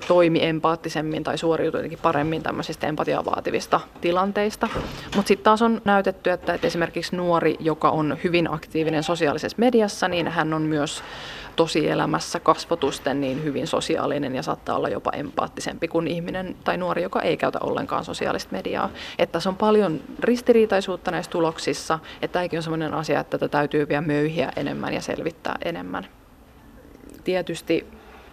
toimi 0.09 0.45
empaattisemmin 0.45 1.25
tai 1.25 1.39
suoriutui 1.39 1.79
jotenkin 1.79 1.99
paremmin 2.03 2.43
tämmöisistä 2.43 2.87
empatiaa 2.87 3.25
vaativista 3.25 3.81
tilanteista. 4.01 4.69
Mutta 5.17 5.29
sitten 5.29 5.45
taas 5.45 5.63
on 5.63 5.83
näytetty, 5.85 6.31
että, 6.31 6.55
että 6.55 6.67
esimerkiksi 6.67 7.17
nuori, 7.17 7.57
joka 7.61 7.91
on 7.91 8.19
hyvin 8.25 8.53
aktiivinen 8.53 9.03
sosiaalisessa 9.03 9.57
mediassa, 9.59 10.09
niin 10.09 10.29
hän 10.29 10.55
on 10.55 10.63
myös 10.63 11.03
tosielämässä 11.57 12.41
kasvotusten 12.41 13.21
niin 13.21 13.45
hyvin 13.45 13.67
sosiaalinen 13.67 14.35
ja 14.35 14.43
saattaa 14.43 14.77
olla 14.77 14.89
jopa 14.89 15.11
empaattisempi 15.11 15.89
kuin 15.89 16.07
ihminen 16.07 16.57
tai 16.65 16.77
nuori, 16.77 17.03
joka 17.03 17.23
ei 17.23 17.37
käytä 17.37 17.59
ollenkaan 17.63 18.05
sosiaalista 18.05 18.53
mediaa. 18.53 18.91
Että 19.19 19.33
tässä 19.33 19.51
on 19.51 19.57
paljon 19.57 20.01
ristiriitaisuutta 20.21 21.11
näissä 21.11 21.31
tuloksissa, 21.31 21.99
että 22.23 22.33
tämäkin 22.33 22.59
on 22.59 22.63
sellainen 22.63 22.95
asia, 22.95 23.21
että 23.21 23.39
tätä 23.39 23.49
täytyy 23.49 23.89
vielä 23.89 24.01
möyhiä 24.01 24.53
enemmän 24.57 24.95
ja 24.95 25.01
selvittää 25.01 25.57
enemmän. 25.65 26.07
Tietysti 27.25 27.87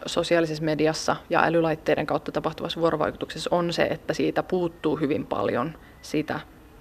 sosiaalisessa 0.06 0.64
mediassa 0.64 1.16
ja 1.30 1.44
älylaitteiden 1.44 2.06
kautta 2.06 2.32
tapahtuvassa 2.32 2.82
vuorovaikutuksessa 2.82 3.50
on 3.54 3.74
se, 3.74 3.84
että 3.84 4.14
siitä 4.14 4.44
puuttuu 4.44 4.96
hyvin 4.96 5.26
paljon 5.26 5.78
sitä 6.02 6.40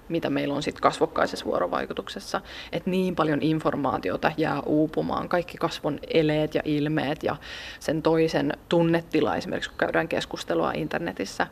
mitä 0.09 0.29
meillä 0.29 0.53
on 0.53 0.63
sitten 0.63 0.81
kasvokkaisessa 0.81 1.45
vuorovaikutuksessa. 1.45 2.41
Että 2.71 2.89
niin 2.89 3.15
paljon 3.15 3.41
informaatiota 3.41 4.31
jää 4.37 4.61
uupumaan, 4.61 5.29
kaikki 5.29 5.57
kasvon 5.57 5.99
eleet 6.13 6.55
ja 6.55 6.61
ilmeet 6.65 7.23
ja 7.23 7.35
sen 7.79 8.01
toisen 8.01 8.53
tunnetila 8.69 9.35
esimerkiksi, 9.35 9.69
kun 9.69 9.77
käydään 9.77 10.07
keskustelua 10.07 10.71
internetissä, 10.71 11.47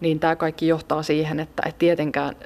niin 0.00 0.20
tämä 0.20 0.36
kaikki 0.36 0.68
johtaa 0.68 1.02
siihen, 1.02 1.40
että 1.40 1.62
et 1.66 1.78
tietenkään 1.78 2.36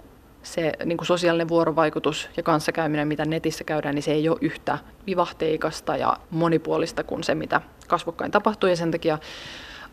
se 0.46 0.72
niin 0.84 0.98
kuin 0.98 1.06
sosiaalinen 1.06 1.48
vuorovaikutus 1.48 2.28
ja 2.36 2.42
kanssakäyminen, 2.42 3.08
mitä 3.08 3.24
netissä 3.24 3.64
käydään, 3.64 3.94
niin 3.94 4.02
se 4.02 4.12
ei 4.12 4.28
ole 4.28 4.38
yhtä 4.40 4.78
vivahteikasta 5.06 5.96
ja 5.96 6.16
monipuolista 6.30 7.04
kuin 7.04 7.24
se, 7.24 7.34
mitä 7.34 7.60
kasvokkain 7.88 8.30
tapahtuu. 8.30 8.68
Ja 8.68 8.76
sen 8.76 8.90
takia 8.90 9.18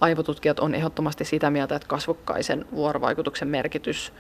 aivotutkijat 0.01 0.59
on 0.59 0.75
ehdottomasti 0.75 1.25
sitä 1.25 1.49
mieltä, 1.49 1.75
että 1.75 1.87
kasvokkaisen 1.87 2.65
vuorovaikutuksen 2.71 3.47
merkitys 3.47 4.13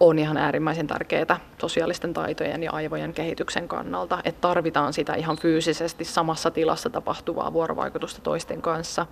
on 0.00 0.18
ihan 0.18 0.36
äärimmäisen 0.36 0.86
tärkeää 0.86 1.40
sosiaalisten 1.60 2.14
taitojen 2.14 2.62
ja 2.62 2.72
aivojen 2.72 3.12
kehityksen 3.12 3.68
kannalta, 3.68 4.18
että 4.24 4.40
tarvitaan 4.40 4.92
sitä 4.92 5.14
ihan 5.14 5.38
fyysisesti 5.38 6.04
samassa 6.04 6.50
tilassa 6.50 6.90
tapahtuvaa 6.90 7.52
vuorovaikutusta 7.52 8.20
toisten 8.20 8.62
kanssa. 8.62 9.06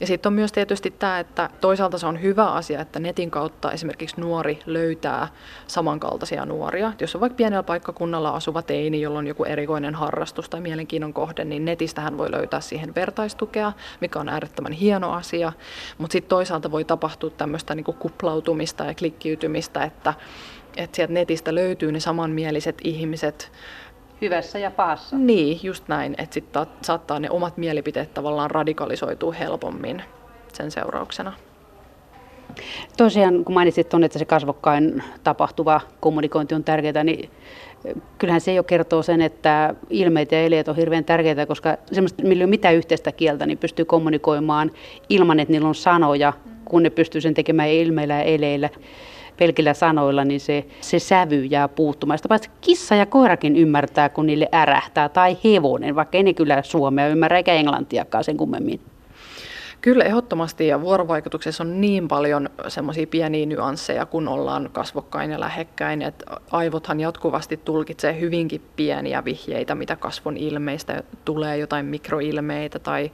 Ja 0.00 0.06
sitten 0.06 0.30
on 0.30 0.34
myös 0.34 0.52
tietysti 0.52 0.90
tämä, 0.90 1.18
että 1.18 1.50
toisaalta 1.60 1.98
se 1.98 2.06
on 2.06 2.22
hyvä 2.22 2.46
asia, 2.46 2.80
että 2.80 3.00
netin 3.00 3.30
kautta 3.30 3.72
esimerkiksi 3.72 4.20
nuori 4.20 4.58
löytää 4.66 5.28
samankaltaisia 5.66 6.46
nuoria. 6.46 6.92
Jos 7.00 7.14
on 7.14 7.20
vaikka 7.20 7.36
pienellä 7.36 7.62
paikkakunnalla 7.62 8.30
asuva 8.30 8.62
teini, 8.62 9.00
jolla 9.00 9.18
on 9.18 9.26
joku 9.26 9.44
erikoinen 9.44 9.94
harrastus 9.94 10.48
tai 10.48 10.60
mielenkiinnon 10.60 11.12
kohde, 11.12 11.44
niin 11.44 11.64
netistä 11.64 12.00
hän 12.00 12.18
voi 12.18 12.30
löytää 12.30 12.60
siihen 12.60 12.94
vertaistukea, 12.94 13.72
mikä 14.00 14.20
on 14.20 14.28
äärettömän 14.28 14.72
hieno 14.72 15.12
asia. 15.12 15.52
Mutta 15.98 16.12
sitten 16.12 16.28
toisaalta 16.28 16.70
voi 16.70 16.84
tapahtua 16.84 17.30
tämmöistä 17.30 17.74
niinku 17.74 17.92
kuplautumista 17.92 18.84
ja 18.84 18.94
klikkiytymistä, 18.94 19.84
että 19.84 20.14
että 20.76 20.96
sieltä 20.96 21.12
netistä 21.12 21.54
löytyy 21.54 21.92
ne 21.92 22.00
samanmieliset 22.00 22.78
ihmiset. 22.84 23.52
Hyvässä 24.20 24.58
ja 24.58 24.70
pahassa. 24.70 25.16
Niin, 25.18 25.60
just 25.62 25.88
näin, 25.88 26.14
että 26.18 26.34
sitten 26.34 26.66
saattaa 26.82 27.18
ne 27.18 27.30
omat 27.30 27.56
mielipiteet 27.56 28.14
tavallaan 28.14 28.50
radikalisoitua 28.50 29.32
helpommin 29.32 30.02
sen 30.52 30.70
seurauksena. 30.70 31.32
Tosiaan, 32.96 33.44
kun 33.44 33.54
mainitsit 33.54 33.88
tuonne, 33.88 34.06
että 34.06 34.18
se 34.18 34.24
kasvokkain 34.24 35.02
tapahtuva 35.24 35.80
kommunikointi 36.00 36.54
on 36.54 36.64
tärkeää, 36.64 37.04
niin 37.04 37.30
kyllähän 38.18 38.40
se 38.40 38.54
jo 38.54 38.62
kertoo 38.62 39.02
sen, 39.02 39.20
että 39.20 39.74
ilmeet 39.90 40.32
ja 40.32 40.44
eleet 40.44 40.68
on 40.68 40.76
hirveän 40.76 41.04
tärkeitä, 41.04 41.46
koska 41.46 41.76
semmoista, 41.92 42.22
millä 42.22 42.42
ei 42.42 42.44
ole 42.44 42.50
mitään 42.50 42.74
yhteistä 42.74 43.12
kieltä, 43.12 43.46
niin 43.46 43.58
pystyy 43.58 43.84
kommunikoimaan 43.84 44.70
ilman, 45.08 45.40
että 45.40 45.52
niillä 45.52 45.68
on 45.68 45.74
sanoja, 45.74 46.32
kun 46.64 46.82
ne 46.82 46.90
pystyy 46.90 47.20
sen 47.20 47.34
tekemään 47.34 47.68
ilmeillä 47.68 48.14
ja 48.14 48.22
eleillä 48.22 48.70
pelkillä 49.36 49.74
sanoilla, 49.74 50.24
niin 50.24 50.40
se, 50.40 50.66
se 50.80 50.98
sävy 50.98 51.44
jää 51.44 51.68
puuttumaan. 51.68 52.18
Sitä 52.18 52.28
paitsi 52.28 52.50
kissa 52.60 52.94
ja 52.94 53.06
koirakin 53.06 53.56
ymmärtää, 53.56 54.08
kun 54.08 54.26
niille 54.26 54.48
ärähtää, 54.54 55.08
tai 55.08 55.36
hevonen, 55.44 55.94
vaikka 55.94 56.18
ei 56.18 56.22
ne 56.22 56.34
kyllä 56.34 56.62
suomea 56.62 57.08
ymmärrä 57.08 57.36
eikä 57.36 57.54
englantiakaan 57.54 58.24
sen 58.24 58.36
kummemmin. 58.36 58.80
Kyllä 59.80 60.04
ehdottomasti 60.04 60.66
ja 60.66 60.80
vuorovaikutuksessa 60.80 61.64
on 61.64 61.80
niin 61.80 62.08
paljon 62.08 62.50
semmoisia 62.68 63.06
pieniä 63.06 63.46
nyansseja, 63.46 64.06
kun 64.06 64.28
ollaan 64.28 64.70
kasvokkain 64.72 65.30
ja 65.30 65.40
lähekkäin, 65.40 66.02
että 66.02 66.24
aivothan 66.50 67.00
jatkuvasti 67.00 67.56
tulkitsee 67.56 68.20
hyvinkin 68.20 68.62
pieniä 68.76 69.24
vihjeitä, 69.24 69.74
mitä 69.74 69.96
kasvon 69.96 70.36
ilmeistä 70.36 71.02
tulee, 71.24 71.58
jotain 71.58 71.86
mikroilmeitä 71.86 72.78
tai 72.78 73.10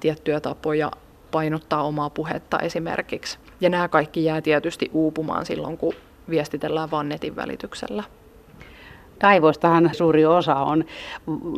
tiettyjä 0.00 0.40
tapoja 0.40 0.90
painottaa 1.30 1.82
omaa 1.82 2.10
puhetta 2.10 2.58
esimerkiksi. 2.58 3.38
Ja 3.60 3.68
nämä 3.68 3.88
kaikki 3.88 4.24
jää 4.24 4.40
tietysti 4.40 4.90
uupumaan 4.92 5.46
silloin, 5.46 5.78
kun 5.78 5.94
viestitellään 6.30 6.90
vain 6.90 7.08
netin 7.08 7.36
välityksellä. 7.36 8.04
Aivoistahan 9.22 9.90
suuri 9.92 10.26
osa 10.26 10.54
on 10.54 10.84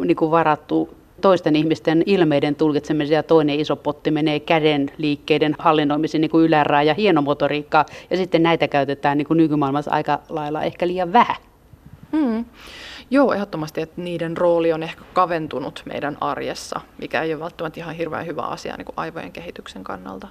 niin 0.04 0.16
kuin 0.16 0.30
varattu 0.30 0.96
toisten 1.20 1.56
ihmisten 1.56 2.02
ilmeiden 2.06 2.54
tulkitsemiseen 2.54 3.16
ja 3.16 3.22
toinen 3.22 3.60
iso 3.60 3.76
potti 3.76 4.10
menee 4.10 4.40
käden 4.40 4.90
liikkeiden 4.98 5.56
hallinnoimiseen 5.58 6.20
niin 6.20 6.30
kuin 6.30 6.44
ylärää 6.44 6.82
ja 6.82 6.94
hienomotoriikkaa. 6.94 7.86
Ja 8.10 8.16
sitten 8.16 8.42
näitä 8.42 8.68
käytetään 8.68 9.18
niin 9.18 9.26
kuin 9.26 9.36
nykymaailmassa 9.36 9.90
aika 9.90 10.18
lailla 10.28 10.62
ehkä 10.62 10.86
liian 10.86 11.12
vähän. 11.12 11.36
Hmm. 12.12 12.44
Joo, 13.10 13.32
ehdottomasti, 13.32 13.80
että 13.80 14.00
niiden 14.00 14.36
rooli 14.36 14.72
on 14.72 14.82
ehkä 14.82 15.02
kaventunut 15.12 15.82
meidän 15.86 16.16
arjessa, 16.20 16.80
mikä 16.98 17.22
ei 17.22 17.34
ole 17.34 17.40
välttämättä 17.40 17.80
ihan 17.80 17.94
hirveän 17.94 18.26
hyvä 18.26 18.42
asia 18.42 18.76
niin 18.76 18.84
kuin 18.84 18.94
aivojen 18.96 19.32
kehityksen 19.32 19.84
kannalta. 19.84 20.28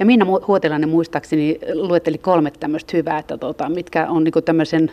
Ja 0.00 0.06
Minna 0.06 0.26
Huotelainen 0.46 0.88
muistaakseni 0.88 1.58
luetteli 1.74 2.18
kolme 2.18 2.50
tämmöistä 2.50 2.96
hyvää, 2.96 3.18
että 3.18 3.38
tota, 3.38 3.68
mitkä 3.68 4.06
on 4.08 4.24
niin 4.24 4.44
tämmöisen 4.44 4.90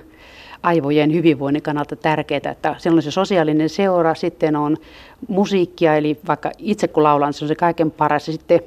aivojen 0.64 1.14
hyvinvoinnin 1.14 1.64
kannalta 1.64 1.96
tärkeää, 1.96 2.52
että 2.52 2.76
siellä 2.78 2.98
on 2.98 3.02
se 3.02 3.12
sosiaalinen 3.12 3.70
seura, 3.70 4.16
sitten 4.16 4.56
on 4.56 4.78
musiikkia, 5.28 5.96
eli 5.96 6.20
vaikka 6.28 6.52
itse 6.58 6.88
kun 6.88 7.04
laulan, 7.04 7.34
se 7.34 7.46
on 7.46 7.48
se 7.48 7.56
kaiken 7.56 7.92
paras, 7.92 8.28
ja 8.28 8.34
sitten 8.34 8.60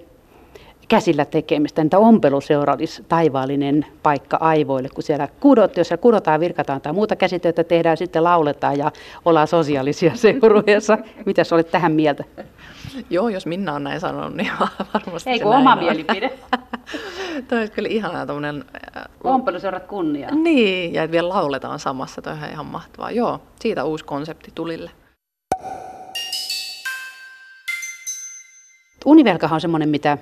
käsillä 0.90 1.24
tekemistä. 1.24 1.82
Niitä 1.82 1.98
ompeluseura 1.98 2.72
olisi 2.74 3.04
taivaallinen 3.08 3.86
paikka 4.02 4.36
aivoille, 4.40 4.88
kun 4.88 5.02
siellä 5.02 5.28
kudot, 5.40 5.76
jos 5.76 5.88
siellä 5.88 6.02
kudotaan, 6.02 6.40
virkataan 6.40 6.80
tai 6.80 6.92
muuta 6.92 7.16
käsityötä 7.16 7.64
tehdään, 7.64 7.96
sitten 7.96 8.24
lauletaan 8.24 8.78
ja 8.78 8.92
ollaan 9.24 9.46
sosiaalisia 9.48 10.16
seurueessa. 10.24 10.98
Mitä 11.26 11.42
olet 11.52 11.70
tähän 11.70 11.92
mieltä? 11.92 12.24
Joo, 13.10 13.28
jos 13.28 13.46
Minna 13.46 13.72
on 13.72 13.84
näin 13.84 14.00
sanonut, 14.00 14.34
niin 14.34 14.50
varmasti 14.94 15.30
Ei 15.30 15.40
kun 15.40 15.54
oma 15.54 15.72
on. 15.72 15.78
mielipide. 15.78 16.30
Toi 17.48 17.58
olisi 17.58 17.72
kyllä 17.72 17.88
ihanaa 17.88 18.26
tämmöinen... 18.26 18.64
Äh, 18.96 19.02
Ompeluseurat 19.24 19.86
kunnia. 19.86 20.28
Niin, 20.34 20.94
ja 20.94 21.10
vielä 21.10 21.28
lauletaan 21.28 21.78
samassa, 21.78 22.22
toi 22.22 22.32
on 22.32 22.50
ihan 22.52 22.66
mahtavaa. 22.66 23.10
Joo, 23.10 23.40
siitä 23.60 23.84
uusi 23.84 24.04
konsepti 24.04 24.50
tulille. 24.54 24.90
Univelkahan 29.10 29.54
on 29.54 29.60
semmoinen, 29.60 29.88
mitä 29.88 30.18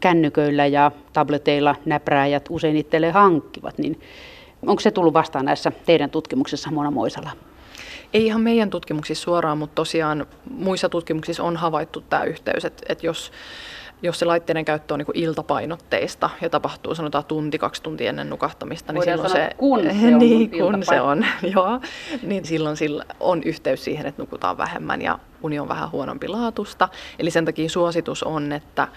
kännyköillä 0.00 0.66
ja 0.66 0.90
tableteilla 1.12 1.76
näprääjät 1.84 2.46
usein 2.50 2.76
itselleen 2.76 3.12
hankkivat, 3.12 3.78
niin 3.78 4.00
onko 4.66 4.80
se 4.80 4.90
tullut 4.90 5.14
vastaan 5.14 5.44
näissä 5.44 5.72
teidän 5.86 6.10
tutkimuksissa 6.10 6.70
Mona 6.70 6.90
Moisala? 6.90 7.30
Ei 8.14 8.26
ihan 8.26 8.40
meidän 8.40 8.70
tutkimuksissa 8.70 9.24
suoraan, 9.24 9.58
mutta 9.58 9.74
tosiaan 9.74 10.26
muissa 10.50 10.88
tutkimuksissa 10.88 11.42
on 11.42 11.56
havaittu 11.56 12.00
tämä 12.00 12.24
yhteys, 12.24 12.64
että, 12.64 12.82
että 12.88 13.06
jos 13.06 13.32
jos 14.04 14.18
se 14.18 14.24
laitteiden 14.24 14.64
käyttö 14.64 14.94
on 14.94 14.98
niin 14.98 15.08
iltapainotteista 15.14 16.30
ja 16.40 16.50
tapahtuu 16.50 16.94
sanotaan 16.94 17.24
tunti, 17.24 17.58
kaksi 17.58 17.82
tuntia 17.82 18.08
ennen 18.08 18.30
nukahtamista, 18.30 18.92
niin 18.92 18.98
Voidaan 18.98 19.30
silloin 19.30 19.50
se, 19.50 19.54
kun 19.58 19.80
se 19.80 20.14
on, 20.14 20.18
niin, 20.18 20.50
kun 20.50 20.82
se 20.82 21.00
on 21.00 21.26
joo, 21.54 21.80
niin 22.22 22.44
silloin 22.44 22.76
sillä 22.76 23.04
on 23.20 23.42
yhteys 23.42 23.84
siihen, 23.84 24.06
että 24.06 24.22
nukutaan 24.22 24.58
vähemmän 24.58 25.02
ja 25.02 25.18
uni 25.42 25.58
on 25.58 25.68
vähän 25.68 25.92
huonompi 25.92 26.28
laatusta. 26.28 26.88
Eli 27.18 27.30
sen 27.30 27.44
takia 27.44 27.68
suositus 27.68 28.22
on, 28.22 28.52
että 28.52 28.88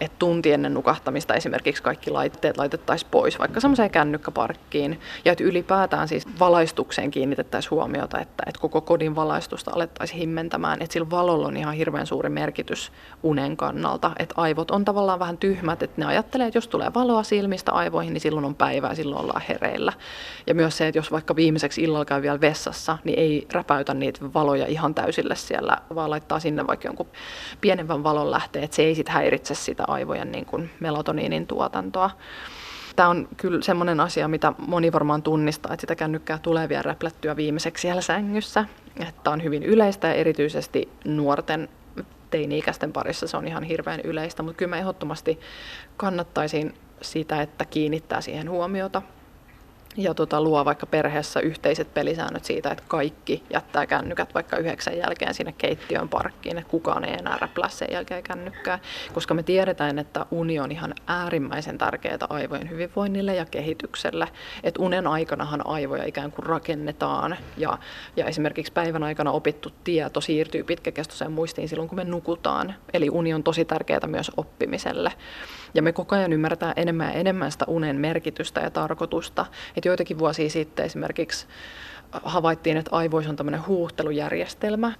että 0.00 0.18
tunti 0.18 0.52
ennen 0.52 0.74
nukahtamista 0.74 1.34
esimerkiksi 1.34 1.82
kaikki 1.82 2.10
laitteet 2.10 2.56
laitettaisiin 2.56 3.10
pois, 3.10 3.38
vaikka 3.38 3.60
semmoiseen 3.60 3.90
kännykkäparkkiin. 3.90 5.00
Ja 5.24 5.32
että 5.32 5.44
ylipäätään 5.44 6.08
siis 6.08 6.26
valaistukseen 6.40 7.10
kiinnitettäisiin 7.10 7.70
huomiota, 7.70 8.20
että, 8.20 8.42
että 8.46 8.60
koko 8.60 8.80
kodin 8.80 9.14
valaistusta 9.14 9.70
alettaisiin 9.74 10.18
himmentämään. 10.18 10.82
Että 10.82 10.92
sillä 10.92 11.10
valolla 11.10 11.48
on 11.48 11.56
ihan 11.56 11.74
hirveän 11.74 12.06
suuri 12.06 12.28
merkitys 12.28 12.92
unen 13.22 13.56
kannalta. 13.56 14.10
Että 14.18 14.34
aivot 14.36 14.70
on 14.70 14.84
tavallaan 14.84 15.18
vähän 15.18 15.38
tyhmät, 15.38 15.82
että 15.82 16.00
ne 16.00 16.06
ajattelee, 16.06 16.46
että 16.46 16.56
jos 16.56 16.68
tulee 16.68 16.90
valoa 16.94 17.22
silmistä 17.22 17.72
aivoihin, 17.72 18.12
niin 18.12 18.20
silloin 18.20 18.44
on 18.44 18.54
päivää, 18.54 18.94
silloin 18.94 19.22
ollaan 19.22 19.42
hereillä. 19.48 19.92
Ja 20.46 20.54
myös 20.54 20.76
se, 20.76 20.88
että 20.88 20.98
jos 20.98 21.12
vaikka 21.12 21.36
viimeiseksi 21.36 21.82
illalla 21.82 22.04
käy 22.04 22.22
vielä 22.22 22.40
vessassa, 22.40 22.98
niin 23.04 23.18
ei 23.18 23.46
räpäytä 23.52 23.94
niitä 23.94 24.32
valoja 24.34 24.66
ihan 24.66 24.94
täysille 24.94 25.36
siellä, 25.36 25.78
vaan 25.94 26.10
laittaa 26.10 26.40
sinne 26.40 26.66
vaikka 26.66 26.88
jonkun 26.88 27.06
pienemmän 27.60 28.04
valon 28.04 28.30
lähteen, 28.30 28.64
että 28.64 28.76
se 28.76 28.82
ei 28.82 28.94
sitten 28.94 29.14
häiritse 29.14 29.54
sitä 29.54 29.84
aivojen 29.86 30.32
niin 30.32 30.46
kuin 30.46 30.70
melatoniinin 30.80 31.46
tuotantoa. 31.46 32.10
Tämä 32.96 33.08
on 33.08 33.28
kyllä 33.36 33.62
semmoinen 33.62 34.00
asia, 34.00 34.28
mitä 34.28 34.52
moni 34.58 34.92
varmaan 34.92 35.22
tunnistaa, 35.22 35.72
että 35.72 35.80
sitä 35.80 35.94
kännykkää 35.94 36.38
tulee 36.38 36.68
vielä 36.68 36.82
räplättyä 36.82 37.36
viimeiseksi 37.36 37.82
siellä 37.82 38.02
sängyssä. 38.02 38.64
Että 39.08 39.30
on 39.30 39.42
hyvin 39.42 39.62
yleistä 39.62 40.08
ja 40.08 40.14
erityisesti 40.14 40.88
nuorten 41.04 41.68
teini-ikäisten 42.30 42.92
parissa 42.92 43.26
se 43.26 43.36
on 43.36 43.46
ihan 43.46 43.62
hirveän 43.62 44.00
yleistä, 44.00 44.42
mutta 44.42 44.58
kyllä 44.58 44.70
mä 44.70 44.78
ehdottomasti 44.78 45.40
kannattaisin 45.96 46.74
sitä, 47.02 47.42
että 47.42 47.64
kiinnittää 47.64 48.20
siihen 48.20 48.50
huomiota 48.50 49.02
ja 49.96 50.14
tota, 50.14 50.40
luo 50.40 50.64
vaikka 50.64 50.86
perheessä 50.86 51.40
yhteiset 51.40 51.94
pelisäännöt 51.94 52.44
siitä, 52.44 52.70
että 52.70 52.84
kaikki 52.88 53.42
jättää 53.50 53.86
kännykät 53.86 54.34
vaikka 54.34 54.56
yhdeksän 54.56 54.98
jälkeen 54.98 55.34
sinne 55.34 55.54
keittiön 55.58 56.08
parkkiin, 56.08 56.58
että 56.58 56.70
kukaan 56.70 57.04
ei 57.04 57.14
enää 57.18 57.38
räplää 57.40 57.68
sen 57.68 57.88
jälkeen 57.90 58.22
kännykkää, 58.22 58.78
koska 59.12 59.34
me 59.34 59.42
tiedetään, 59.42 59.98
että 59.98 60.26
uni 60.30 60.60
on 60.60 60.72
ihan 60.72 60.94
äärimmäisen 61.06 61.78
tärkeää 61.78 62.18
aivojen 62.28 62.70
hyvinvoinnille 62.70 63.34
ja 63.34 63.44
kehitykselle, 63.44 64.28
että 64.62 64.82
unen 64.82 65.06
aikanahan 65.06 65.66
aivoja 65.66 66.04
ikään 66.04 66.32
kuin 66.32 66.46
rakennetaan 66.46 67.36
ja, 67.56 67.78
ja 68.16 68.24
esimerkiksi 68.24 68.72
päivän 68.72 69.02
aikana 69.02 69.30
opittu 69.30 69.72
tieto 69.84 70.20
siirtyy 70.20 70.64
pitkäkestoiseen 70.64 71.32
muistiin 71.32 71.68
silloin, 71.68 71.88
kun 71.88 71.96
me 71.96 72.04
nukutaan, 72.04 72.74
eli 72.92 73.10
uni 73.10 73.34
on 73.34 73.42
tosi 73.42 73.64
tärkeää 73.64 74.06
myös 74.06 74.30
oppimiselle. 74.36 75.12
Ja 75.76 75.82
me 75.82 75.92
koko 75.92 76.16
ajan 76.16 76.32
ymmärretään 76.32 76.72
enemmän 76.76 77.06
ja 77.06 77.12
enemmän 77.12 77.52
sitä 77.52 77.64
unen 77.68 77.96
merkitystä 77.96 78.60
ja 78.60 78.70
tarkoitusta. 78.70 79.46
Että 79.76 79.88
joitakin 79.88 80.18
vuosia 80.18 80.50
sitten 80.50 80.86
esimerkiksi 80.86 81.46
havaittiin, 82.12 82.76
että 82.76 82.96
aivoissa 82.96 83.30
on 83.30 83.36
tämmöinen 83.36 83.66
huuhtelujärjestelmä. 83.66 84.92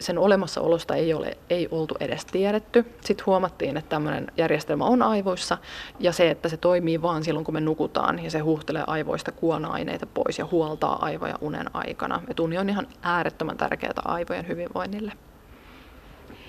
Sen 0.00 0.18
olemassaolosta 0.18 0.94
ei, 0.94 1.14
ole, 1.14 1.36
ei 1.50 1.68
oltu 1.70 1.96
edes 2.00 2.24
tiedetty. 2.24 2.84
Sitten 3.00 3.26
huomattiin, 3.26 3.76
että 3.76 3.88
tämmöinen 3.88 4.26
järjestelmä 4.36 4.84
on 4.84 5.02
aivoissa 5.02 5.58
ja 6.00 6.12
se, 6.12 6.30
että 6.30 6.48
se 6.48 6.56
toimii 6.56 7.02
vaan 7.02 7.24
silloin, 7.24 7.44
kun 7.44 7.54
me 7.54 7.60
nukutaan 7.60 8.24
ja 8.24 8.30
se 8.30 8.38
huuhtelee 8.38 8.84
aivoista 8.86 9.32
kuona-aineita 9.32 10.06
pois 10.06 10.38
ja 10.38 10.48
huoltaa 10.50 11.04
aivoja 11.04 11.38
unen 11.40 11.66
aikana. 11.74 12.22
Et 12.28 12.40
uni 12.40 12.58
on 12.58 12.68
ihan 12.68 12.86
äärettömän 13.02 13.56
tärkeää 13.56 14.02
aivojen 14.04 14.48
hyvinvoinnille. 14.48 15.12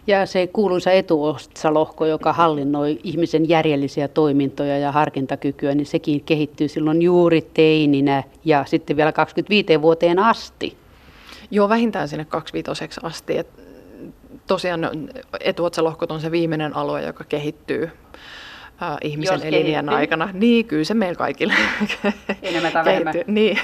Ja 0.08 0.26
se 0.26 0.47
kuuluisa 0.47 0.91
etuotsalohko, 0.91 2.05
joka 2.05 2.34
hallinnoi 2.34 2.99
ihmisen 3.03 3.49
järjellisiä 3.49 4.08
toimintoja 4.08 4.78
ja 4.78 4.91
harkintakykyä, 4.91 5.76
niin 5.76 5.86
sekin 5.86 6.24
kehittyy 6.24 6.68
silloin 6.68 7.01
juuri 7.01 7.41
teininä 7.53 8.24
ja 8.45 8.66
sitten 8.66 8.97
vielä 8.97 9.12
25 9.12 9.82
vuoteen 9.82 10.20
asti. 10.20 10.78
Joo, 11.51 11.70
vähintään 11.70 12.08
sinne 12.08 12.26
25 12.26 12.99
asti. 13.03 13.38
Et 13.38 13.47
tosiaan 14.47 14.89
etuotsalohkot 15.39 16.12
on 16.12 16.22
se 16.22 16.32
viimeinen 16.32 16.76
alue, 16.76 17.03
joka 17.03 17.24
kehittyy 17.24 17.84
äh, 18.82 18.97
ihmisen 19.01 19.34
Jos 19.34 19.43
elinjän 19.43 19.89
aikana. 19.89 20.30
Niin, 20.34 20.66
kyllä 20.66 20.84
se 20.84 20.93
meillä 20.93 21.16
kaikille 21.16 21.53
Enemmän 22.41 22.72
tai 22.72 22.86
vähemmän. 22.86 23.16
Niin. 23.28 23.60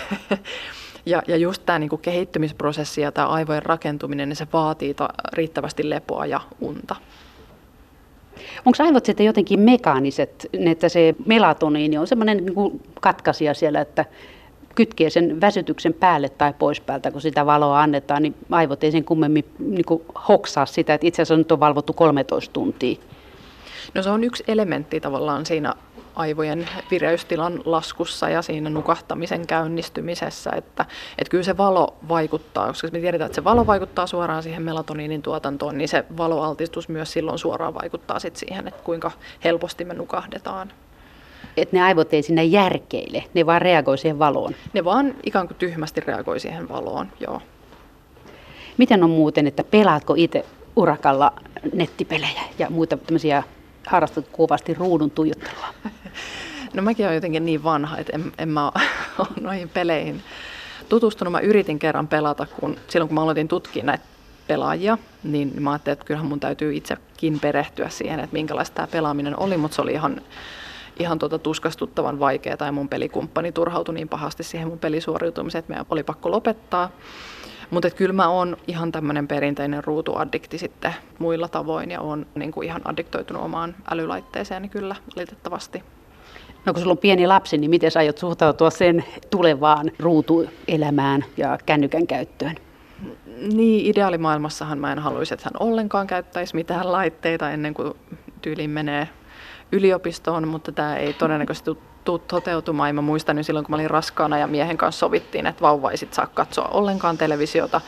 Ja, 1.05 1.21
ja 1.27 1.37
just 1.37 1.63
tämä 1.65 1.79
niinku 1.79 1.97
kehittymisprosessi 1.97 3.01
ja 3.01 3.11
tämä 3.11 3.27
aivojen 3.27 3.63
rakentuminen, 3.63 4.29
niin 4.29 4.37
se 4.37 4.47
vaatii 4.53 4.93
ta- 4.93 5.13
riittävästi 5.33 5.89
lepoa 5.89 6.25
ja 6.25 6.41
unta. 6.61 6.95
Onko 8.65 8.83
aivot 8.83 9.05
sitten 9.05 9.25
jotenkin 9.25 9.59
mekaaniset, 9.59 10.49
että 10.65 10.89
se 10.89 11.15
melatoniini 11.25 11.97
on 11.97 12.07
semmoinen 12.07 12.45
niin 12.45 12.81
katkaisija 13.01 13.53
siellä, 13.53 13.81
että 13.81 14.05
kytkee 14.75 15.09
sen 15.09 15.41
väsytyksen 15.41 15.93
päälle 15.93 16.29
tai 16.29 16.53
pois 16.59 16.81
päältä, 16.81 17.11
kun 17.11 17.21
sitä 17.21 17.45
valoa 17.45 17.81
annetaan, 17.81 18.23
niin 18.23 18.35
aivot 18.51 18.83
ei 18.83 18.91
sen 18.91 19.03
kummemmin 19.03 19.45
niin 19.59 19.85
kuin 19.85 20.01
hoksaa 20.27 20.65
sitä, 20.65 20.93
että 20.93 21.07
itse 21.07 21.21
asiassa 21.21 21.37
nyt 21.37 21.51
on 21.51 21.59
valvottu 21.59 21.93
13 21.93 22.53
tuntia. 22.53 22.95
No 23.93 24.03
se 24.03 24.09
on 24.09 24.23
yksi 24.23 24.43
elementti 24.47 24.99
tavallaan 24.99 25.45
siinä 25.45 25.73
aivojen 26.15 26.69
vireystilan 26.91 27.61
laskussa 27.65 28.29
ja 28.29 28.41
siinä 28.41 28.69
nukahtamisen 28.69 29.47
käynnistymisessä, 29.47 30.51
että, 30.55 30.85
että 31.17 31.31
kyllä 31.31 31.43
se 31.43 31.57
valo 31.57 31.95
vaikuttaa, 32.09 32.67
koska 32.67 32.87
me 32.91 32.99
tiedetään, 32.99 33.25
että 33.25 33.35
se 33.35 33.43
valo 33.43 33.67
vaikuttaa 33.67 34.07
suoraan 34.07 34.43
siihen 34.43 34.61
melatoniinin 34.61 35.21
tuotantoon, 35.21 35.77
niin 35.77 35.87
se 35.87 36.05
valoaltistus 36.17 36.89
myös 36.89 37.11
silloin 37.11 37.39
suoraan 37.39 37.73
vaikuttaa 37.73 38.19
sit 38.19 38.35
siihen, 38.35 38.67
että 38.67 38.83
kuinka 38.83 39.11
helposti 39.43 39.85
me 39.85 39.93
nukahdetaan. 39.93 40.71
Että 41.57 41.75
ne 41.75 41.83
aivot 41.83 42.13
ei 42.13 42.23
sinne 42.23 42.43
järkeile, 42.43 43.23
ne 43.33 43.45
vaan 43.45 43.61
reagoi 43.61 43.97
siihen 43.97 44.19
valoon. 44.19 44.55
Ne 44.73 44.83
vaan 44.83 45.15
ikään 45.23 45.47
kuin 45.47 45.57
tyhmästi 45.57 46.01
reagoi 46.01 46.39
siihen 46.39 46.69
valoon, 46.69 47.07
joo. 47.19 47.41
Miten 48.77 49.03
on 49.03 49.09
muuten, 49.09 49.47
että 49.47 49.63
pelaatko 49.63 50.13
itse 50.17 50.45
urakalla 50.75 51.33
nettipelejä 51.73 52.41
ja 52.59 52.69
muita 52.69 52.97
tämmöisiä 52.97 53.43
harrastat 53.87 54.27
kovasti 54.31 54.73
ruudun 54.73 55.11
tuijottelua? 55.11 55.67
No 56.73 56.81
mäkin 56.81 57.05
olen 57.05 57.15
jotenkin 57.15 57.45
niin 57.45 57.63
vanha, 57.63 57.97
että 57.97 58.11
en, 58.15 58.31
en 58.37 58.49
mä 58.49 58.65
ole 58.65 59.27
noihin 59.41 59.69
peleihin 59.69 60.23
tutustunut. 60.89 61.31
Mä 61.31 61.39
yritin 61.39 61.79
kerran 61.79 62.07
pelata, 62.07 62.47
kun 62.59 62.77
silloin 62.87 63.07
kun 63.07 63.15
mä 63.15 63.21
aloitin 63.21 63.47
tutkia 63.47 63.83
näitä 63.83 64.03
pelaajia, 64.47 64.97
niin 65.23 65.53
mä 65.59 65.71
ajattelin, 65.71 65.93
että 65.93 66.05
kyllähän 66.05 66.29
mun 66.29 66.39
täytyy 66.39 66.75
itsekin 66.75 67.39
perehtyä 67.39 67.89
siihen, 67.89 68.19
että 68.19 68.33
minkälaista 68.33 68.75
tämä 68.75 68.87
pelaaminen 68.87 69.39
oli, 69.39 69.57
mutta 69.57 69.75
se 69.75 69.81
oli 69.81 69.91
ihan, 69.91 70.21
ihan 70.99 71.19
tuota 71.19 71.39
tuskastuttavan 71.39 72.19
vaikeaa 72.19 72.57
tai 72.57 72.71
mun 72.71 72.89
pelikumppani 72.89 73.51
turhautui 73.51 73.95
niin 73.95 74.09
pahasti 74.09 74.43
siihen 74.43 74.67
mun 74.67 74.79
pelisuoriutumiseen, 74.79 75.59
että 75.59 75.71
meidän 75.71 75.85
oli 75.89 76.03
pakko 76.03 76.31
lopettaa. 76.31 76.89
Mutta 77.71 77.89
kyllä 77.89 78.13
mä 78.13 78.29
oon 78.29 78.57
ihan 78.67 78.91
tämmöinen 78.91 79.27
perinteinen 79.27 79.83
ruutuaddikti 79.83 80.57
sitten 80.57 80.93
muilla 81.19 81.47
tavoin 81.47 81.91
ja 81.91 82.01
on 82.01 82.25
niin 82.35 82.51
kuin 82.51 82.67
ihan 82.67 82.81
addiktoitunut 82.85 83.43
omaan 83.43 83.75
älylaitteeseeni 83.91 84.69
kyllä 84.69 84.95
valitettavasti. 85.15 85.83
No 86.65 86.73
kun 86.73 86.81
sulla 86.81 86.91
on 86.91 86.97
pieni 86.97 87.27
lapsi, 87.27 87.57
niin 87.57 87.69
miten 87.69 87.91
sä 87.91 87.99
aiot 87.99 88.17
suhtautua 88.17 88.69
sen 88.69 89.05
tulevaan 89.29 89.91
ruutuelämään 89.99 91.25
ja 91.37 91.57
kännykän 91.65 92.07
käyttöön? 92.07 92.55
Niin, 93.53 93.85
ideaalimaailmassahan 93.85 94.77
mä 94.77 94.91
en 94.91 94.99
haluaisi, 94.99 95.33
että 95.33 95.49
hän 95.53 95.67
ollenkaan 95.67 96.07
käyttäisi 96.07 96.55
mitään 96.55 96.91
laitteita 96.91 97.51
ennen 97.51 97.73
kuin 97.73 97.93
tyyliin 98.41 98.69
menee 98.69 99.09
yliopistoon, 99.71 100.47
mutta 100.47 100.71
tämä 100.71 100.97
ei 100.97 101.13
todennäköisesti 101.13 101.71
tule 102.03 102.21
toteutumaan. 102.27 102.89
Ja 102.89 102.93
mä 102.93 103.01
muistan 103.01 103.37
jo 103.37 103.43
silloin, 103.43 103.65
kun 103.65 103.71
mä 103.71 103.75
olin 103.75 103.89
raskaana 103.89 104.37
ja 104.37 104.47
miehen 104.47 104.77
kanssa 104.77 104.99
sovittiin, 104.99 105.47
että 105.47 105.61
vauva 105.61 105.91
ei 105.91 105.97
sit 105.97 106.13
saa 106.13 106.27
katsoa 106.27 106.67
ollenkaan 106.67 107.17
televisiota, 107.17 107.81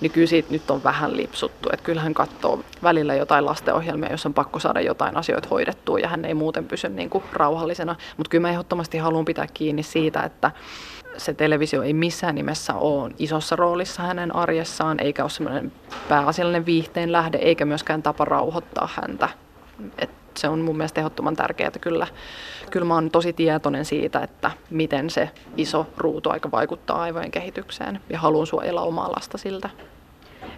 niin 0.00 0.12
kyllä 0.12 0.26
siitä 0.26 0.48
nyt 0.50 0.70
on 0.70 0.84
vähän 0.84 1.16
lipsuttu. 1.16 1.68
Että 1.72 1.84
kyllähän 1.84 2.14
katsoo 2.14 2.60
välillä 2.82 3.14
jotain 3.14 3.46
lastenohjelmia, 3.46 4.10
jos 4.10 4.26
on 4.26 4.34
pakko 4.34 4.58
saada 4.58 4.80
jotain 4.80 5.16
asioita 5.16 5.48
hoidettua 5.50 5.98
ja 5.98 6.08
hän 6.08 6.24
ei 6.24 6.34
muuten 6.34 6.64
pysy 6.64 6.88
niin 6.88 7.10
kuin 7.10 7.24
rauhallisena. 7.32 7.96
Mutta 8.16 8.30
kyllä 8.30 8.42
mä 8.42 8.50
ehdottomasti 8.50 8.98
haluan 8.98 9.24
pitää 9.24 9.46
kiinni 9.54 9.82
siitä, 9.82 10.22
että 10.22 10.50
se 11.16 11.34
televisio 11.34 11.82
ei 11.82 11.92
missään 11.92 12.34
nimessä 12.34 12.74
ole 12.74 13.12
isossa 13.18 13.56
roolissa 13.56 14.02
hänen 14.02 14.36
arjessaan, 14.36 15.00
eikä 15.00 15.22
ole 15.22 15.30
semmoinen 15.30 15.72
pääasiallinen 16.08 16.66
viihteen 16.66 17.12
lähde, 17.12 17.38
eikä 17.38 17.64
myöskään 17.64 18.02
tapa 18.02 18.24
rauhoittaa 18.24 18.88
häntä. 18.94 19.28
Et 19.98 20.10
se 20.36 20.48
on 20.48 20.60
mun 20.60 20.76
mielestä 20.76 21.00
ehdottoman 21.00 21.36
tärkeää. 21.36 21.70
Kyllä, 21.80 22.06
kyllä 22.70 22.86
mä 22.86 22.94
oon 22.94 23.10
tosi 23.10 23.32
tietoinen 23.32 23.84
siitä, 23.84 24.20
että 24.20 24.50
miten 24.70 25.10
se 25.10 25.30
iso 25.56 25.86
ruutuaika 25.96 26.50
vaikuttaa 26.50 27.02
aivojen 27.02 27.30
kehitykseen 27.30 28.00
ja 28.10 28.18
haluan 28.18 28.46
suojella 28.46 28.82
omaa 28.82 29.12
lasta 29.12 29.38
siltä. 29.38 29.70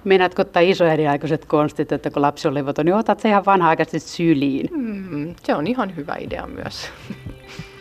Meinaatko 0.04 0.42
ottaa 0.42 0.62
isoäidinaikaiset 0.62 1.44
konstit, 1.44 1.92
että 1.92 2.10
kun 2.10 2.22
lapsi 2.22 2.48
on 2.48 2.54
levoton, 2.54 2.86
niin 2.86 2.94
otat 2.94 3.20
se 3.20 3.28
ihan 3.28 3.44
vanha-aikaisesti 3.46 4.10
syliin? 4.10 4.68
Mm, 4.72 5.34
se 5.42 5.54
on 5.54 5.66
ihan 5.66 5.96
hyvä 5.96 6.16
idea 6.20 6.46
myös. 6.46 6.90